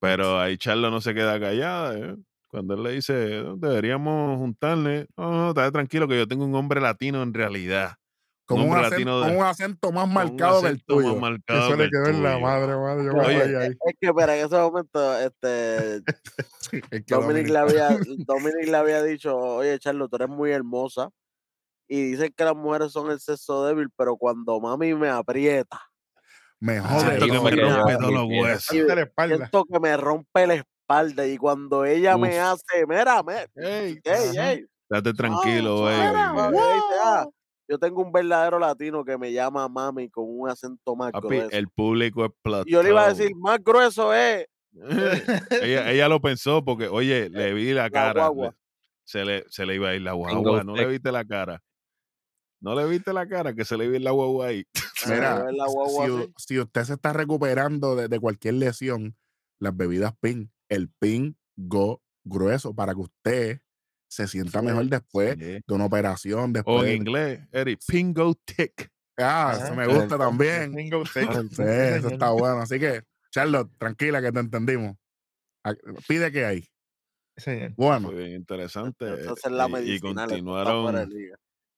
[0.00, 1.96] Pero ahí Charlo no se queda callada.
[1.98, 2.16] ¿eh?
[2.50, 5.06] Cuando él le dice, "No, deberíamos juntarle.
[5.16, 7.94] No, no, está tranquilo que yo tengo un hombre latino en realidad.
[8.44, 10.72] Con un, hombre acento, latino con de- un acento más con un marcado que el
[10.74, 11.16] acento más tuyo.
[11.20, 12.40] marcado Eso que le quedó en la tuyo.
[12.46, 13.04] madre, madre.
[13.04, 13.66] Yo me Oye, reí ahí.
[13.68, 15.96] Es que, espera, en ese momento, este,
[16.90, 17.88] Es que Dominic Dominic- le, había,
[18.26, 21.10] Dominic le había dicho, oye, Charlo, tú eres muy hermosa.
[21.86, 25.80] Y dicen que las mujeres son el sexo débil, pero cuando mami me aprieta,
[26.60, 28.62] Me jode Siento que me rompe todos los huesos.
[28.64, 30.66] Siento que me rompe la espalda
[31.26, 34.52] y cuando ella me hace, mira, me, Ey, ey, Ajá.
[34.52, 37.26] ey, date tranquilo, "Ah,
[37.68, 41.48] yo tengo un verdadero latino que me llama mami con un acento más Papi, grueso.
[41.56, 42.68] el público explotó.
[42.68, 44.72] Y yo le iba a decir, más grueso es ella,
[45.90, 48.12] ella lo pensó porque, oye, le vi la cara.
[48.28, 48.54] guagua.
[49.04, 50.64] se, le, se le iba a ir la guagua.
[50.64, 51.62] No le viste la cara.
[52.60, 54.64] No le viste la cara que se le iba a ir la guagua ahí.
[55.06, 55.46] Mira,
[55.88, 59.16] si, si usted se está recuperando de, de cualquier lesión,
[59.58, 63.60] las bebidas PIN, el PIN Go grueso para que usted
[64.08, 65.40] se sienta Sí, mejor después Sí.
[65.66, 66.52] de una operación.
[66.52, 68.90] Después O en de- inglés, Eric, Pingo Tick.
[69.18, 70.72] Ah, eso me el- gusta también.
[70.74, 70.90] Sí,
[71.52, 72.60] Sí, eso está bueno.
[72.60, 74.96] Así que, Charlotte, tranquila que te entendimos.
[75.64, 75.74] A-
[76.08, 76.66] Pide que hay.
[77.36, 77.72] Señor.
[77.76, 79.12] Bueno, Fue bien interesante.
[79.14, 81.08] Esa es la y- y, de continuaron,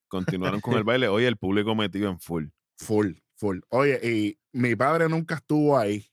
[0.09, 1.09] continuaron con el baile.
[1.09, 2.47] Oye, el público metido en full.
[2.79, 3.61] full, full.
[3.71, 6.07] Oye, y mi padre nunca estuvo ahí.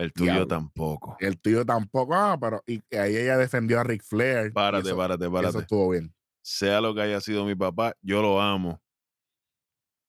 [0.00, 0.46] El tuyo Diablo.
[0.48, 1.16] tampoco.
[1.20, 2.14] El tío tampoco.
[2.14, 4.46] Ah, pero y ahí ella defendió a Ric Flair.
[4.48, 5.58] y Párate, eso- párate, y Eso párate.
[5.58, 6.14] estuvo bien.
[6.42, 8.80] Sea lo que haya sido mi papá, yo lo amo.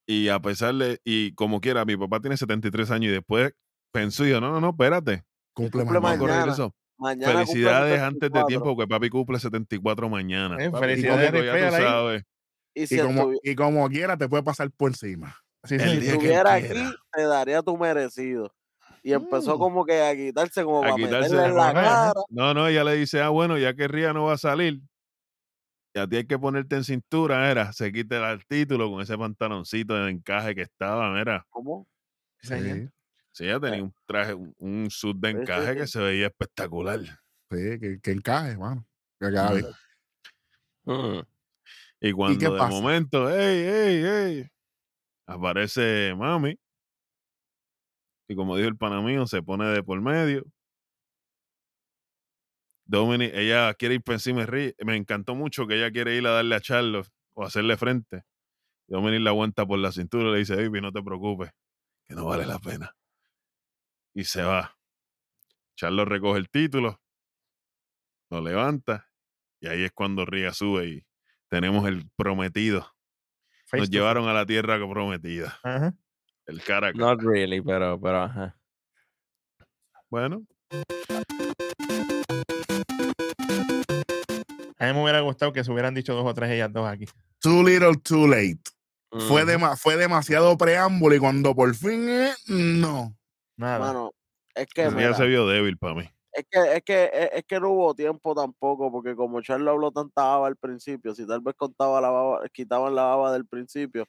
[0.08, 3.54] Y a pesar de, y como quiera, mi papá tiene 73 años y después
[3.94, 5.24] pensó y yo, no, no, no, espérate.
[5.54, 6.00] Cumple, cumple mañana.
[6.00, 6.54] Vamos a corregir Mañana.
[6.54, 6.76] eso.
[6.98, 8.48] Mañana cumple Felicidades antes de 74.
[8.48, 10.64] tiempo, porque papi cumple 74 mañana.
[10.64, 12.24] Eh, Papi, felicidades, público, ya tú sabes.
[12.74, 15.36] Y si, Y como, y como quiera, te puede pasar por encima.
[15.66, 15.84] Sí, sí.
[15.86, 16.68] que él estuviera aquí,
[17.12, 18.52] te daría tu merecido.
[19.04, 19.60] Y empezó Mm.
[19.60, 21.74] como que a quitarse, como A para quitarse meterle en la ajá.
[21.74, 22.14] cara.
[22.30, 24.80] No, no, ella le dice, ah, bueno, ya que Ría no va a salir,
[25.94, 29.18] y a ti hay que ponerte en cintura, era, se quite el título con ese
[29.18, 31.46] pantaloncito de encaje que estaba, mira.
[31.50, 31.88] ¿Cómo?
[32.42, 32.88] Sí.
[33.34, 35.94] Sí, ella tenía un traje, un, un suit de Sí, sí, encaje que sí.
[35.94, 37.00] se veía espectacular.
[37.00, 38.86] sí, que, que encaje, mano.
[39.20, 39.66] Que bien.
[40.86, 41.22] Mm.
[42.02, 42.70] Y cuando de pasa?
[42.72, 44.48] momento, ey, ey, ey,
[45.28, 46.58] aparece mami.
[48.32, 50.46] Y como dijo el pana mío, se pone de por medio.
[52.86, 56.32] Dominic, ella quiere ir por encima de Me encantó mucho que ella quiere ir a
[56.32, 58.24] darle a Charlos o hacerle frente.
[58.88, 61.52] Dominic la aguanta por la cintura y le dice, baby, no te preocupes,
[62.06, 62.96] que no vale la pena.
[64.14, 64.78] Y se va.
[65.76, 67.02] Charlos recoge el título,
[68.30, 69.12] lo levanta,
[69.60, 71.06] y ahí es cuando Ria sube y
[71.50, 72.96] tenemos el prometido.
[73.66, 75.60] Face Nos llevaron a la tierra prometida.
[75.64, 75.94] Ajá.
[76.52, 77.06] El cara a cara.
[77.06, 78.58] Not really, pero, pero ajá.
[80.10, 80.44] Bueno,
[84.78, 87.06] A mí me hubiera gustado que se hubieran dicho dos o tres ellas dos aquí.
[87.40, 88.60] Too little, too late.
[89.12, 89.52] Fue, Ujú.
[89.52, 93.16] dema- fue demasiado preámbulo y cuando por fin, eh, no.
[93.56, 93.80] Nada.
[93.80, 94.12] Mano,
[94.54, 96.10] es que, mira, se vio débil para mí.
[96.34, 99.92] es que, es que, es, es que no hubo tiempo tampoco, porque como Charlo habló
[99.92, 104.06] tanta baba al principio, si tal vez contaba la baba, quitaban la baba del principio,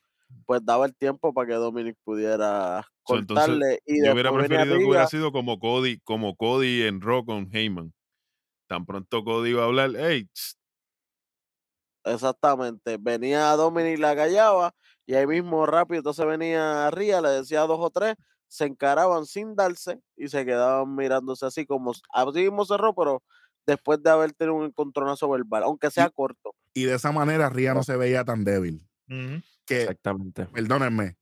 [0.47, 4.79] pues daba el tiempo para que Dominic pudiera So, entonces, cortarle y Yo hubiera preferido
[4.79, 7.93] que hubiera sido como Cody, como Cody en Raw con Heyman.
[8.69, 10.57] Tan pronto Cody iba a hablar, hey, tss,
[12.05, 12.97] Exactamente.
[13.01, 14.75] Venía Dominic, la callaba
[15.07, 18.15] y ahí mismo rápido, entonces venía Ría, le decía dos o tres,
[18.49, 23.23] se encaraban sin darse y se quedaban mirándose así como así mismo cerró, pero
[23.67, 26.55] después de haber tenido un encontronazo verbal, aunque sea corto.
[26.75, 28.89] Y de esa manera Ría no se veía tan débil.
[29.09, 29.43] Ujú.
[29.65, 30.47] Que, Exactamente.
[30.47, 31.17] perdónenme,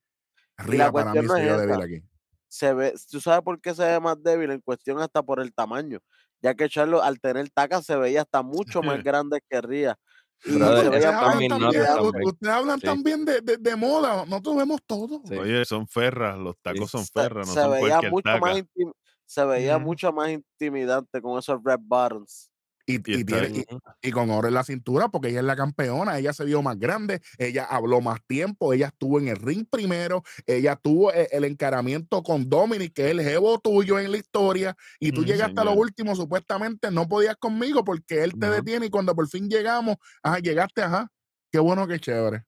[0.59, 2.03] la Ría para mí no se es vio débil aquí.
[2.49, 5.53] Se ve, tú sabes por qué se ve más débil en cuestión hasta por el
[5.55, 6.01] tamaño,
[6.43, 9.97] ya que Charlo al tener taca se veía hasta mucho más grande que Ría.
[10.43, 15.20] Ustedes hablan también de, de- de moda, nosotros vemos todo.
[15.26, 15.36] Sí.
[15.36, 18.41] oye, son ferras, los tacos son se, ferras, no se son veía cualquier mucho taca.
[18.41, 18.93] más intim-
[19.26, 22.50] se veía mucho más intimidante con esos red bottoms.
[22.93, 23.80] Y, Y y está tiene- y- Ujú.
[24.03, 26.78] y con oro en la cintura, porque ella es la campeona, ella se vio más
[26.78, 31.45] grande, ella habló más tiempo, ella estuvo en el ring primero, ella tuvo e- el,
[31.45, 35.61] encaramiento con Dominic, que es el jevo tuyo en la historia, y tú Ujú, llegaste
[35.61, 39.51] a lo último, supuestamente no podías conmigo porque él te detiene y cuando por fin
[39.51, 41.09] llegamos, ajá, llegaste, ajá,
[41.53, 42.45] qué bueno, qué chévere.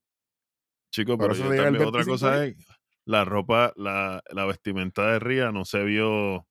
[0.91, 2.57] Chicos, pero yo también, otra 25 cosa es,
[3.07, 6.47] la ropa, la, la vestimenta de Ría no se vio,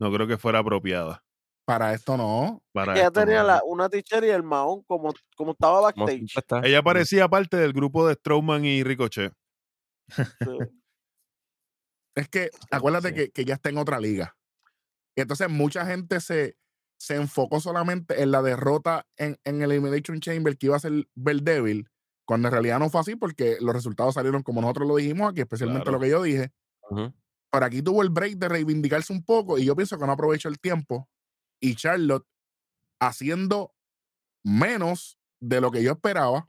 [0.00, 1.24] no creo que fuera apropiada
[1.64, 2.62] Para esto no.
[2.72, 3.46] para Ella esto, tenía no.
[3.48, 6.34] la, una t-shirt y el mahón como, como estaba backstage.
[6.64, 9.32] Ella parecía parte del grupo de Strowman y Ricochet.
[10.08, 10.16] Sí.
[12.14, 13.14] Es que acuérdate sí.
[13.14, 14.36] que, que ya está en otra liga.
[15.16, 16.56] Y entonces mucha gente se,
[16.98, 21.08] se enfocó solamente en la derrota en, en el Elimination Chamber que iba a ser
[21.14, 21.88] ver débil,
[22.26, 25.40] cuando en realidad no fue así porque los resultados salieron como nosotros lo dijimos aquí,
[25.40, 25.98] especialmente Claro.
[25.98, 26.50] lo que yo dije.
[26.90, 27.14] Ujú.
[27.50, 30.48] Pero aquí tuvo el break de reivindicarse un poco y yo pienso que no aprovechó
[30.50, 31.08] el tiempo.
[31.62, 32.26] Y Charlotte
[33.00, 33.72] haciendo
[34.44, 36.48] menos de lo que yo esperaba,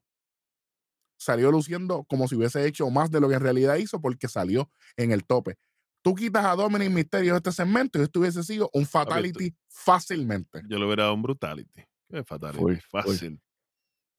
[1.17, 4.69] salió luciendo como si hubiese hecho más de lo que en realidad hizo porque salió
[4.97, 5.57] en el tope.
[6.01, 10.61] tú quitas a Dominic Mysterio de este segmento y esto hubiese sido un fatality fácilmente.
[10.67, 11.81] Yo le hubiera dado un brutality.
[12.09, 12.81] Qué fatality.
[12.89, 13.39] Fácil.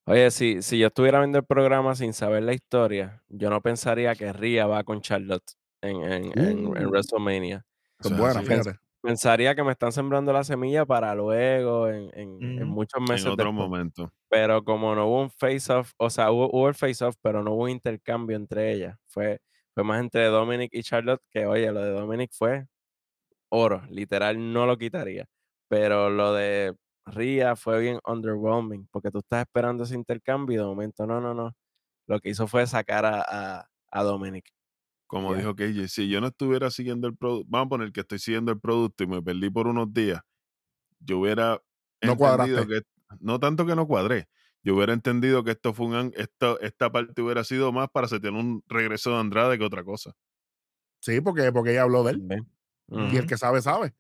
[0.07, 4.15] Oye, si, si yo estuviera viendo el programa sin saber la historia, yo no pensaría
[4.15, 6.91] que Ria va con Charlotte en, en, en- en Uh.
[6.91, 7.67] WrestleMania.
[8.01, 8.47] Son Eso es buenas, así.
[8.47, 8.79] fíjate.
[9.05, 13.53] Pensaría que me están sembrando la semilla para luego, en, en- muchos meses En otro
[13.53, 13.69] después.
[13.69, 14.13] momento.
[14.31, 17.69] Pero como no hubo un face-off, o sea, hubo, hubo el face-off, pero no hubo
[17.69, 18.99] intercambio entre ellas.
[19.09, 19.41] Fue,
[19.75, 22.67] fue más entre Dominic y Charlotte, que oye, lo de Dominic fue
[23.51, 25.27] oro, literal no lo quitaría.
[25.69, 26.77] Pero lo de
[27.07, 31.35] Ria fue bien underwhelming, porque tú estás esperando ese intercambio y de momento no, no,
[31.35, 31.53] no.
[32.09, 33.23] Lo que hizo fue sacar a,
[33.61, 34.47] a, a Dominic.
[35.15, 38.19] Como dijo KJ, si yo no estuviera siguiendo el producto, vamos a poner que estoy
[38.19, 40.21] siguiendo el producto y me perdí por unos días,
[41.01, 41.61] yo hubiera
[42.03, 42.81] No entendido que,
[43.21, 44.27] no tanto que no cuadré,
[44.63, 48.33] yo hubiera entendido que esto fue un, esto, esta parte hubiera sido más para setear
[48.35, 50.13] un regreso de Andrade que otra cosa.
[51.01, 52.29] Sí, porque, porque ella habló de él.
[53.13, 53.95] Y el que sabe, sabe.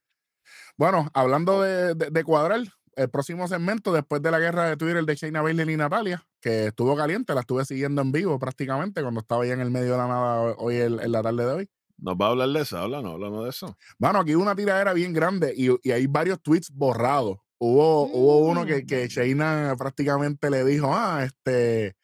[0.76, 2.60] Bueno, hablando de, de- de cuadrar,
[2.96, 6.66] el próximo segmento, después de la guerra de Twitter de Shayna Baszler y Natalia, que
[6.66, 9.96] estuvo caliente, la estuve siguiendo en vivo prácticamente cuando estaba ya en el medio de
[9.96, 11.70] la nada hoy en, en la tarde de hoy.
[11.96, 12.76] ¿Nos va a hablar de eso?
[12.76, 13.78] Háblanos, háblanos de eso.
[13.98, 17.38] Bueno, aquí una tiradera bien grande y, y hay varios tweets borrados.
[17.56, 21.96] Hubo, hubo uno que, que Shayna prácticamente le dijo, ah, este,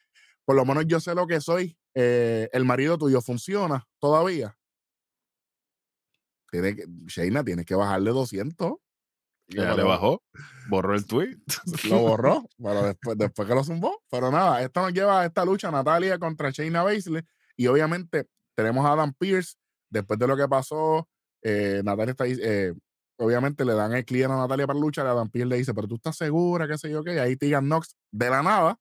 [0.46, 4.56] por lo menos yo sé lo que soy, eh, el marido tuyo funciona todavía.
[6.50, 8.72] Tiene que, Shayna, tienes que bajarle 200.
[9.50, 10.22] Ya le bajó,
[10.68, 11.36] borró el tweet.
[11.90, 14.02] lo borró, pero después, después que lo zumbó.
[14.10, 17.24] Pero nada, esto nos lleva a esta lucha Natalia contra Shayna Baszler.
[17.56, 19.56] Y obviamente tenemos a Adam Pierce.
[19.90, 21.08] Después de lo que pasó,
[21.42, 22.72] eh, Natalia está eh,
[23.16, 25.06] obviamente le dan el cliente a Natalia para luchar.
[25.06, 27.14] Adam Pierce le dice, pero tú estás segura, qué sé yo qué.
[27.14, 28.78] Y ahí Tegan Knox de la nada,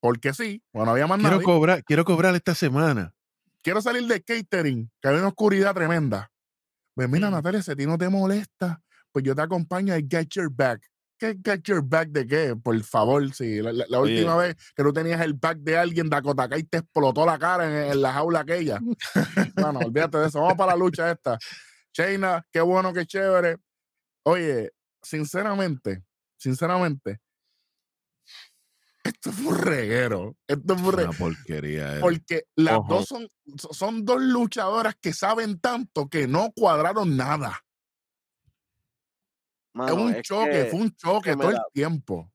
[0.00, 1.44] porque sí, bueno, había más Quiero nadie.
[1.44, 3.14] cobrar, quiero cobrar esta semana.
[3.62, 6.30] Quiero salir de catering, que hay una oscuridad tremenda.
[6.94, 7.32] Pues mira, Mm.
[7.32, 8.82] Natalia, si a ti no te molesta,
[9.12, 10.80] pues yo te acompaño y get your back.
[11.18, 12.56] ¿Qué get your back de qué?
[12.56, 13.60] Por favor, sí.
[13.62, 14.14] La, la- la Oye.
[14.16, 17.64] última vez que tú tenías el back de alguien, Dakota Kai te explotó la cara
[17.86, 18.80] en, en la jaula aquella.
[19.54, 20.40] bueno, olvídate de eso.
[20.40, 21.38] Vamos para la lucha esta.
[21.94, 23.58] Shayna, qué bueno, qué chévere.
[24.24, 26.02] Oye, sinceramente,
[26.36, 27.20] sinceramente,
[29.04, 30.36] esto fue un reguero.
[30.46, 31.18] Esto fue un Una reguero.
[31.18, 31.92] porquería.
[31.92, 32.00] era.
[32.00, 32.94] Porque las Ojo.
[32.94, 37.60] dos son, so- son dos luchadoras que saben tanto que no cuadraron nada.
[39.74, 42.30] Mano, es un es choque, que- fue un choque que todo el tiempo.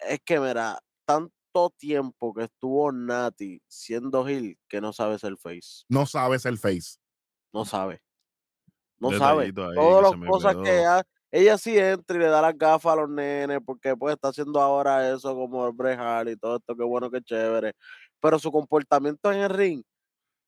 [0.00, 5.84] es que, mira, tanto tiempo que estuvo Nati siendo Hill que no sabe ser face.
[5.88, 6.98] No sabes el face.
[7.52, 8.00] No sabe.
[9.00, 9.44] No sabe.
[9.46, 12.96] Ahí Todas las cosas que ha- ella sí entra y le da las gafas a
[12.96, 16.84] los nenes porque pues está haciendo ahora eso como el Brejal y todo esto, qué
[16.84, 17.72] bueno, qué chévere.
[18.20, 19.82] Pero su comportamiento en el ring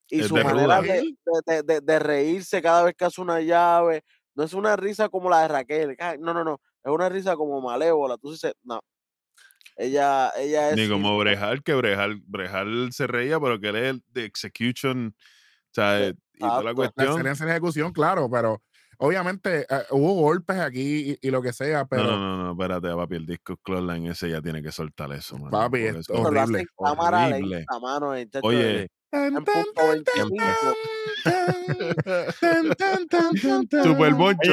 [0.09, 4.03] y su de manera de- de reírse cada vez que hace una llave,
[4.41, 5.97] no es una risa como la de Raquel.
[5.99, 6.61] ay, No, no, no.
[6.83, 8.17] Es una risa como malévola.
[8.17, 8.81] Tú dices, no.
[9.77, 10.77] Ella, ella es.
[10.77, 15.15] Ni como Brejal, que Brejal, Brejal se reía, pero que él es el de execution,
[15.15, 16.65] o sea, Eh, y toda la exacto.
[16.71, 17.09] La cuestión.
[17.13, 18.63] excelencia en ejecución, claro, pero
[18.99, 22.51] obviamente eh, hubo golpes aquí y, y lo que sea, pero no, no, no, no,
[22.53, 25.51] espérate, papi, el disco Clothesline ese ya tiene que soltar eso, mano.
[25.51, 27.57] Papi, esto- hace horrible, en cámara horrible.
[27.57, 28.15] lenta, mano.
[28.25, 30.37] chacho, Oye, en Tan, punto tan, 25.
[32.41, 33.85] tan, tan, tan, tan, tan.
[33.85, 34.53] Super boncho.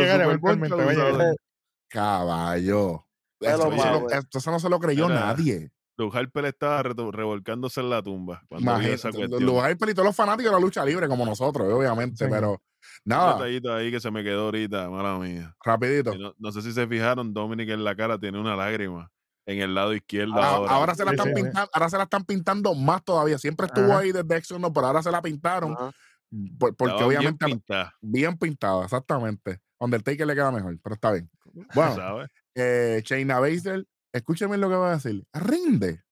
[1.90, 3.06] Caballo.
[3.40, 5.72] Es Esto, eso, no- esto- eso no se lo creyó Era- nadie.
[6.00, 9.42] Luke Harper estaba revolcándose en la tumba cuando esa cuestión.
[9.42, 12.30] Hyper y todos los fanáticos de la lucha libre, como nosotros, obviamente, Sí.
[12.32, 12.58] pero Un
[13.06, 15.56] nada, detallito ahí que se me quedó ahorita, mala mía.
[15.66, 16.14] rapidito.
[16.38, 19.10] No sé si se fijaron, Dominic en la cara tiene una lágrima
[19.48, 20.72] en el lado izquierdo Ah, ahora.
[20.74, 21.42] ahora, se la están sí, sí.
[21.42, 23.38] pintando, ahora se la están pintando más todavía.
[23.40, 24.00] Siempre estuvo Ajá.
[24.00, 27.96] ahí desde Exxon, no, pero ahora se la pintaron por- porque Estaba bien obviamente pintada,
[28.02, 29.60] bien pintada, exactamente.
[29.80, 31.30] Undertaker le queda mejor, pero está bien.
[31.74, 35.26] Bueno, eh, Shayna Baszler, escúcheme lo que va a decir.
[35.34, 36.04] Rinde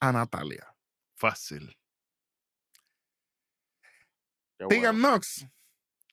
[0.00, 0.66] a Natalia.
[1.16, 1.74] Fácil.
[4.68, 5.10] Tegan bueno.
[5.14, 5.46] Knox,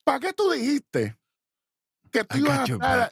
[0.03, 1.17] ¿para qué tú dijiste
[2.11, 3.11] que tú ibas a estar-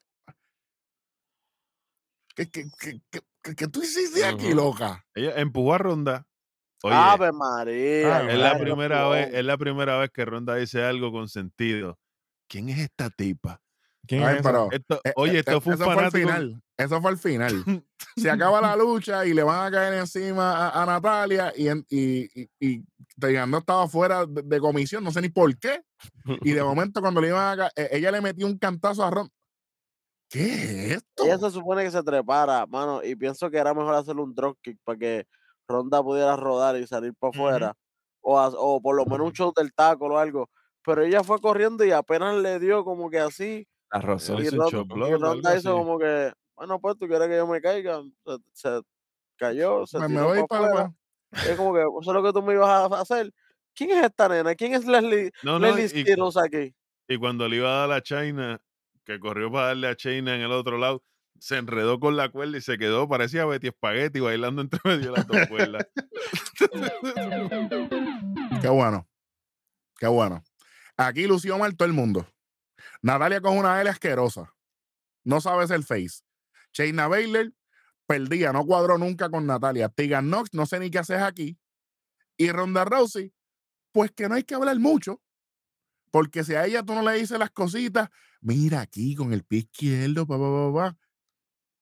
[2.35, 2.51] back.
[2.51, 5.05] que, que, que, que, que- que tú hiciste aquí, loca?
[5.13, 6.25] Ella empujó a Ronda.
[6.83, 8.29] Oye, Ave María.
[8.31, 11.97] Es la primera vez, es la primera vez que Ronda dice algo con sentido.
[12.49, 13.61] ¿Quién es esta tipa?
[14.05, 16.27] ¿Quién Ay, pero, Esto, eh, oye, eh, esto eh, fue un eso fue fanático.
[16.27, 16.61] final.
[16.77, 17.53] Eso fue al final.
[18.17, 21.85] Se acaba la lucha y le van a caer encima a, a Natalia y, en-
[21.89, 22.29] y,
[22.59, 22.83] y,
[23.17, 25.81] Knox estaba fuera de, de comisión, no sé ni por qué.
[26.41, 29.09] Y de momento cuando le iban a ca- eh, ella le metió un cantazo a
[29.11, 29.29] Ron.
[30.33, 31.23] ¿Qué es esto?
[31.25, 34.79] Ella se supone que se trepara, mano, y pienso que era mejor hacerle un dropkick
[34.83, 35.27] para que
[35.67, 37.73] Ronda pudiera rodar y salir para afuera.
[38.21, 40.49] o, o por lo menos un show del taco o algo.
[40.83, 43.67] pero ella fue corriendo y apenas le dio como que así.
[43.91, 44.01] La
[44.37, 45.77] Y hizo Ronda, chop y Ronda hizo así.
[45.77, 48.01] como que, bueno, pues tú quieres que yo me caiga.
[48.25, 48.81] Se, se
[49.37, 50.93] cayó, se Me, me tiró voy para afuera.
[51.47, 53.31] Es como que eso es lo que tú me ibas a hacer.
[53.75, 54.55] ¿Quién es esta nena?
[54.55, 56.01] ¿Quién es Leslie, No, no, Leslie y,
[56.45, 56.75] aquí?
[57.07, 58.59] y cuando le iba a dar a China,
[59.05, 61.03] que corrió para darle a China en el otro lado,
[61.39, 65.17] se enredó con la cuerda y se quedó, parecía Betty Spaghetti bailando entre medio de
[65.17, 65.87] las dos cuerdas.
[68.61, 69.07] Qué bueno.
[69.97, 70.43] Qué bueno.
[70.97, 72.27] Aquí lució mal todo el mundo.
[73.01, 74.53] Natalia con una L asquerosa.
[75.23, 76.23] No sabe ser face.
[76.73, 77.53] Shayna Baszler
[78.07, 79.89] perdía, no cuadró nunca con Natalia.
[79.89, 81.57] Tegan Knox, no sé ni qué haces aquí.
[82.37, 83.33] Y Ronda Rousey,
[83.91, 85.21] pues que no hay que hablar mucho.
[86.13, 88.07] Porque si a ella tú no le dices las cositas,
[88.39, 90.97] mira aquí con el pie izquierdo, pa, pa, pa, pa.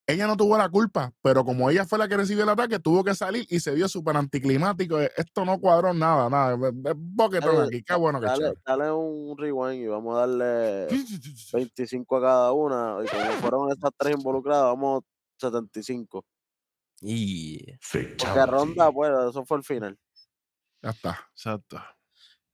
[0.07, 3.03] Ella no tuvo la culpa, pero como ella fue la que recibió el ataque, tuvo
[3.03, 5.01] que salir y se vio súper anticlimático.
[5.01, 6.55] Eh, Esto no cuadró nada, nada.
[6.95, 7.83] Boquetón Dale, aquí.
[7.83, 10.87] Qué bueno que Dale, dale un rewind y vamos a darle
[11.51, 12.99] 25 a cada una.
[13.03, 15.03] Y como fueron estas tres involucradas, vamos
[15.39, 16.25] 75.
[17.01, 19.99] Y Porque ronda, pues, eso fue el final.
[20.81, 21.19] Ya está.
[21.33, 21.81] Exacto.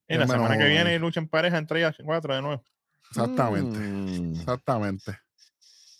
[0.07, 2.63] En la semana que viene lucha en pareja entre ellas cuatro de nuevo.
[3.09, 3.77] Exactamente.
[3.79, 4.35] Mm.
[4.35, 5.19] Exactamente.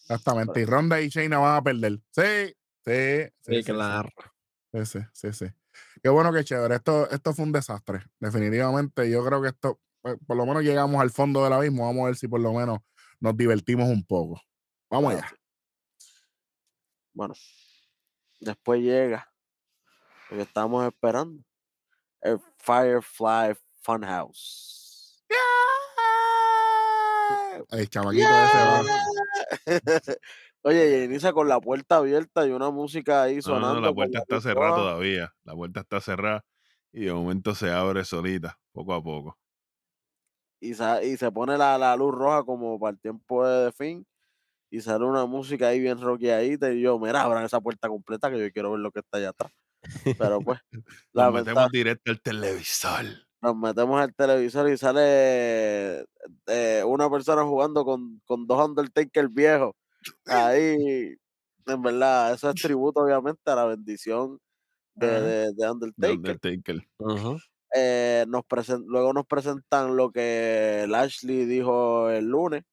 [0.02, 0.62] Exactamente.
[0.62, 2.00] Y Ronda y Shayna van a perder.
[2.12, 2.56] Sí,
[2.86, 3.24] sí.
[3.42, 4.10] Sí, sí, claro.
[4.74, 5.46] Sí, sí, sí, sí.
[6.02, 6.76] Qué bueno que chévere.
[6.76, 8.04] Esto, esto fue un desastre.
[8.20, 11.86] Definitivamente, yo creo que esto, pues, por lo menos llegamos al fondo del abismo.
[11.86, 12.80] Vamos a ver si por lo menos
[13.20, 14.42] nos divertimos un poco.
[14.90, 15.30] Vamos allá.
[17.14, 17.34] Bueno,
[18.40, 19.30] después llega
[20.30, 21.44] lo que estábamos esperando.
[22.22, 23.58] El Firefly
[23.88, 25.24] Funhouse.
[27.72, 28.84] El chamaquito ese va.
[30.64, 33.76] Oye, y inicia con la puerta abierta y una música ahí No, sonando.
[33.76, 34.82] no, la con puerta está cerrada roja.
[34.82, 35.34] todavía.
[35.46, 36.44] La puerta está cerrada
[36.92, 39.38] y de momento se abre solita, poco a poco.
[40.60, 44.06] y, sa- y se pone la, la luz roja como para el tiempo de, fin
[44.70, 48.38] y sale una música ahí bien rockeadita y yo, mira, abran esa puerta completa que
[48.38, 49.54] yo quiero ver lo que está allá atrás.
[50.18, 50.60] Pero pues,
[51.14, 53.27] la metemos directo al televisor.
[53.42, 56.06] Nos metemos al televisor y sale
[56.48, 59.74] eh, una persona jugando con, con dos Undertaker viejos.
[60.26, 61.16] Ahí,
[61.66, 64.40] en verdad, eso es tributo obviamente a la bendición
[64.96, 66.18] de, Undertaker.
[67.76, 72.64] Eh, nos presen- luego nos presentan lo que Lashley dijo el lunes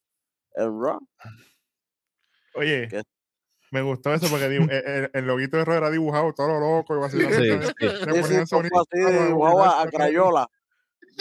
[0.57, 1.01] en Raw.
[2.55, 2.89] Oye.
[3.75, 6.61] Me gustó eso porque dibu- el, el- el loguito de Raw era dibujado todo lo
[6.61, 7.67] loco y vacilando.
[7.67, 8.21] Sí, sí.
[8.23, 8.81] Ponían sonido.
[8.81, 10.47] así dibujado a, a Crayola.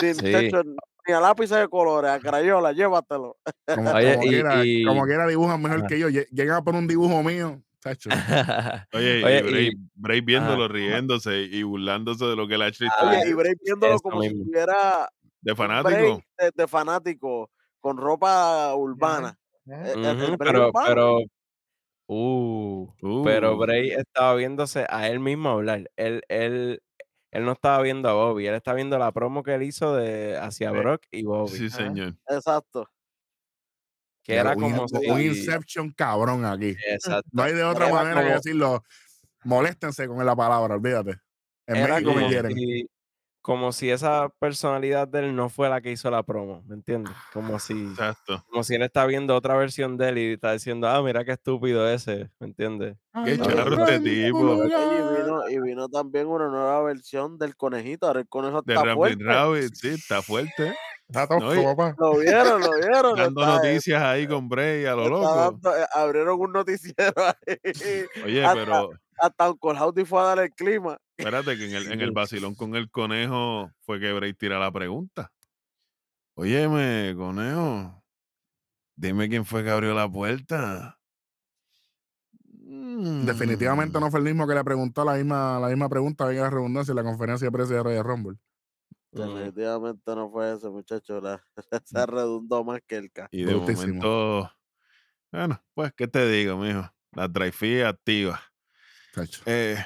[0.01, 0.21] Ni, Sí.
[0.21, 0.61] techo,
[1.07, 3.37] ni a lápices de colores, a Crayola, llévatelo.
[3.67, 5.87] Como, Oye, como y- quiera, y- como quiera dibujan mejor Ajá.
[5.87, 6.09] que yo.
[6.09, 7.61] Lle- Llegan a poner un dibujo mío.
[7.81, 8.09] chacho.
[8.09, 8.13] Oye,
[8.93, 10.73] Oye, y Bray, y- Bray viéndolo, ajá.
[10.73, 13.33] riéndose y burlándose de lo que la Ashley Ah, está Oye, y.
[13.33, 14.45] Bray viéndolo como si mismo.
[14.45, 15.09] tuviera
[15.41, 16.21] de fanático.
[16.37, 17.49] de, de fanático
[17.81, 19.37] con ropa urbana.
[19.67, 20.87] Eh, el- el pero, urbano.
[20.87, 21.17] pero,
[22.07, 22.93] uh,
[23.23, 25.89] pero Uh, Bray estaba viéndose a él mismo hablar.
[25.95, 26.81] Él, él,
[27.31, 30.37] él no estaba viendo a Bobby, él estaba viendo la promo que él hizo de
[30.37, 30.77] hacia Sí.
[30.77, 31.57] Brock y Bobby.
[31.57, 32.15] sí, señor.
[32.27, 32.87] Exacto.
[34.25, 35.25] Que era un, como un si.
[35.27, 36.75] Inception cabrón aquí.
[36.87, 37.29] Exacto.
[37.31, 38.83] No hay de otra Era manera que decirlo.
[39.43, 41.17] Moléstense con la palabra, olvídate.
[41.67, 42.51] En Era México me como quieren.
[42.53, 42.87] si,
[43.43, 47.13] como si esa personalidad de él no fue la que hizo la promo, ¿me entiendes?
[47.33, 48.43] Como si, Exacto.
[48.49, 51.33] como si él está viendo otra versión de él y está diciendo, ah, mira qué
[51.33, 52.95] estúpido ese, ¿me entiendes?
[53.25, 54.63] Qué charro este tipo.
[54.63, 54.67] Y
[55.21, 58.07] vino, y vino también una nueva versión del conejito.
[58.07, 59.23] Ahora el conejo De está Rabbit fuerte.
[59.25, 60.73] Rabbit, sí, está fuerte.
[61.09, 61.95] Está tosco, No, papá.
[61.99, 63.15] Lo vieron, lo vieron.
[63.17, 65.35] Dando está- noticias ahí con Bray a lo loco.
[65.35, 67.57] dando- eh, abrieron un noticiero ahí.
[68.25, 68.89] Oye, hasta, pero
[69.19, 70.97] hasta Uncle Howdy fue a dar el clima.
[71.17, 74.71] Espérate que en el, en el vacilón con el conejo fue que Bray tira la
[74.71, 75.31] pregunta.
[76.35, 78.03] Óyeme, conejo,
[78.95, 80.99] dime quién fue que abrió la puerta.
[83.25, 84.01] Definitivamente Mm.
[84.01, 86.91] no fue el mismo que le preguntó la misma, la misma pregunta, venga la redundancia,
[86.91, 88.37] en la conferencia de prensa de Royal Rumble.
[89.11, 89.19] Mm.
[89.19, 91.21] Definitivamente no fue ese muchacho.
[91.21, 91.43] La,
[91.85, 93.27] se redundó más que el K.
[93.31, 93.85] Y de Brutísimo.
[93.87, 94.51] momento,
[95.31, 96.89] bueno, pues, ¿qué te digo, mijo?
[97.11, 98.41] La drive activa.
[99.13, 99.43] chacho.
[99.45, 99.77] Eh,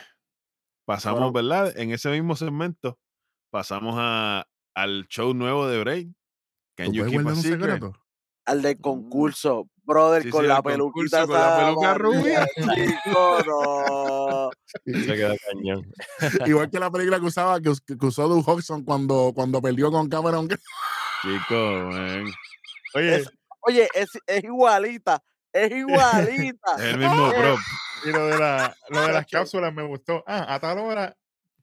[0.88, 1.34] pasamos, Bueno.
[1.34, 1.78] ¿verdad?
[1.78, 2.98] En ese mismo segmento,
[3.52, 6.16] pasamos a, al show nuevo de Bray.
[6.78, 7.84] Can ¿Tú you keep a secret?
[8.46, 11.26] Al del concurso, brother, Sí, con sí, la peluquita.
[11.28, 12.48] con la peluca rubia.
[12.56, 14.50] Chico, no.
[14.86, 15.92] Se quedó cañón.
[16.46, 19.92] Igual que la película que usaba, que, us- que usó Doug Hodgson cuando, cuando perdió
[19.92, 20.48] con Cameron.
[20.48, 22.26] Chico, man.
[22.96, 23.30] Oye, Es-
[23.62, 25.22] Oye, es, es igualita.
[25.52, 26.72] Es igualita.
[26.78, 27.60] Es el mismo prop.
[28.06, 29.38] Y lo de, la, lo de las Chacho.
[29.40, 30.24] cápsulas me gustó.
[30.28, 31.16] Ah, a tal hora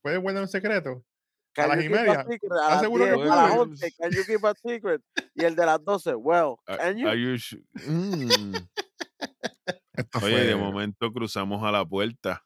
[0.02, 1.04] puedes guardar un secreto.
[1.52, 2.20] can las y a media,
[2.64, 3.68] A las seguro que 10, a las puedes?
[3.82, 5.02] 11, can you keep a secret?
[5.34, 7.08] Y el de las 12, well, Are- can you?
[7.08, 7.36] are you
[7.86, 8.54] Mm.
[10.22, 12.44] Oye, de momento cruzamos a la puerta.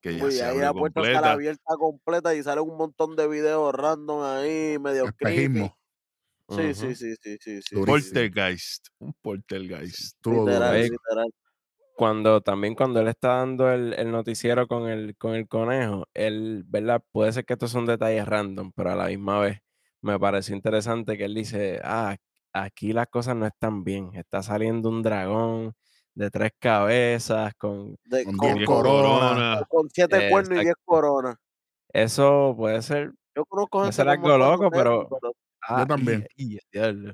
[0.00, 1.32] Que ya Uy, se ahí abre la puerta completa.
[1.32, 5.42] abierta completa y sale un montón de videos random ahí, medio creepy.
[5.42, 5.76] espejismo.
[6.48, 7.76] Sí, sí, sí, sí, sí, sí, sí.
[7.84, 8.88] Poltergeist.
[8.98, 10.26] Un poltergeist.
[10.26, 11.34] Literal, literal.
[12.00, 16.64] Cuando también cuando él está dando el, el noticiero con el, con el conejo, él,
[16.66, 17.02] ¿verdad?
[17.12, 19.58] Puede ser que estos son detalles random, pero a la misma vez
[20.00, 22.16] me pareció interesante que él dice, ah,
[22.54, 25.74] aquí las cosas no están bien, está saliendo un dragón
[26.14, 27.96] de tres cabezas con...
[28.04, 28.66] De- Con con, diez Diez
[29.68, 31.36] con- siete cuernos y diez coronas.
[31.92, 35.06] Eso puede ser, Yo conozco puede ser algo loco, pero...
[35.68, 36.26] ah, y- también.
[36.34, 37.12] y- diablo.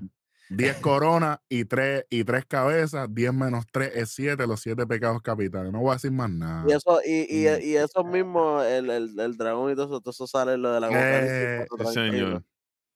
[0.49, 5.21] 10 coronas y 3 y tres cabezas, 10 menos 3 es 7, los 7 pecados
[5.23, 5.73] capitales.
[5.73, 6.65] No voy a decir más nada.
[6.69, 7.63] Y eso, y, y, Mm.
[7.63, 10.81] y eso mismo, el, el, el dragón y todo eso, todo eso sale lo de
[10.81, 11.91] la Eh, tranquilo.
[11.93, 12.45] señor.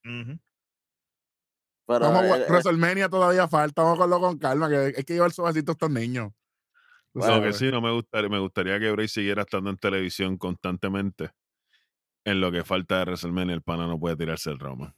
[0.04, 0.38] Ujú.
[1.86, 5.14] Pero Vamos, el- el- WrestleMania todavía falta, vamos a cogerlo con calma, que hay que
[5.14, 6.30] llevar suavecito a estos niños.
[7.12, 10.38] Lo Bueno, que sí, no me gustaría, me gustaría que Bray siguiera estando en televisión
[10.38, 11.30] constantemente.
[12.24, 14.94] En lo que falta de WrestleMania, el pana no puede tirarse el Roma.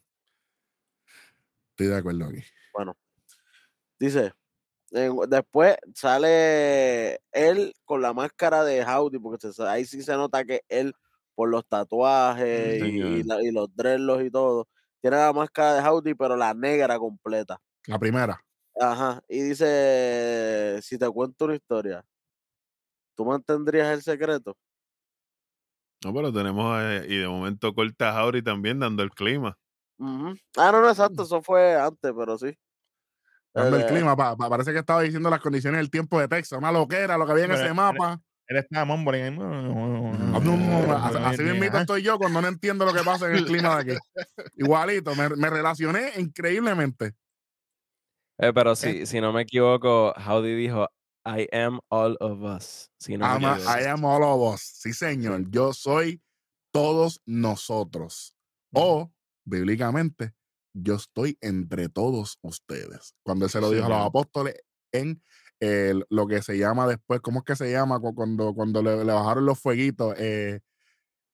[1.83, 2.43] Estoy de acuerdo aquí.
[3.99, 4.33] dice,
[4.91, 10.45] en- después sale él con la máscara de Howdy, porque se- ahí sí se nota
[10.45, 10.93] que él,
[11.35, 14.69] por los tatuajes y, la- y los dreadlocks y todo,
[15.01, 17.61] tiene la máscara de Howdy, pero la negra completa.
[17.87, 18.45] La primera.
[18.81, 19.23] Ajá.
[19.29, 22.05] Y dice, si te cuento una historia,
[23.15, 24.57] ¿tú mantendrías el secreto?
[26.05, 29.57] No, pero tenemos, eh, y de momento corta a Jauri también dando el clima.
[30.01, 32.57] Ah, no, no, exacto, eso fue antes, pero sí.
[33.55, 36.59] El Eh, clima, pa- pa- parece que estaba diciendo las condiciones del tiempo de Texas,
[36.59, 38.21] una loquera, lo que había en Pero ese mapa.
[38.49, 39.23] Él estaba mumbling.
[39.23, 39.43] ahí, "Mm,
[40.35, 43.37] Ah, no, no, no, así- mismito estoy yo cuando no entiendo lo que pasa en
[43.37, 44.01] el clima de aquí.
[44.57, 47.13] Igualito, me, me relacioné increíblemente.
[48.39, 50.89] Eh, pero si, si no me equivoco, Howdy dijo,
[51.25, 52.91] I am all of us.
[52.99, 53.79] Si no me Ama- equivoco.
[53.79, 54.61] I am all of us.
[54.63, 55.49] Sí, señor.
[55.51, 56.21] Yo soy
[56.73, 58.35] todos nosotros.
[58.75, 59.11] O,
[59.45, 60.33] bíblicamente,
[60.75, 63.15] yo estoy entre todos ustedes.
[63.23, 64.55] Cuando él se lo dijo a los apóstoles
[64.93, 65.23] en
[65.61, 68.01] el- lo que se llama después, ¿cómo es que se llama?
[68.01, 70.61] Cu- Cuando, cuando le, le bajaron los fueguitos eh,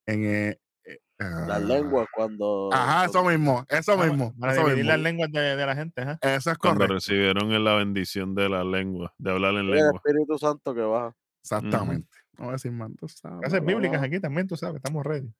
[0.07, 0.23] en...
[0.25, 2.69] eh, eh, las ah, lenguas cuando...
[2.71, 4.33] Ajá, eso mismo, eso Ah, mismo.
[4.39, 4.91] Para eso dividir mismo.
[4.91, 6.01] las lenguas de, de la gente.
[6.01, 6.19] ajá.
[6.21, 6.93] Eso es Cuando correcto.
[6.93, 10.01] recibieron en la bendición de la lengua, de hablar en el lengua.
[10.05, 11.15] Espíritu Santo que baja.
[11.43, 12.07] Exactamente.
[12.37, 15.33] No voy a decir más, tú sabes, Clases bíblicas aquí también, tú sabes, estamos ready.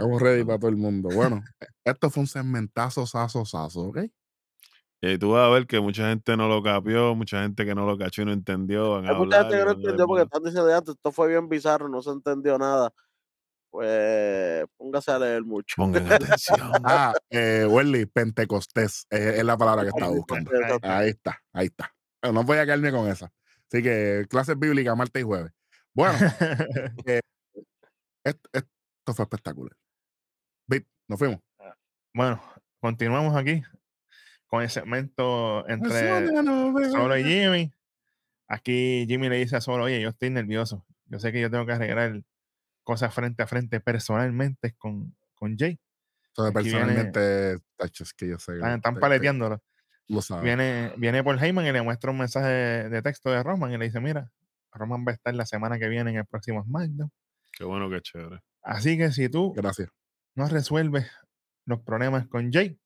[0.00, 1.10] Estamos ready para todo el mundo.
[1.12, 1.42] Bueno,
[1.84, 3.98] esto fue un segmentazo, saso, saso, ¿ok?
[5.02, 7.86] Y tú vas a ver que mucha gente no lo capió, mucha gente que no
[7.86, 8.92] lo cachó y no entendió.
[8.92, 11.48] Van a Hay mucha gente que no entendió porque están diciendo antes, esto fue bien
[11.48, 12.92] bizarro, no se entendió nada.
[13.70, 15.74] Pues póngase a leer mucho.
[15.76, 16.72] Pongan atención.
[16.84, 20.50] Ah, eh, Welly, Pentecostés eh, es la palabra que estaba buscando.
[20.82, 21.94] Ahí está, ahí está.
[22.20, 23.32] Pero no voy a quedarme con esa.
[23.72, 25.52] Así que clases bíblicas martes y jueves.
[25.94, 26.14] Bueno,
[28.24, 29.79] esto, esto fue espectacular.
[31.10, 31.40] Nos fuimos.
[32.14, 32.40] bueno,
[32.80, 33.62] continuamos aquí
[34.46, 35.90] con el segmento entre
[36.92, 37.72] Solo y Jimmy.
[38.48, 40.84] Aquí Jimmy le dice a Solo, oye, yo estoy nervioso.
[41.06, 42.22] Yo sé que yo tengo que arreglar
[42.84, 45.78] cosas frente a frente personalmente con, con Jay.
[46.48, 48.54] Aquí personalmente, tacho, es que yo sé.
[48.54, 49.62] Están, están te- te- paleteándolo.
[50.06, 50.20] Lo.
[50.42, 53.78] Viene, viene por Heyman y le muestra un mensaje de, de texto de Roman y
[53.78, 54.32] le dice, mira,
[54.72, 57.10] Roman va a estar la semana que viene en el próximo SmackDown.
[57.52, 58.40] Qué bueno, qué chévere.
[58.62, 59.88] Así que si tú Gracias.
[60.34, 61.10] No resuelves
[61.66, 62.78] los problemas con Jay,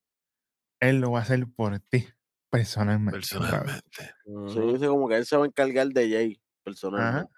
[0.81, 2.07] él lo va a hacer por ti,
[2.51, 3.19] personalmente.
[3.19, 4.15] Personalmente.
[4.27, 4.73] Ujú.
[4.73, 7.33] dice como que él se va a encargar de Jay personalmente.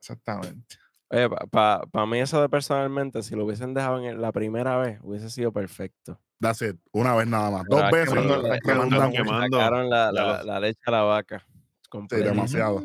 [0.00, 0.76] Exactamente.
[1.10, 5.28] Oye, para mí eso de personalmente, si lo hubiesen dejado en la primera vez, hubiese
[5.30, 6.18] sido perfecto.
[6.40, 6.76] That's it.
[6.90, 7.64] Una vez nada más.
[7.68, 8.08] Dos veces.
[8.14, 11.46] Sacaron la, ya la- lo- la leche a la vaca.
[12.10, 12.80] Sí, demasiado.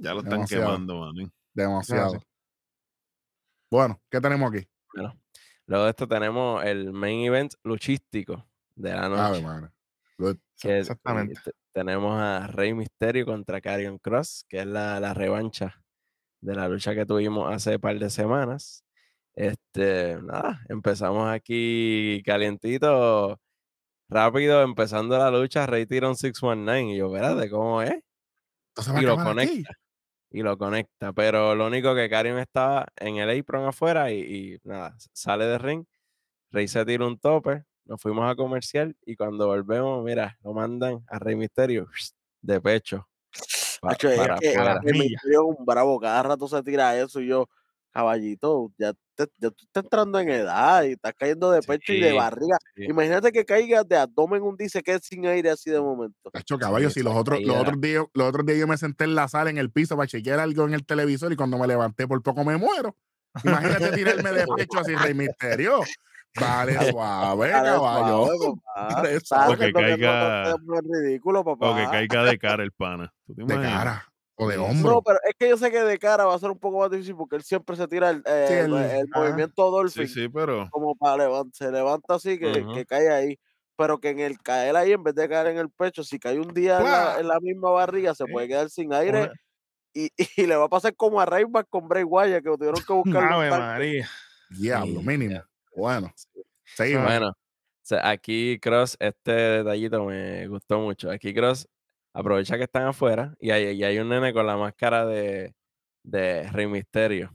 [0.00, 0.64] Ya lo están Demasiado.
[0.66, 1.32] quemando, man.
[1.52, 2.22] Demasiado.
[3.70, 4.66] Bueno, ¿qué tenemos aquí?
[5.66, 9.22] Luego de esto tenemos el main event luchístico de la noche.
[10.18, 10.36] Good.
[10.60, 11.40] que Exactamente.
[11.44, 15.82] te- tenemos a Rey Misterio contra Karrion Cross, que es la, la revancha
[16.40, 18.84] de la lucha que tuvimos hace par de semanas.
[19.34, 23.40] Este, nada, empezamos aquí calientito,
[24.08, 28.00] rápido, empezando la lucha, Rey tira un 619 y yo, espérate, ¿cómo es?
[29.00, 29.16] Y lo
[29.50, 29.64] aquí.
[30.34, 34.58] Y lo conecta, pero lo único que Karrion estaba en el apron afuera y, y
[34.64, 35.84] nada, sale de ring,
[36.50, 41.04] Rey se tira un tope, nos fuimos a comercial y cuando volvemos, mira, lo mandan
[41.08, 41.86] a Rey Misterio
[42.42, 43.08] de pecho.
[43.80, 44.80] pa- para.
[44.80, 45.04] Rey Milla.
[45.22, 47.48] Mysterio es un bravo, cada rato se tira eso y yo,
[47.94, 52.00] caballito, ya, te- ya tú estás entrando en edad y estás cayendo de pecho y
[52.00, 52.56] de barriga.
[52.74, 52.84] sí.
[52.88, 56.30] Imagínate que caigas de abdomen un y se quede sin aire así de momento.
[56.32, 59.04] Tacho, caballo, Sí, si los otros, los otros días, los otros días yo me senté
[59.04, 61.66] en la sala, en el piso, para chequear algo en el televisor y cuando me
[61.66, 62.96] levanté por poco me muero.
[63.44, 65.80] Imagínate tirarme de pecho así, Rey Misterio.
[66.40, 68.26] Vale, suave, caballo.
[69.04, 71.76] que que no caiga- ridículo, papá.
[71.76, 73.12] Que caiga de cara el pana.
[73.24, 74.04] ¿Tú te De cara
[74.36, 74.60] o de Sí.
[74.60, 74.92] hombro.
[74.94, 76.90] No, pero es que yo sé que de cara va a ser un poco más
[76.90, 79.20] difícil porque él siempre se tira el, eh, Sí, el- el- el ah.
[79.20, 83.38] movimiento Dolphin Sí, sí, pero como para levantar, se levanta así que, cae ahí.
[83.76, 86.38] Pero que en el caer ahí, en vez de caer en el pecho, si cae
[86.38, 87.16] un día en la, ¡Pla!
[87.20, 88.30] en la misma barriga, se Sí.
[88.32, 89.30] puede quedar sin aire
[89.92, 92.92] y, y le va a pasar como a Rayback con Bray Wyatt, que tuvieron que
[93.22, 94.08] buscar Ave María.
[94.50, 95.42] Diablo, Sí, mínimo.
[95.74, 96.12] Bueno,
[96.76, 97.04] seguimos.
[97.04, 97.34] Bueno, o
[97.82, 101.10] sea, aquí Cross, este detallito me gustó mucho.
[101.10, 101.66] Aquí Cross
[102.14, 105.54] aprovecha que están afuera y hay, y hay un nene con la máscara de,
[106.02, 107.32] de Rey Misterio.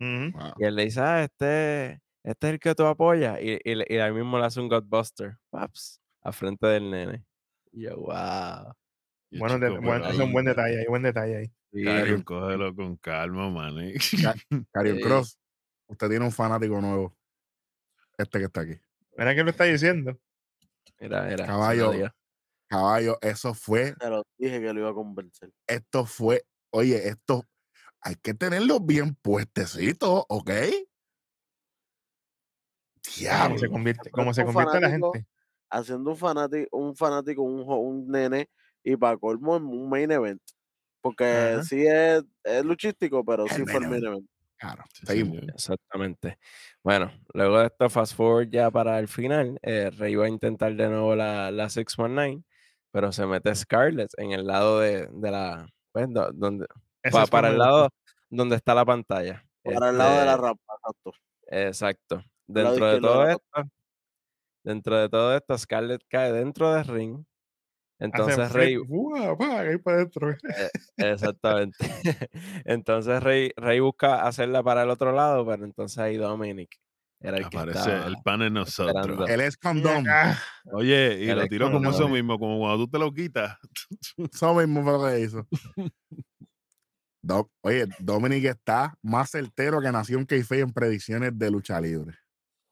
[0.00, 0.54] Wow.
[0.58, 3.38] Y él le dice, ah, este, este es el que tú apoyas.
[3.40, 7.24] Y, y, y ahí mismo le hace un Godbuster, paps, a frente del nene.
[7.70, 8.74] Y yo, wow.
[9.30, 11.46] Y, Bueno, de- bueno, es un buen ahí, detalle, hay buen detalle ahí.
[11.72, 13.78] Sí, Carion, cógelo con calma, man.
[13.78, 13.94] eh.
[14.72, 15.02] Carion Sí.
[15.02, 15.38] Cross,
[15.86, 17.16] usted tiene un fanático nuevo.
[18.18, 18.74] Este que está aquí.
[19.16, 20.18] Mira que lo está diciendo.
[21.00, 21.36] Mira, mira.
[21.36, 22.12] se lo Caballo.
[22.72, 25.52] Caballo, eso fue, Te lo dije que lo iba a convencer.
[25.66, 27.44] esto fue, oye, esto
[28.00, 30.50] hay que tenerlo bien puestecitos, ¿ok?
[33.18, 33.58] Diablo.
[33.58, 35.26] se convierte, como se convierte la gente.
[35.70, 38.48] Haciendo un fanático, un fanático, un, nene,
[38.82, 40.40] y para colmo en un main event.
[41.02, 44.26] Porque sí es, es luchístico, pero El sí fue el main event.
[44.56, 45.30] Claro, Sí.
[45.52, 46.38] Exactamente.
[46.82, 50.74] Bueno, luego de esto, fast forward ya para el final, eh, Rey va a intentar
[50.74, 52.44] de nuevo la, la 619,
[52.92, 56.66] pero se mete Scarlett en el lado de, de la, pues, do- donde,
[57.10, 57.88] pa- para el lado
[58.30, 59.44] donde está la pantalla.
[59.64, 61.12] Para el lado de la Este, rampa, exacto.
[61.46, 62.24] Exacto.
[62.46, 63.70] Dentro de todo la esto,
[64.64, 67.24] dentro de todo esto, Scarlett cae dentro del ring.
[67.98, 70.36] Entonces Rey, ahí para adentro.
[70.96, 71.76] exactamente.
[72.64, 76.80] Entonces Rey, Rey busca hacerla para el otro lado, pero entonces ahí Dominic
[77.22, 78.94] era el que Aparece el pan en nosotros.
[78.96, 79.26] esperando.
[79.26, 80.08] Él es condón.
[80.08, 80.38] acá.
[80.72, 83.56] Oye, y lo tiró como eso mismo, como cuando tú te lo quitas.
[84.32, 85.46] Eso mismo fue lo que hizo.
[87.24, 92.16] Do- Oye, Dominic está más certero que Nación Keife en predicciones de lucha libre.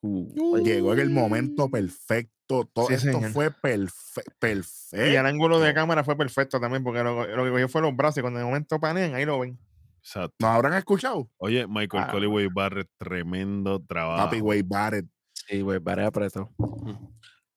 [0.03, 2.69] Uh, Llegó en el momento perfecto.
[2.73, 3.31] Todo Sí, esto señor.
[3.31, 5.07] fue perfe- perfecto.
[5.07, 7.95] Y el ángulo de cámara fue perfecto también, porque lo, lo que cogió fue los
[7.95, 9.57] brazos y cuando de momento panean, ahí lo ven.
[10.03, 10.35] Exacto.
[10.41, 11.29] ¿Nos habrán escuchado?
[11.39, 12.11] Oye, Michael Ah.
[12.11, 14.25] Colley Barrett, tremendo trabajo.
[14.25, 15.07] Papi Wade Barrett.
[15.33, 16.51] sí, güey, Barrett apretó.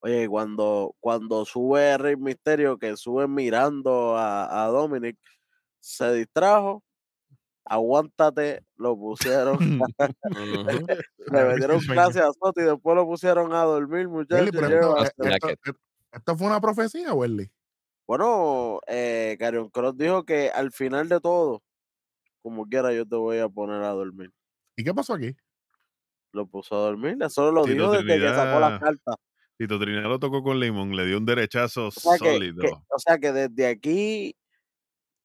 [0.02, 5.18] Oye, cuando, cuando sube Rey Misterio, que sube mirando a, a Dominic,
[5.80, 6.84] se distrajo.
[7.66, 9.58] Aguántate, lo pusieron.
[11.32, 14.52] Le metieron clase a Soto y después lo pusieron a dormir, muchachos.
[14.52, 15.80] que- esto-
[16.12, 17.50] esto fue una profecía, Welly.
[18.06, 21.64] Bueno, eh, Carion Cross dijo que al final de todo,
[22.44, 24.30] como quiera, yo te voy a poner a dormir.
[24.78, 25.36] ¿Y qué pasó aquí?
[26.34, 28.80] Lo puso a dormir, eso lo Tito dijo desde que sacó las Trinidad.
[28.80, 29.16] cartas.
[29.58, 32.62] Tito Trinidad lo tocó con Limón, le dio un derechazo O sea, que, sólido.
[32.62, 34.36] que- o sea que desde aquí,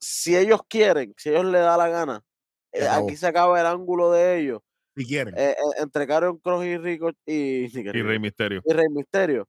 [0.01, 2.23] si ellos quieren, si ellos le da la gana,
[2.73, 4.61] eh, aquí se acaba el ángulo de ellos.
[4.97, 5.35] Si quieren.
[5.36, 7.65] eh, eh, entre Carion Cross y Rico y,
[7.97, 8.62] y Rey Misterio.
[8.65, 9.49] y Rey Misterio.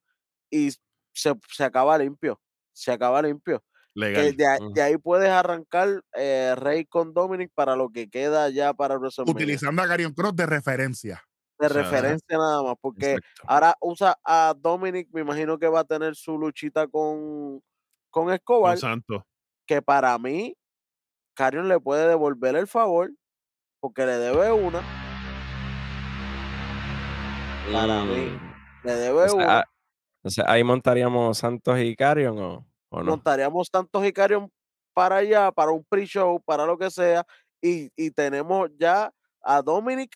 [0.49, 0.71] Y
[1.13, 2.39] se, se acaba limpio.
[2.71, 3.61] Se acaba limpio.
[3.99, 4.35] Legal.
[4.35, 4.73] de, ahí- Ujú.
[4.73, 9.33] de ahí puedes arrancar eh, Rey con Dominic para lo que queda ya para WrestleMania.
[9.33, 11.23] Utilizando a Carion Cross de referencia.
[11.59, 12.75] De o sea, referencia nada más.
[12.79, 13.43] Porque Exacto.
[13.47, 17.59] ahora usa a Dominic, me imagino que va a tener su luchita con,
[18.09, 18.77] con Con Escobar.
[18.77, 19.23] Santos.
[19.67, 20.55] Que para mí,
[21.35, 23.11] Carion le puede devolver el favor.
[23.81, 24.81] Porque le debe una.
[27.71, 28.87] Para mí, Mm.
[28.87, 29.59] le debe O sea, una.
[29.59, 29.65] ah,
[30.21, 33.03] Entonces ahí montaríamos Santos y Carion o, o no.
[33.03, 34.49] montaríamos tantos Icarion
[34.93, 37.25] para allá, para un pre-show, para lo que sea,
[37.61, 39.11] y, y tenemos ya
[39.41, 40.15] a Dominic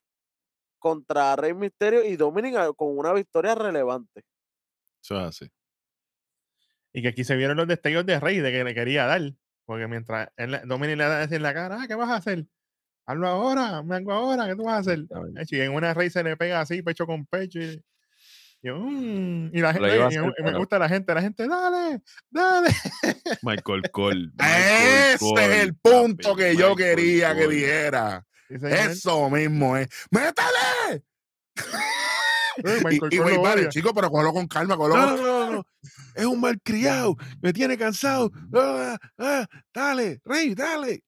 [0.80, 4.24] contra Rey Misterio y Dominic con una victoria relevante.
[5.02, 5.52] Eso es así.
[6.94, 9.22] Y que aquí se vieron los destellos de Rey de que le quería dar.
[9.66, 12.16] Porque mientras él, Dominic le da a decir en la cara, ah, ¿qué vas a
[12.16, 12.46] hacer?
[13.06, 15.06] Hazlo ahora, me hago ahora, ¿qué tú vas a hacer?
[15.46, 17.60] Si en una Rey se le pega así, pecho con pecho.
[17.60, 17.82] Y, y
[18.64, 22.70] yo, y la gente, y hacer, me- y gusta la gente, la gente, dale, dale.
[23.42, 24.32] Michael Cole.
[24.38, 28.26] Michael Ese es el punto papi, que yo quería que dijera.
[28.50, 29.88] Eso mismo es.
[30.10, 31.04] ¡Métale!
[32.56, 33.70] Y, y Barrett, odia.
[33.70, 35.64] chico, pero cógelo con calma, cógelo No, con no, no, no.
[36.14, 37.16] Es un malcriado.
[37.42, 38.32] Me tiene cansado.
[38.54, 41.04] Ah, ah, dale, Rey, dale.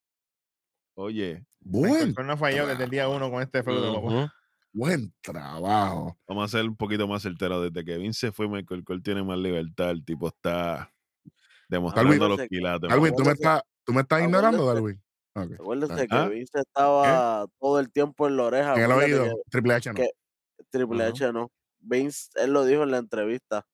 [0.96, 4.28] Oye, Buen, Cole no falló desde el día uno con este feudo.
[4.76, 6.18] Buen trabajo.
[6.28, 7.64] Vamos a ser un poquito más certeros.
[7.64, 9.92] Desde que Vince fue, Michael Cole tiene más libertad.
[9.92, 10.92] El tipo está
[11.70, 12.90] demostrando Darwin, los quilates.
[12.90, 15.02] Darwin, ¿tú me estás, tú me estás ignorando, Darwin?
[15.34, 15.52] Ok.
[15.54, 16.28] Acuérdense que Ah.
[16.28, 18.74] Vince estaba todo el tiempo en la oreja.
[18.76, 19.96] En el oído, que Triple H no.
[19.96, 20.10] que-
[20.70, 21.04] Triple.
[21.06, 21.52] H no.
[21.80, 23.66] Vince, él lo dijo en la entrevista.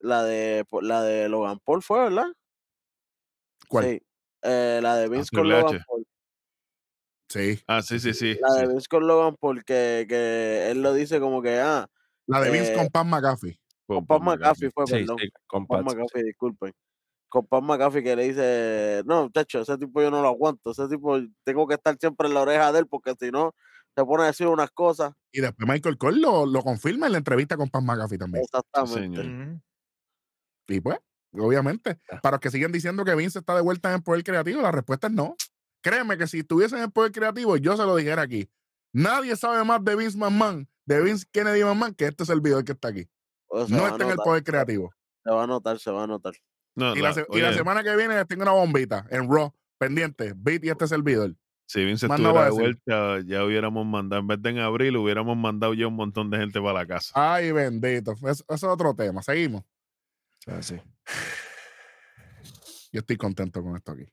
[0.00, 2.26] La de la de Logan Paul fue, ¿verdad?
[3.68, 3.84] ¿Cuál?
[3.84, 4.02] Sí.
[4.42, 5.84] Eh, la de Vince con Triple Logan H.
[5.86, 6.05] Paul.
[7.28, 7.60] Sí.
[7.66, 8.38] Ah, sí, sí, sí.
[8.40, 8.72] La de sí.
[8.72, 11.86] Vince con Logan Paul, que, él lo dice como que, ah,
[12.26, 13.58] La de Vince Eh, con Pat McAfee.
[13.86, 15.18] con Pat McAfee fue, Sí, perdón.
[15.18, 15.68] sí, con sí.
[15.84, 16.72] McAfee, disculpen.
[17.28, 20.70] Con Pat McAfee que le dice, no, techo, ese tipo yo no lo aguanto.
[20.70, 23.52] Ese tipo tengo que estar siempre en la oreja de él porque si no,
[23.96, 25.12] se pone a decir unas cosas.
[25.32, 28.44] Y después Michael Cole lo, lo confirma en la entrevista con Pat McAfee también.
[28.44, 29.00] Exactamente.
[29.00, 29.26] señor.
[29.26, 29.60] Ujú.
[30.68, 30.98] Y pues,
[31.32, 34.62] obviamente, para los que siguen diciendo que Vince está de vuelta en el poder creativo,
[34.62, 35.36] la respuesta es no.
[35.82, 38.48] Créeme que si estuviese en el poder creativo, yo se lo dijera aquí.
[38.92, 42.88] Nadie sabe más de Vince McMahon, de Vince Kennedy McMahon, que este servidor que está
[42.88, 43.08] aquí.
[43.48, 44.92] O No está en el poder creativo.
[45.24, 46.34] Se va a notar, se va a notar.
[46.74, 49.30] No, Y la, la- se- y la oye, semana que viene tengo una bombita en
[49.30, 51.34] Raw, pendiente, Beat y este servidor.
[51.66, 54.58] si Vince más no estuviera a de vuelta, ya hubiéramos mandado, en vez de en
[54.58, 57.12] abril, hubiéramos mandado ya un montón de gente para la casa.
[57.14, 58.12] Ay, bendito.
[58.12, 59.22] Eso, eso es otro tema.
[59.22, 59.62] Seguimos.
[60.46, 60.76] Ah, sí.
[62.92, 64.04] Yo estoy contento con esto aquí.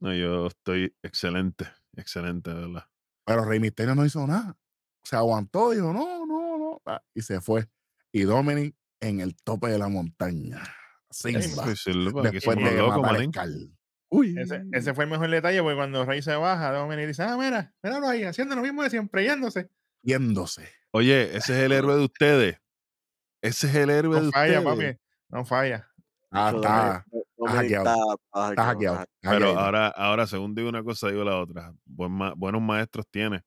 [0.00, 1.66] No, yo estoy excelente,
[1.96, 2.84] excelente, ¿verdad?
[3.24, 4.56] Pero Rey Misterio no hizo nada.
[5.02, 6.82] Se aguantó, dijo, no, no, no.
[6.86, 7.66] ah, Y se fue.
[8.12, 10.62] Y Dominic en el tope de la montaña.
[11.22, 13.24] Pues, sí, lo- para que Después de.
[13.32, 13.76] Skull.
[14.12, 14.34] Uy.
[14.38, 17.72] Ese, ese fue el mejor detalle, porque cuando Rey se baja, Dominic dice, ah, mira,
[17.82, 19.70] míralo ahí, haciendo lo mismo de siempre, yéndose.
[20.02, 20.68] Yéndose.
[20.92, 22.58] Oye, ese es el héroe de ustedes.
[23.42, 24.96] Ese es el héroe de No falla, ustedes.
[24.96, 25.00] papi.
[25.28, 25.88] No falla.
[26.32, 27.06] Ah, está,
[27.46, 28.16] hackeado.
[28.44, 31.72] está- hackeado, Pero ahora, ahora, según digo una cosa, digo la otra.
[31.84, 33.42] Buen ma- buenos maestros tiene.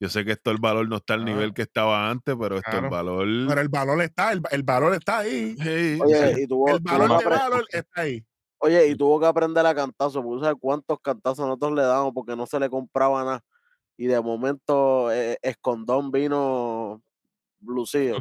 [0.00, 1.24] Yo sé que esto el valor no está al Ah.
[1.24, 2.86] nivel que estaba antes, pero esto Claro.
[2.86, 3.26] el valor.
[3.48, 5.56] Pero el valor está, el, el valor está ahí.
[6.00, 8.24] Oye, y tuvo, El valor que de valor está ahí.
[8.58, 12.12] oye, y tuvo que aprender a cantazo, porque tú sabes cuántos cantazos nosotros le damos
[12.14, 13.40] porque no se le compraba nada.
[13.96, 17.02] Y de momento eh, Escondón vino
[17.62, 18.18] lucido.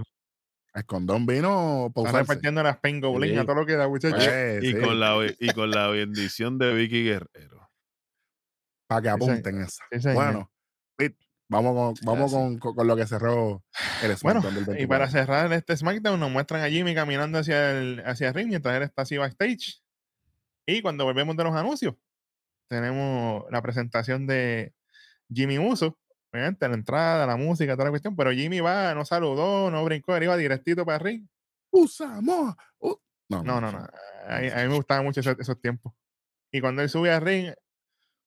[0.80, 3.38] Escondón vino por Está repartiendo las pengoblin Sí.
[3.40, 4.24] a todo lo que da, muchachos.
[4.24, 7.70] Pues, y, sí, con la, y con la bendición de Vicky Guerrero.
[8.88, 10.14] para que apunten esa.
[10.14, 10.52] Bueno,
[10.96, 11.18] Pete,
[11.50, 13.64] vamos, con, vamos con, con- con lo que cerró
[14.04, 15.08] el Bueno, SmackDown del y para 24.
[15.12, 18.84] cerrar este SmackDown, nos muestran a Jimmy caminando hacia el, hacia el ring mientras él
[18.84, 19.82] está así backstage.
[20.66, 21.96] Y cuando volvemos de los anuncios,
[22.70, 24.74] tenemos la presentación de
[25.34, 25.98] Jimmy Uso.
[26.34, 28.16] Obviamente, la entrada, la música, toda la cuestión.
[28.16, 31.28] Pero Jimmy va, no saludó, no brincó, él iba directito para ring.
[31.72, 32.56] Usamos.
[32.80, 32.96] Uh,
[33.30, 33.88] no, No, no, no.
[34.28, 35.94] A, mí- a mí me gustaban mucho esos, esos tiempos.
[36.52, 37.54] Y cuando él sube al ring,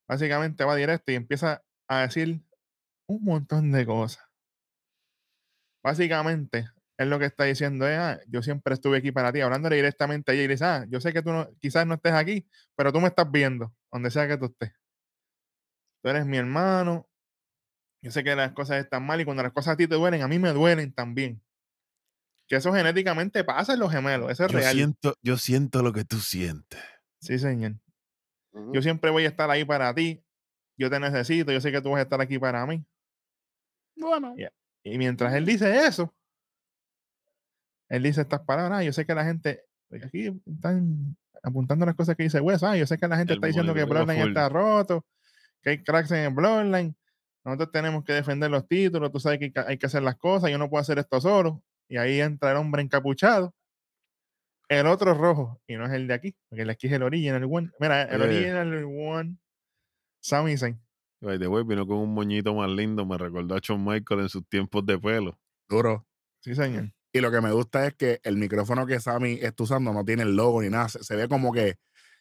[0.09, 2.43] básicamente va directo y empieza a decir
[3.09, 4.25] un montón de cosas.
[5.83, 6.67] Básicamente,
[6.99, 10.31] él lo que está diciendo es, "Ah, yo siempre estuve aquí para ti, hablándole directamente
[10.31, 12.47] a ella y le dice, ah, yo sé que tú no, quizás no estés aquí,
[12.77, 14.73] pero tú me estás viendo, donde sea que tú estés.
[16.03, 17.07] Tú eres mi hermano.
[18.03, 20.23] Yo sé que las cosas están mal y cuando las cosas a ti te duelen,
[20.23, 21.43] a mí me duelen también.
[22.49, 24.75] Que eso genéticamente pasa en los gemelos, eso es Yo real.
[24.75, 26.81] siento, yo siento lo que tú sientes.
[27.21, 27.75] Sí, señor.
[28.73, 30.25] Yo siempre voy a estar ahí para ti.
[30.77, 31.53] Yo te necesito.
[31.53, 32.85] Yo sé que tú vas a estar aquí para mí.
[33.97, 34.35] Bueno,
[34.83, 36.13] Y mientras él dice eso,
[37.89, 38.79] él dice estas palabras.
[38.81, 39.65] "Ah, Yo sé que la gente.
[40.05, 42.63] Aquí están apuntando las cosas que dice Wes.
[42.63, 45.05] Ah, yo sé que la gente El está diciendo que Bloodline está roto,
[45.63, 46.97] que hay cracks en el Bloodline.
[47.45, 49.11] Nosotros tenemos que defender los títulos.
[49.13, 50.51] Tú sabes que hay que- hacer las cosas.
[50.51, 51.63] Yo no puedo hacer esto solo.
[51.89, 53.55] Y ahí entra el hombre encapuchado.
[54.69, 57.03] El otro rojo, y no es el de aquí, porque el de aquí es el
[57.03, 57.71] original one.
[57.81, 58.37] Mira, el Oye.
[58.37, 59.37] original one,
[60.23, 60.81] Sami Zayn.
[61.21, 63.05] By the way, vino con un moñito más lindo.
[63.05, 65.39] Me recordó a Shawn Michael en sus tiempos de pelo.
[65.69, 66.07] duro.
[66.41, 66.93] Sí, señor.
[67.13, 70.23] Y lo que me gusta es que el micrófono que Sammy está usando no tiene
[70.23, 70.89] el logo ni nada.
[70.89, 71.73] Se, se ve como que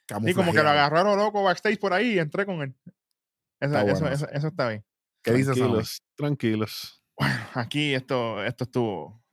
[0.08, 0.70] Sí, como que lo camuflajeado.
[0.70, 2.76] agarró a lo loco backstage por ahí y entré con él.
[3.60, 4.84] Eso, Está eso, bueno eso- eso está bien.
[5.24, 5.60] ¿Qué dice Sammy?
[5.60, 7.04] Tranquilos, tranquilos.
[7.18, 9.24] Bueno, aquí esto, esto estuvo.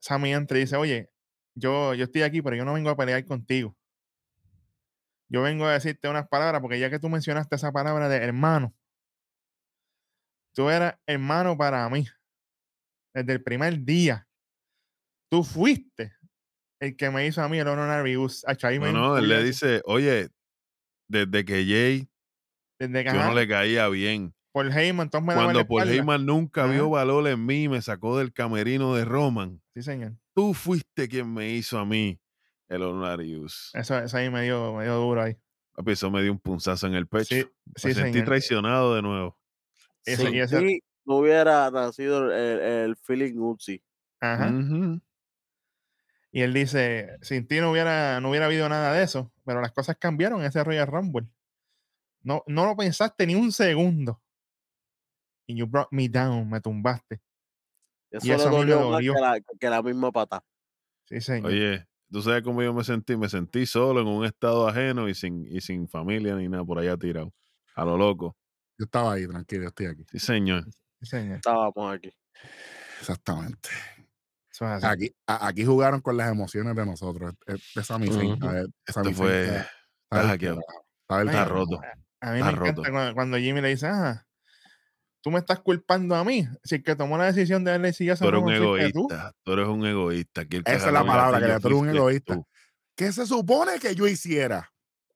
[0.00, 1.10] Sammy entra y dice, oye,
[1.54, 3.76] yo, yo estoy aquí, pero yo no vengo a pelear contigo.
[5.28, 8.74] Yo vengo a decirte unas palabras, porque ya que tú mencionaste esa palabra de hermano,
[10.54, 12.06] tú eras hermano para mí.
[13.14, 14.26] Desde el primer día.
[15.30, 16.12] Tú fuiste
[16.80, 20.30] el que me hizo a mí el ahí me No, no, él le dice, oye,
[21.08, 22.10] desde que Jay
[22.80, 24.34] desde que yo no le caía bien.
[24.52, 25.94] Paul Heyman, entonces me Cuando Paul espalda.
[25.94, 26.72] Heyman nunca Ajá.
[26.72, 30.14] vio valor en mí y me sacó del camerino de Roman, Sí, señor.
[30.34, 32.18] tú fuiste quien me hizo a mí
[32.68, 33.70] el Honorius.
[33.74, 35.36] Eso, eso ahí me dio, me dio duro ahí.
[35.74, 37.34] Papi, eso me dio un punzazo en el pecho.
[37.34, 38.24] Sí, me sí, sentí señor.
[38.26, 39.38] traicionado de nuevo.
[40.04, 43.82] Ese- Sin y ti no hubiera nacido el, el feeling Uzi.
[44.20, 44.52] Ajá.
[46.32, 49.72] Y él dice, sin ti no hubiera, no hubiera habido nada de eso, pero las
[49.72, 51.26] cosas cambiaron en ese Royal Rumble.
[52.22, 54.20] No, no lo pensaste ni un segundo.
[55.50, 57.20] Y you brought me down, me tumbaste.
[58.10, 60.44] Eso, Y eso me dolió más que la, que la misma pata.
[61.04, 61.50] Sí, señor.
[61.50, 63.16] Oye, ¿tú sabes cómo yo me sentí?
[63.16, 66.78] Me sentí solo en un estado ajeno y sin, y sin familia ni nada por
[66.78, 67.32] allá tirado.
[67.74, 68.36] A lo loco.
[68.78, 70.04] Yo estaba ahí, tranquilo, estoy aquí.
[70.10, 70.64] Sí, señor.
[71.00, 71.36] Sí, señor.
[71.36, 72.12] Estábamos aquí.
[73.00, 73.68] Exactamente.
[74.52, 74.86] Eso es así.
[74.86, 77.34] Aquí, a- aquí jugaron con las emociones de nosotros.
[77.76, 78.32] Esa misión.
[78.32, 78.46] Ujú.
[78.46, 79.42] Esa Esto misión fue.
[79.44, 79.70] está-
[80.12, 81.80] Está está está roto.
[82.22, 82.82] A mí Está me encanta roto.
[82.82, 84.26] cuando, cuando Jimmy le dice, ah,
[85.22, 86.46] tú me estás culpando a mí.
[86.64, 89.32] Si el que tomó la decisión de darle sillazo Tú eres un egoísta.
[89.42, 90.40] Tú eres un egoísta.
[90.42, 92.34] Aquí el Esa es la palabra, que gatillo tú eres un egoísta.
[92.34, 92.46] tú.
[92.96, 94.72] ¿Qué se supone que yo hiciera?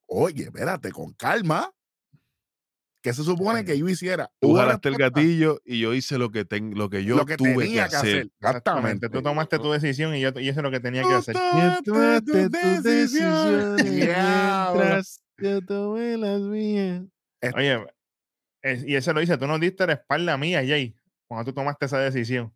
[0.07, 1.71] Oye, espérate, con calma.
[3.03, 4.31] ¿Qué se supone Ay, que yo hiciera?
[4.41, 7.37] Tú jalaste el gatillo y yo hice lo que, ten- lo que yo lo que
[7.37, 8.17] tuve tenía que hacer.
[8.17, 8.31] hacer.
[8.41, 9.11] Exactamente.
[9.11, 11.37] Tú tomaste tu decisión y yo, es lo que tenía que hacer.
[11.85, 13.77] tomaste tu decisión.
[15.39, 17.03] Yo tomé las mías.
[17.57, 17.85] Oye,
[18.65, 20.95] es- y eso lo dice, tú no diste la espalda mía, Jay,
[21.29, 22.53] cuando tú tomaste esa decisión.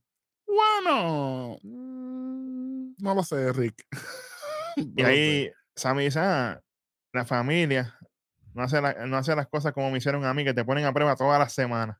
[0.47, 2.95] Bueno, Mm.
[2.99, 3.85] no lo sé, Rick.
[4.77, 5.07] Y sé.
[5.07, 6.61] ahí Sammy dice, ah,
[7.13, 7.97] la familia
[8.55, 10.85] no hace, la- no hace las cosas como me hicieron a mí, que te ponen
[10.85, 11.97] a prueba todas las semanas.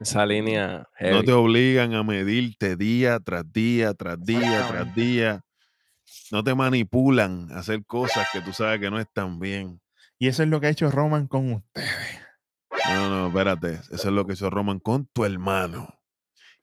[0.00, 5.40] Esa línea No te obligan a medirte día tras día, tras día, tras día.
[6.32, 9.80] No te manipulan a hacer cosas que tú sabes que no están bien.
[10.18, 11.84] Y eso es lo que ha hecho Roman con usted.
[12.94, 13.74] No, no, espérate.
[13.74, 15.98] Eso es lo que hizo Roman con tu hermano.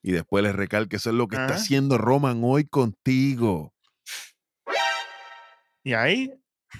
[0.01, 3.73] Y después le recalque, eso es lo que está haciendo Roman hoy contigo.
[5.83, 6.31] Y ahí,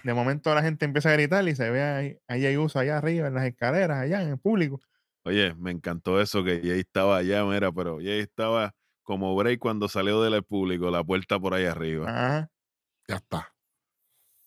[0.04, 2.98] de momento la gente empieza a gritar y se ve ahí, ahí hay uso allá
[2.98, 4.80] arriba, en las escaleras, allá en el público.
[5.24, 8.74] Oye, me encantó eso que Jay estaba allá, mira, pero Jay estaba
[9.04, 12.10] como Bray cuando salió del público, la puerta por ahí arriba.
[12.10, 12.52] Ajá.
[13.08, 13.54] Ya está.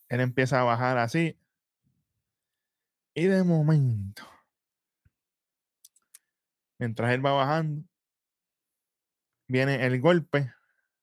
[0.09, 1.37] Él empieza a bajar así.
[3.15, 4.23] Y de momento,
[6.83, 7.85] mientras él va bajando,
[9.49, 10.53] viene el golpe,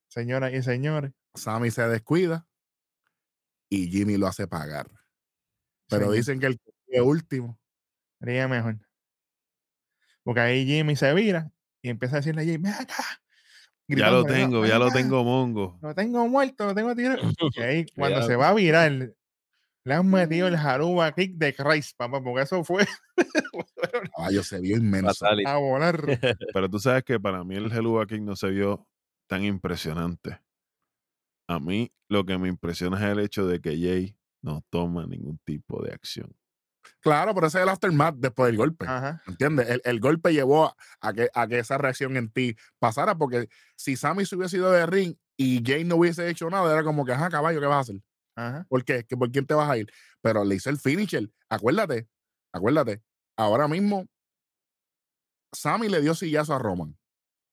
[0.09, 1.13] señoras y señores.
[1.35, 2.45] Sammy se descuida
[3.69, 4.91] y Jimmy lo hace pagar.
[5.87, 7.57] Pero dicen que el que último.
[8.19, 8.77] sería mejor.
[10.23, 11.49] Porque ahí Jimmy se vira
[11.81, 13.01] y empieza a decirle a Jimmy, acá.
[13.87, 15.79] Ya lo gritándole, "No, tengo, ya lo tengo mongo.
[15.81, 17.21] Lo tengo muerto, lo tengo tirado.
[17.55, 21.95] Y ahí cuando se va a virar, le han metido el Haruba Kick de Christ,
[21.95, 22.85] papá, porque eso fue
[24.15, 25.25] Caballo se vio inmenso.
[25.25, 26.01] A volar.
[26.53, 28.87] Pero tú sabes que para mí el Helluva King no se vio
[29.27, 30.39] tan impresionante.
[31.47, 35.39] A mí lo que me impresiona es el hecho de que Jay no toma ningún
[35.45, 36.35] tipo de acción.
[37.01, 38.85] Claro, pero ese es el aftermath después del golpe.
[38.87, 39.21] Ajá.
[39.27, 39.69] ¿Entiendes?
[39.69, 43.47] El, el golpe llevó a, a que, a que esa reacción en ti pasara, porque
[43.75, 47.05] si Sammy se hubiese ido de ring y Jay no hubiese hecho nada, era como
[47.05, 48.01] que, ajá, caballo, ¿qué vas a hacer?
[48.35, 48.65] Ajá.
[48.69, 49.05] ¿Por qué?
[49.05, 49.91] ¿Que ¿Por quién te vas a ir?
[50.21, 51.29] Pero le hizo el finisher.
[51.49, 52.07] Acuérdate,
[52.51, 53.01] acuérdate.
[53.39, 54.05] Ahora mismo,
[55.53, 56.97] Sammy le dio sillazo a Roman.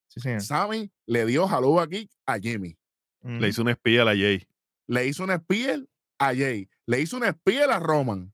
[0.09, 0.41] Sí, señor.
[0.43, 2.77] Sammy le dio jaluba kick a Jimmy.
[3.23, 4.45] Le hizo un espía a Jay.
[4.89, 5.87] Le hizo un spear
[6.19, 6.69] a Jay.
[6.87, 8.33] Le hizo un spear a Roman.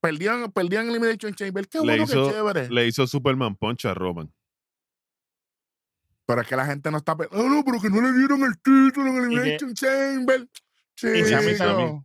[0.00, 1.66] Perdían, perdían Elimination Chamber.
[1.68, 2.68] Qué Le bueno, hizo- qué chévere.
[2.70, 4.32] Le hizo Superman Punch a Roman.
[6.26, 7.16] Pero es que la gente no está.
[7.16, 10.48] pe- No, no, pero que no le dieron el título en Elimination Chamber.
[11.02, 11.24] y
[11.56, 12.00] Sammy.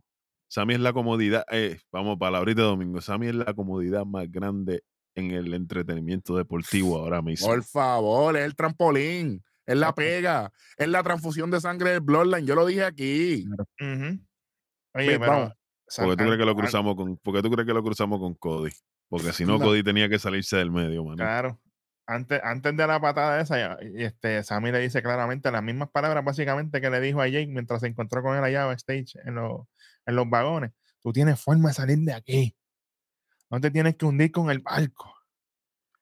[0.48, 3.00] Sammy es la comodidad, eh, vamos, palabrita de domingo.
[3.00, 4.82] Sammy es la comodidad más grande
[5.14, 7.46] en el entretenimiento deportivo ahora mismo.
[7.48, 9.42] Por favor, es el trampolín.
[9.66, 10.50] Es la pega.
[10.78, 12.46] Es la transfusión de sangre del Bloodline.
[12.46, 13.44] Yo lo dije aquí.
[14.94, 15.20] Oye, pero.
[15.20, 15.52] vamos.
[15.96, 17.82] ¿Por qué tú crees que lo an- cruzamos con, por qué tú crees que lo
[17.82, 18.70] cruzamos con Cody?
[19.08, 19.64] Porque si no, No.
[19.64, 21.16] Cody tenía que salirse del medio, mano.
[21.16, 21.60] Claro.
[22.06, 26.80] Antes, antes de la patada esa, este, Sammy le dice claramente las mismas palabras básicamente
[26.80, 29.66] que le dijo a Jake mientras se encontró con él allá backstage en, los-
[30.08, 30.72] en los vagones.
[31.00, 32.56] Tú tienes forma de salir de aquí.
[33.50, 35.14] No te tienes que hundir con el barco.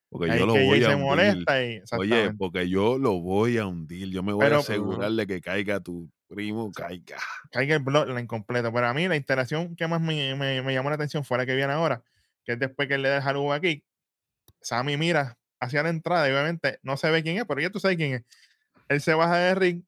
[0.08, 1.04] Porque Ahí yo lo que voy a se hundir.
[1.06, 4.08] molesta y Oye, porque yo lo voy a hundir.
[4.10, 7.18] Yo me voy Pero- a asegurar de que caiga tu primo, caiga.
[7.50, 8.72] caiga el bloodline completo.
[8.72, 11.44] Pero a mí la interacción que más me, me- me llamó la atención fue la
[11.46, 12.02] que viene ahora,
[12.44, 13.84] que es después que él le da el aquí.
[14.62, 17.80] Sammy mira hacia la entrada y obviamente no se ve quién es, pero ya tú
[17.80, 18.24] sabes quién es.
[18.88, 19.82] Él se baja de ring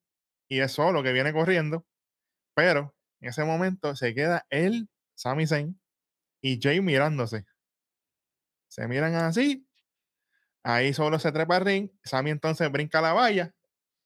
[0.49, 1.87] y es solo que viene corriendo,
[2.55, 5.81] pero en ese momento se queda él, Sami Zayn
[6.41, 7.45] y Jay mirándose.
[8.69, 9.67] Se miran así.
[10.63, 11.91] Ahí solo se trepa al ring.
[12.05, 13.55] Sammy entonces brinca la valla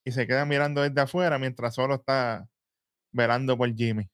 [0.04, 2.48] y se queda mirando desde afuera mientras solo está
[3.10, 4.08] velando por Jimmy.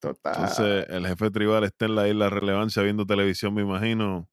[0.00, 0.34] Total.
[0.36, 4.28] Entonces, el jefe tribal está en la isla Relevancia viendo televisión, me imagino,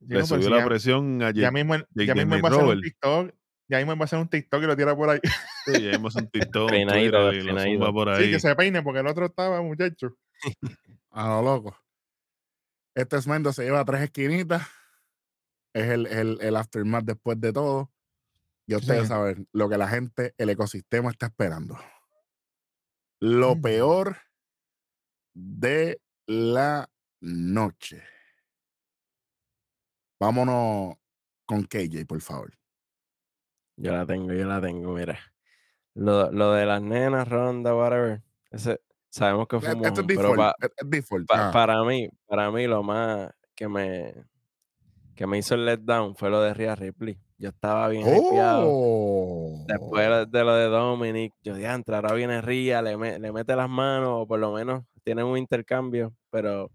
[0.00, 2.52] Le no, pero subió si la ya- presión a Ya mismo, ya mismo va a
[2.52, 2.80] hacer un.
[2.80, 3.34] TikTok.
[3.70, 5.20] Ya mismo va a hacer un TikTok y lo tira por ahí.
[5.66, 7.42] Sí, ya hemos un TikTok, Peinadito, y
[7.76, 8.30] lo por Sí, ahí.
[8.30, 10.16] que se peine porque el otro estaba, muchacho.
[11.10, 11.76] A lo loco.
[12.94, 14.66] Este Smendo se lleva tres esquinitas.
[15.74, 17.92] Es el, el, el aftermath después de todo.
[18.66, 19.06] Y ustedes señor.
[19.34, 21.78] saben lo que la gente, el ecosistema está esperando.
[23.20, 23.62] Lo Mm.
[23.62, 24.16] peor
[25.34, 26.88] de la
[27.20, 28.02] noche.
[30.20, 30.96] Vámonos
[31.46, 32.52] con KJ, por favor.
[33.80, 35.18] Yo la tengo, yo la tengo, mira.
[35.94, 38.22] Lo, lo de las nenas, ronda, whatever.
[38.50, 40.54] Ese, sabemos que fue un Esto es pero pa-
[41.30, 41.50] ah.
[41.52, 44.14] para mí, para mí lo más que me,
[45.14, 47.18] que me hizo el letdown fue lo de Rhea Ripley.
[47.38, 48.04] Yo estaba bien.
[48.06, 49.64] Oh.
[49.68, 53.54] Después de lo de Dominic, yo dije, "Antra, ahora viene Ria, le, me- le mete
[53.54, 56.70] las manos, o por lo menos tienen un intercambio, pero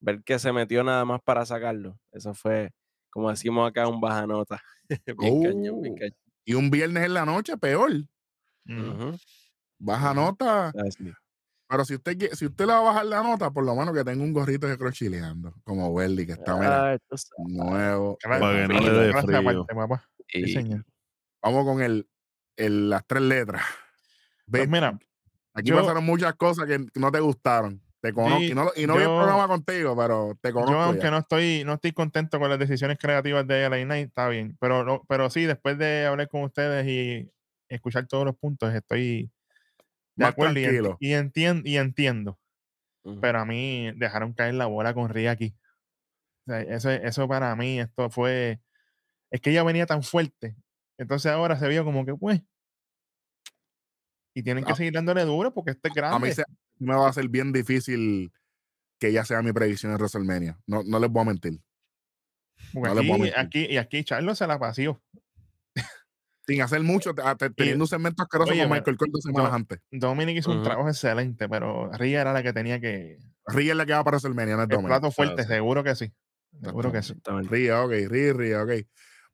[0.00, 2.70] ver que se metió nada más para sacarlo, eso fue,
[3.10, 4.60] como decimos acá, un baja nota.
[5.18, 5.98] bien cañón, bien Oh.
[5.98, 6.14] cañón.
[6.48, 7.92] Y un viernes en la noche, peor.
[9.78, 10.68] Baja nota.
[10.86, 11.12] así.
[11.68, 14.02] Pero si usted, si usted le va a bajar la nota, por lo menos que
[14.02, 17.30] tenga un gorrito de crochileando, como Welly, que está, mira, sabes.
[17.36, 18.16] nuevo.
[18.22, 19.38] Claro, Para que no clase- le dé clase frío.
[19.38, 20.08] aparte, papá.
[20.26, 20.86] Sí, Y- señor.
[21.42, 22.08] Vamos con el,
[22.56, 23.62] el- las tres letras.
[24.50, 24.98] Pues mira,
[25.52, 27.82] aquí yo- pasaron muchas cosas que no te gustaron.
[28.00, 28.38] Te conozco.
[28.38, 30.72] Sí, y no, y no vi el yo- programa contigo, pero te conozco.
[30.72, 31.10] yo aunque ya.
[31.10, 34.56] no estoy, no estoy contento con las decisiones creativas de LA Knight, está bien.
[34.60, 37.30] Pero, no- pero sí, después de hablar con ustedes y
[37.68, 39.30] escuchar todos los puntos, estoy
[40.14, 40.96] de Más acuerdo tranquilo.
[41.00, 42.38] y, entien- y entiendo.
[43.20, 45.54] Pero a mí dejaron caer la bola con Ria aquí.
[46.46, 48.60] O sea, eso, eso para mí, esto fue.
[49.30, 50.56] Es que ella venía tan fuerte.
[50.98, 52.42] Entonces ahora se vio como que, pues.
[54.34, 56.16] Y tienen que A- seguir dándole duro porque este es grande.
[56.16, 56.44] A mí se-
[56.78, 58.32] me va a ser bien difícil
[58.98, 60.58] que ya sea mi predicción en WrestleMania.
[60.66, 61.60] No, no les voy a mentir.
[62.72, 63.38] porque no les voy a aquí, mentir.
[63.38, 65.00] aquí, y aquí Charlo se la pasió.
[66.46, 69.50] Sin hacer mucho, te- te- teniendo un segmento asqueroso oye, con Michael Cole dos semanas
[69.50, 69.56] no.
[69.56, 69.80] antes.
[69.90, 73.18] Dominic hizo un trabajo excelente, pero Ria era la que tenía que.
[73.46, 74.88] Ría es la que va para WrestleMania, no es El Dominic.
[74.88, 76.10] plato fuerte, seguro que sí.
[76.62, 77.14] Seguro que sí.
[77.50, 78.70] Ría, ok, ría, ría, ok.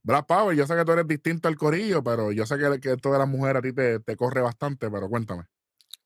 [0.02, 2.92] Black Power, yo sé que tú eres distinto al corillo, pero yo sé que, que
[2.92, 5.44] esto de las mujeres a ti te, te corre bastante, pero cuéntame.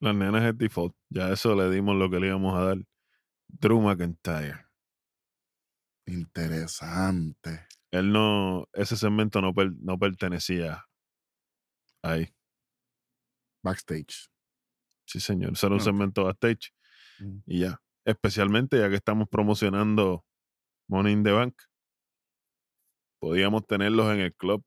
[0.01, 0.95] Las nenas es default.
[1.11, 2.79] Ya eso le dimos lo que le íbamos a dar.
[3.49, 4.67] Drew McIntyre.
[6.07, 7.67] Interesante.
[7.91, 10.85] Él no, ese segmento no, per- no pertenecía
[12.03, 12.29] ahí.
[13.65, 14.29] Backstage.
[15.07, 15.53] Sí, señor.
[15.53, 16.73] Eso era un segmento backstage
[17.21, 17.39] Mm.
[17.47, 17.81] y ya.
[18.07, 20.25] Especialmente ya que estamos promocionando
[20.89, 21.55] Money in the Bank.
[23.21, 24.65] Podíamos tenerlos en el club.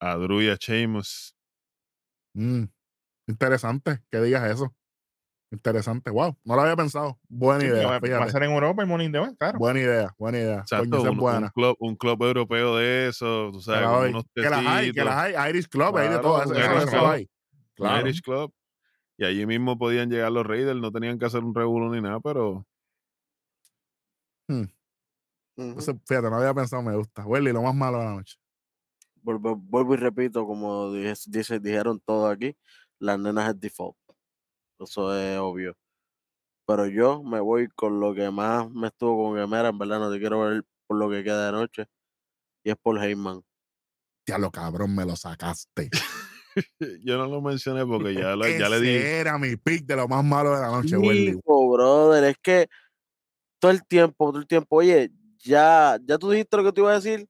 [0.00, 1.36] A Drew y a Sheamus.
[2.34, 2.64] Mm,
[3.26, 4.74] Interesante que digas eso.
[5.50, 6.10] Interesante.
[6.10, 7.18] Wow, no lo había pensado.
[7.28, 7.86] Buena Sí, idea.
[7.86, 9.58] va, va a ser en Europa el Morning de Bank, claro.
[9.58, 10.58] Buena idea, buena idea.
[10.60, 14.92] Exacto, un, club, un club europeo de eso, tú Que sabes, unos Que las hay,
[14.92, 15.50] que las hay.
[15.50, 16.42] Irish Club, hay de todo.
[16.42, 17.06] Claro, Eso, Irish eso Club.
[17.10, 17.30] hay.
[17.74, 18.00] Claro.
[18.00, 18.52] Irish Club.
[19.18, 22.18] Y allí mismo podían llegar los Raiders, no tenían que hacer un revuelo ni nada,
[22.20, 22.66] pero
[24.48, 24.68] Ujú.
[25.78, 27.26] Eso, fíjate, no había pensado, me gusta.
[27.26, 28.36] Welly, lo más malo de la noche.
[29.22, 32.56] Vuelvo, vuelvo y repito, como dije- dice, dijeron todos aquí,
[33.02, 33.96] las nenas es default.
[34.78, 35.76] Eso es obvio.
[36.66, 40.10] Pero yo me voy con lo que más me estuvo con Gemera, en verdad no
[40.12, 41.86] te quiero ver por lo que queda de noche.
[42.64, 43.42] Y es por Heyman.
[44.26, 45.90] Ya lo cabrón, me lo sacaste.
[47.04, 48.90] yo no lo mencioné porque ya, lo- ya le Ese di.
[48.96, 50.96] era mi pick de lo más malo de la noche.
[50.96, 52.68] Chico, brother, es que
[53.58, 56.92] todo el tiempo, todo el tiempo, oye, ya, ya tú dijiste lo que te iba
[56.92, 57.28] a decir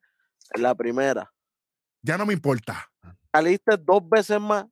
[0.55, 1.33] la primera.
[2.03, 2.87] Ya no me importa.
[3.35, 4.67] saliste dos veces más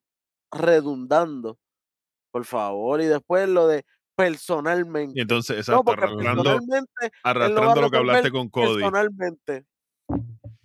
[0.52, 1.58] redundando.
[2.30, 3.00] Por favor.
[3.00, 3.82] Y después lo de Y
[4.16, 5.20] personalmente.
[5.20, 6.58] entonces, exacto, arrastrando, lo
[7.24, 8.82] arrastrando lo que hablaste con Cody.
[8.82, 9.64] Personalmente.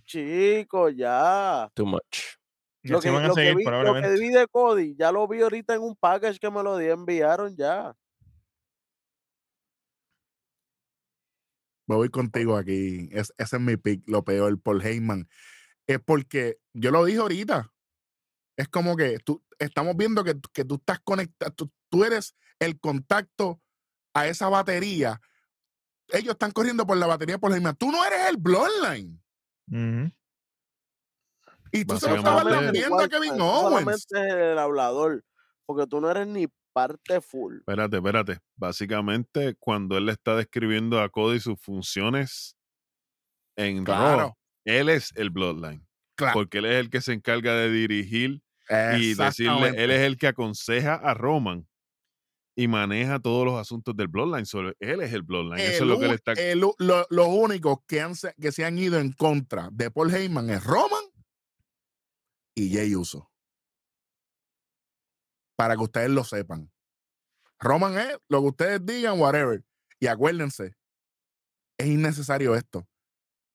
[0.06, 1.70] Chico, ya.
[1.74, 2.36] Too much.
[2.84, 5.74] Lo que, lo, que seguir, vi, lo que vi de Cody, ya lo vi ahorita
[5.74, 7.96] en un package que me lo di, enviaron ya.
[11.88, 13.10] Me voy contigo aquí.
[13.12, 15.28] Es, ese es mi pick, lo peor, por Heyman.
[15.88, 17.72] Es porque yo lo dije ahorita.
[18.58, 22.80] Es como que tú, estamos viendo que, que tú estás conectado, tú, tú eres el
[22.80, 23.62] contacto
[24.14, 25.20] a esa batería.
[26.10, 27.76] Ellos están corriendo por la batería por Heyman.
[27.76, 29.22] Tú no eres el Bloodline.
[31.72, 34.06] Y tú se lo estabas lambiendo a Kevin Owens.
[34.08, 35.24] solamente el hablador.
[35.66, 37.58] Porque tú no eres ni parte full.
[37.58, 38.40] Espérate, espérate.
[38.56, 42.56] Básicamente, cuando él le está describiendo a Cody sus funciones
[43.58, 44.18] en Claro.
[44.18, 44.34] Raw,
[44.66, 45.86] él es el Bloodline.
[46.16, 46.34] Claro.
[46.34, 48.42] Porque él es el que se encarga de dirigir
[49.00, 51.68] y decirle, él es el que aconseja a Roman.
[52.58, 54.46] y maneja todos los asuntos del Bloodline.
[54.46, 55.60] so, él es el Bloodline.
[55.60, 56.32] Eso es lo que él está.
[56.34, 56.74] el lo-
[57.10, 60.64] los únicos que, han, se- que se han ido en contra de Paul Heyman es
[60.64, 61.04] Roman
[62.56, 63.30] y Jay Uso.
[65.58, 66.72] Para que ustedes lo sepan.
[67.60, 69.62] Roman es lo que ustedes digan, whatever.
[70.00, 70.76] Y acuérdense,
[71.78, 72.88] es innecesario esto.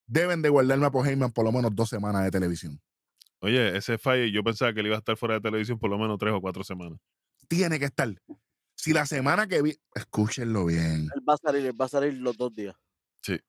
[0.06, 2.80] Deben de guardarme a Paul Heyman por lo menos dos semanas de televisión.
[3.40, 5.98] Oye, ese fallo, yo pensaba que él iba a estar fuera de televisión por lo
[5.98, 6.98] menos tres o cuatro semanas.
[7.48, 8.08] Tiene que estar.
[8.74, 11.08] Si la semana que vi, escúchenlo bien.
[11.14, 12.74] Él va a salir, él va a salir los dos días.
[13.22, 13.42] Te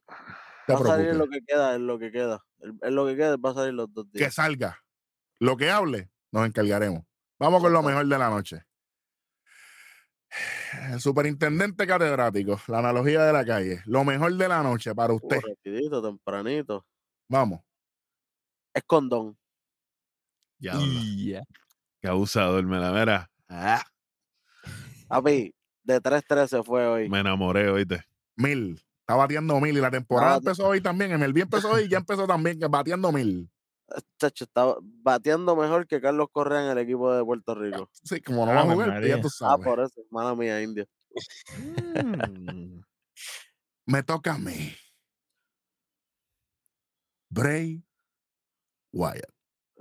[0.70, 2.44] Va a salir en lo que queda, en lo que queda.
[2.60, 4.34] En lo que queda, va a salir los dos Que días.
[4.36, 4.78] salga.
[5.40, 7.04] Lo que hable, nos encargaremos.
[7.40, 8.64] Vamos con lo mejor de la noche.
[10.92, 13.82] El superintendente catedrático, la analogía de la calle.
[13.86, 15.42] Lo mejor de la noche para Uh, usted.
[15.42, 16.86] rapidito, tempranito.
[17.28, 17.60] Vamos.
[18.74, 19.38] Es condón.
[20.62, 20.74] Ya,
[21.18, 21.42] Ya.
[22.02, 23.30] qué abusador, me la vera.
[23.50, 23.84] Ah,
[25.08, 27.10] Papi, de 3-3 se fue hoy.
[27.10, 28.04] me enamoré, oíste.
[28.38, 28.82] Mil.
[29.02, 29.76] Está bateando mil.
[29.78, 31.12] Y la temporada empezó hoy también.
[31.12, 33.50] En el bien empezó hoy y ya empezó también bateando mil.
[34.18, 34.74] Chacho, está
[35.04, 37.90] bateando mejor que Carlos Correa en el equipo de Puerto Rico.
[38.04, 39.16] Sí, como no va a Ave jugar, María.
[39.18, 40.86] ya tú Ah, por eso, mala mía, India.
[41.58, 42.80] Mm.
[43.88, 44.74] Me toca a mí.
[47.30, 47.84] Bray
[48.94, 49.30] Wyatt.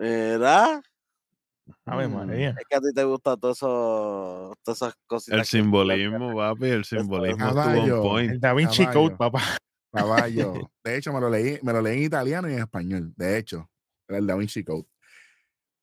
[0.01, 0.82] ¿Verdad?
[1.85, 2.14] Ave Mm.
[2.14, 2.51] María.
[2.59, 5.39] Es que a ti te gusta todo eso, todas esas cositas.
[5.39, 7.97] El simbolismo, papi, el simbolismo estuvo Caballo.
[8.02, 8.31] on point.
[8.32, 9.01] El Da Vinci Caballo.
[9.02, 9.43] Code, papá.
[9.93, 10.55] Caballo.
[10.85, 13.12] De hecho, me lo leí, me lo leí en italiano y en español.
[13.16, 13.68] De hecho,
[14.09, 14.86] era el Da Vinci Code.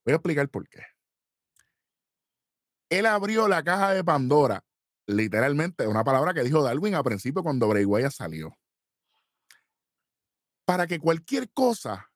[0.04, 0.82] Voy a explicar por qué.
[2.90, 4.64] Él abrió la caja de Pandora,
[5.06, 8.58] literalmente, una palabra que dijo Darwin al principio cuando Bray Wyatt salió.
[10.66, 12.10] Para que cualquier cosa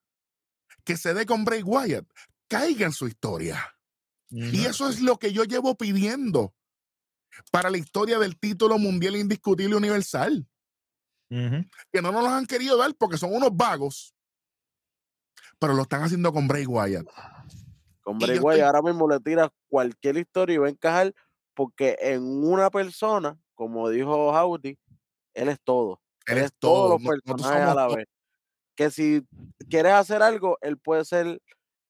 [0.83, 2.05] que se dé con Bray Wyatt
[2.47, 3.75] caiga en su historia.
[4.29, 6.53] Y eso es lo que yo llevo pidiendo
[7.51, 10.47] para la historia del título mundial indiscutible universal
[11.91, 14.13] que no nos los han querido dar porque son unos vagos,
[15.59, 17.07] pero lo están haciendo con Bray Wyatt.
[18.01, 21.13] Con Bray Wyatt estoy- ahora mismo le tiras cualquier historia y va a encajar
[21.53, 24.77] porque en una persona, como dijo Howdy,
[25.33, 26.01] él es todo.
[26.25, 26.89] Él Él es es todos todo.
[26.93, 28.05] los no- personajes a la vez.
[28.81, 29.21] Que si
[29.69, 31.39] quieres hacer algo, él puede ser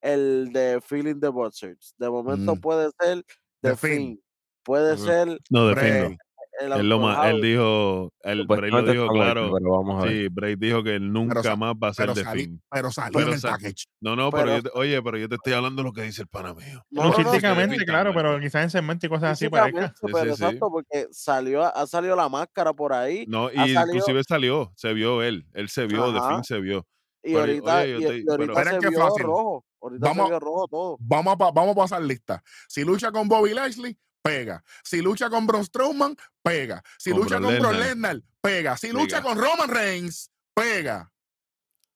[0.01, 1.95] el de Feeling the Buzzards.
[1.97, 2.59] De momento Mm.
[2.59, 3.23] puede ser
[3.61, 4.19] The The.
[4.65, 6.17] Puede ser No, Bray.
[6.61, 9.51] Él, lo ma- él dijo, el, Bray lo dijo claro.
[9.53, 10.13] pero vamos a ver.
[10.15, 12.61] Sí, Bray dijo que él nunca más va a ser pero, de fin.
[12.69, 13.85] pero salió Pero en el package.
[13.99, 16.03] No, no, pero, Pero- yo te- oye, pero yo te estoy hablando de lo que
[16.03, 16.83] dice el pana mío.
[16.89, 19.87] No, No, no, sí, claro, pero quizás en segmento y cosas así parezca.
[19.89, 20.43] Sí, pero sí, sí.
[20.43, 23.25] exacto, porque salió, ha salido la máscara por ahí.
[23.27, 26.59] No, ha y salido- inclusive salió, se vio él, él se vio, de fin se
[26.59, 26.85] vio.
[27.23, 29.65] Y Pero, ahorita, oye, y, te- y ahorita se vio rojo.
[29.83, 30.97] Ahorita Vamos- se vio rojo todo.
[30.99, 32.41] Vamos a, vamos a pasar lista.
[32.67, 34.63] Si lucha con Bobby Lashley, pega.
[34.83, 36.81] Si lucha con Braun Strowman, pega.
[36.97, 38.21] Si Con lucha con Brock Lesnar.
[38.41, 38.77] Pega.
[38.77, 39.23] Si lucha Pega.
[39.33, 41.11] con Roman Reigns, pega.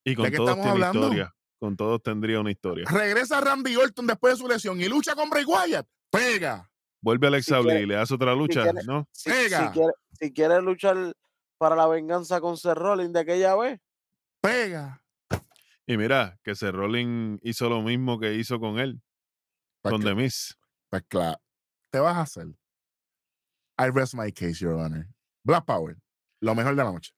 [0.04, 1.00] Y con qué todos estamos tiene hablando?
[1.08, 1.34] historia.
[1.58, 2.84] Con todos tendría una historia.
[2.88, 6.70] Regresa Randy Orton después de su lesión y lucha con Bray Wyatt, pega.
[7.00, 9.08] Vuelve Alex Si quiere- y le hace otra lucha, quiere- ¿no?
[9.12, 9.72] Si, si Pega.
[9.72, 11.14] quiere, si quiere luchar
[11.58, 13.80] para la venganza con Seth Rollins de aquella vez,
[14.40, 15.02] Pega.
[15.86, 19.00] Y mira, que Seth Rollins hizo lo mismo que hizo con él,
[19.82, 20.56] Pues con que- The Miz.
[20.90, 21.38] Pues claro,
[21.96, 22.46] te vas a hacer.
[23.78, 25.06] I rest my case, Your Honor.
[25.44, 25.96] Black Power,
[26.42, 27.12] lo mejor de la noche.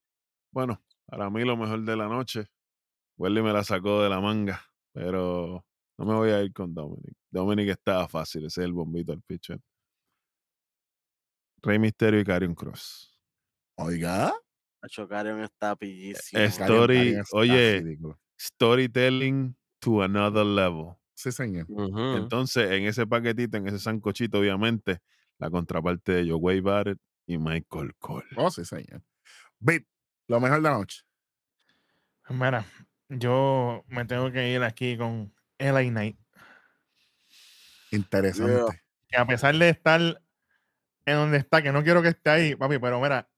[0.52, 2.46] Bueno, para mí lo mejor de la noche.
[3.16, 5.64] Welly me la sacó de la manga, pero
[5.98, 7.16] no me voy a ir con Dominic.
[7.28, 9.58] Dominic estaba fácil, ese es el bombito al pitcher.
[11.60, 13.20] Rey Misterio y Karrion Cross.
[13.78, 14.32] Oiga.
[14.86, 16.40] Chocarion está pillísimo.
[16.40, 17.80] Es- Karrion- Story, está oye.
[17.80, 18.20] ridículo.
[18.40, 20.97] Storytelling to another level.
[21.18, 21.66] Sí, señor.
[22.16, 25.00] Entonces, en ese paquetito, en ese sancochito, obviamente,
[25.38, 28.24] la contraparte de Joe Barrett y Michael Cole.
[28.36, 29.02] Oh, sí, señor.
[29.58, 29.82] Beat,
[30.28, 31.02] lo mejor de la noche.
[32.28, 32.64] Mira,
[33.08, 36.20] yo me tengo que ir aquí con LA Knight.
[37.90, 38.80] Interesante.
[39.08, 40.00] Que a pesar de estar
[41.04, 43.28] en donde está, que no quiero que esté ahí, papi, pero mira,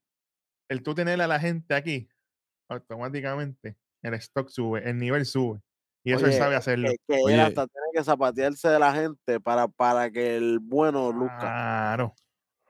[0.68, 2.10] el tú tener a la gente aquí,
[2.68, 5.62] automáticamente el stock sube, el nivel sube.
[6.04, 6.88] Y eso él Oye, sabe hacerlo.
[6.90, 11.12] Que, que él hasta tiene que zapatearse de la gente para, para que el bueno
[11.12, 11.38] luzca.
[11.40, 12.14] Claro.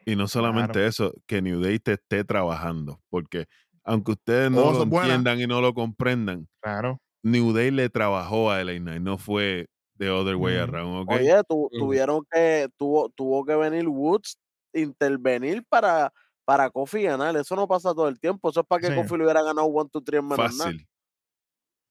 [0.06, 3.46] Y no solamente eso, que New Day te esté trabajando, porque
[3.84, 5.06] aunque ustedes no Oh, lo es buena.
[5.08, 6.98] entiendan y no lo comprendan, Claro.
[7.22, 9.66] New Day le trabajó a LA Knight, no fue
[9.98, 10.64] the other way Ujú.
[10.64, 11.10] around, ¿ok?
[11.12, 11.78] Oye, tu- Ujú.
[11.78, 14.38] tuvieron que, tuvo, tuvo que venir Woods,
[14.72, 16.12] intervenir para,
[16.44, 17.36] para Kofi ganar.
[17.36, 18.50] Eso no pasa todo el tiempo.
[18.50, 18.94] Eso es para que Sí.
[18.94, 20.72] Kofi le hubiera ganado 1, 2, 3 en menos nada.
[20.72, 20.86] Fácil.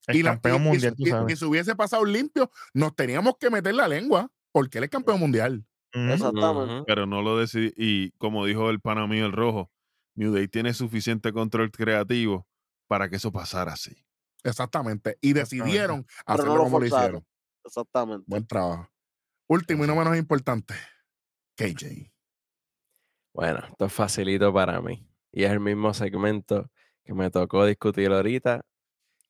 [0.06, 1.34] El Y la- campeón y mundial, tú y- sabes.
[1.34, 5.20] Y si hubiese pasado limpio, nos teníamos que meter la lengua, porque él es campeón
[5.20, 5.64] mundial.
[5.92, 6.84] Exactamente.
[6.86, 7.72] Pero no lo decidí.
[7.76, 9.70] Y como dijo el pana mío, el rojo,
[10.14, 12.46] New Day tiene suficiente control creativo
[12.88, 14.04] para que eso pasara así.
[14.44, 15.18] Exactamente.
[15.20, 17.26] Y decidieron no hacerlo lo como lo hicieron.
[17.64, 18.24] Exactamente.
[18.26, 18.88] Buen trabajo.
[19.48, 20.74] Último y no menos importante.
[21.56, 22.10] KJ.
[23.34, 25.06] Bueno, esto es facilito para mí.
[25.32, 26.70] Y es el mismo segmento
[27.04, 28.64] que me tocó discutir ahorita.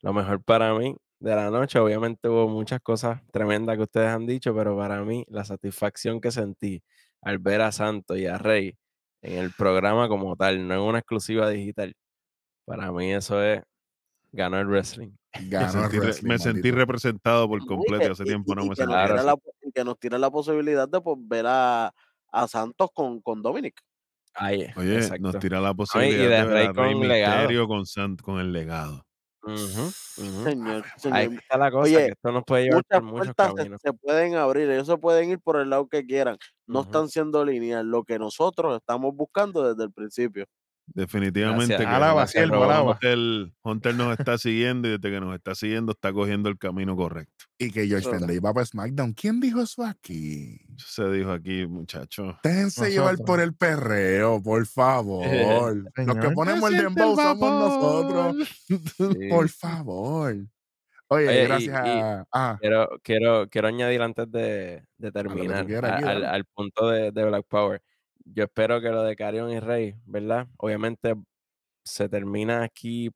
[0.02, 4.27] Lo mejor para mí de la noche, obviamente hubo muchas cosas tremendas que ustedes han
[4.27, 6.82] dicho, pero para mí la satisfacción que sentí
[7.20, 8.74] al ver a Santos y a Rey
[9.22, 11.93] en el programa como tal, no en una exclusiva digital,
[12.64, 13.62] para mí eso es
[14.32, 15.10] ganar el wrestling.
[15.40, 18.01] Me Ganó el sentí, re- wrestling, me sentí representado por completo.
[18.01, 20.18] que- y Hace y- tiempo y- no y me que la, y que nos tiene
[20.18, 21.93] la posibilidad de pues, ver a,
[22.32, 23.78] a Santos con, con Dominic.
[24.35, 25.22] Ahí, Oye, exacto.
[25.22, 28.20] nos tira la y posibilidad de de ver Rey a Rey con legado.
[28.22, 29.06] Con el legado.
[29.42, 30.44] Ujú, ujú.
[30.44, 31.40] Señor, Ahí señor.
[31.40, 33.80] está la cosa, Oye, que esto nos puede llevar Muchas por muchos puertas se, caminos.
[33.82, 36.38] se pueden abrir, ellos se pueden ir por el lado que quieran.
[36.66, 36.82] No Ujú.
[36.82, 40.46] están siendo lineal, lo que nosotros estamos buscando desde el principio.
[40.92, 42.92] Definitivamente Gracias, Alaba, siervo, alaba.
[42.92, 46.96] Hunter, Hunter nos está siguiendo y desde que nos está siguiendo está cogiendo el camino
[46.96, 47.44] correcto.
[47.58, 48.08] Y que George.
[48.10, 49.12] Fenday va para SmackDown.
[49.12, 50.60] ¿Quién dijo eso aquí?
[50.76, 52.38] Eso se dijo aquí, muchacho.
[52.42, 55.26] Déjense llevar por el perreo, por favor.
[55.96, 58.48] Los que ponemos el dembow somos nosotros.
[58.66, 58.78] Sí.
[59.30, 60.36] Por favor.
[61.12, 62.24] Oye, gracias y- a.
[62.32, 67.82] ah, Quiero, quiero, quiero añadir antes de, terminar a- al, punto de, de Black Power.
[68.32, 70.47] Yo espero que lo de Carion y Rey, ¿verdad?
[70.57, 71.15] Obviamente
[71.85, 73.11] se termina aquí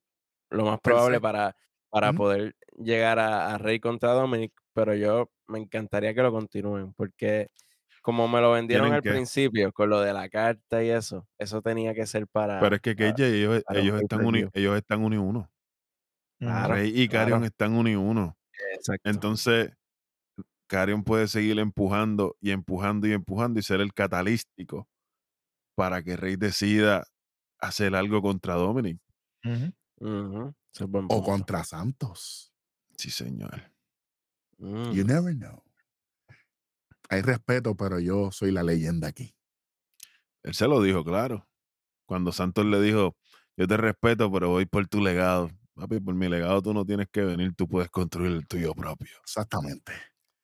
[0.51, 1.57] lo más probable para,
[1.91, 6.93] para poder llegar a, a Rey contra Dominic, pero yo me encantaría que lo continúen,
[6.95, 7.49] porque
[8.03, 9.11] como me lo vendieron al que.
[9.11, 12.83] principio con lo de la carta y eso, eso tenía que ser para, Pero es
[12.83, 15.51] que para, KJ, ellos, para un ellos están uni, ellos están uno.
[16.39, 17.47] Claro, Rey y Carion claro.
[17.47, 18.37] están uni uno.
[18.75, 19.09] Exacto.
[19.09, 19.73] Entonces,
[20.67, 24.89] Carion puede seguir empujando y empujando y empujando y ser el catalístico
[25.75, 27.05] para que Rey decida
[27.59, 28.99] hacer algo contra Dominic.
[29.43, 32.53] Es buen O contra Santos.
[32.97, 33.73] Sí, señor.
[34.59, 34.93] Mm.
[34.93, 35.63] You never know.
[37.11, 39.35] Hay respeto, pero yo soy la leyenda aquí.
[40.43, 41.49] Él se lo dijo, claro.
[42.07, 43.17] Cuando Santos le dijo,
[43.57, 45.51] yo te respeto, pero voy por tu legado.
[45.75, 49.17] Papi, por mi legado tú no tienes que venir, tú puedes construir el tuyo propio.
[49.23, 49.93] Exactamente.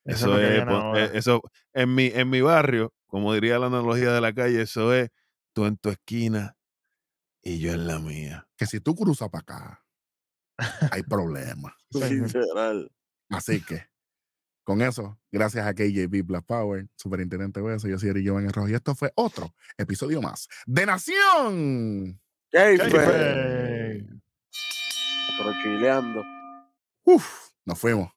[0.05, 1.43] Eso es Eso es, eh, eso,
[1.73, 5.11] en mi, en mi barrio, como diría la analogía de la calle, eso es
[5.53, 6.57] tú en tu esquina
[7.43, 8.49] y yo en la mía.
[8.57, 9.85] Que si tú cruzas para acá,
[10.91, 11.75] hay problemas.
[11.91, 12.91] Literal.
[13.31, 13.87] Así que,
[14.65, 18.75] con eso, gracias a KJB Black Power, Superintendente Beso, yo soy Eric Giovanni Rojo, y
[18.75, 22.21] esto fue otro episodio más de Nación.
[22.51, 22.89] Pero
[25.63, 26.23] chileando.
[27.05, 28.11] Uf, nos fuimos.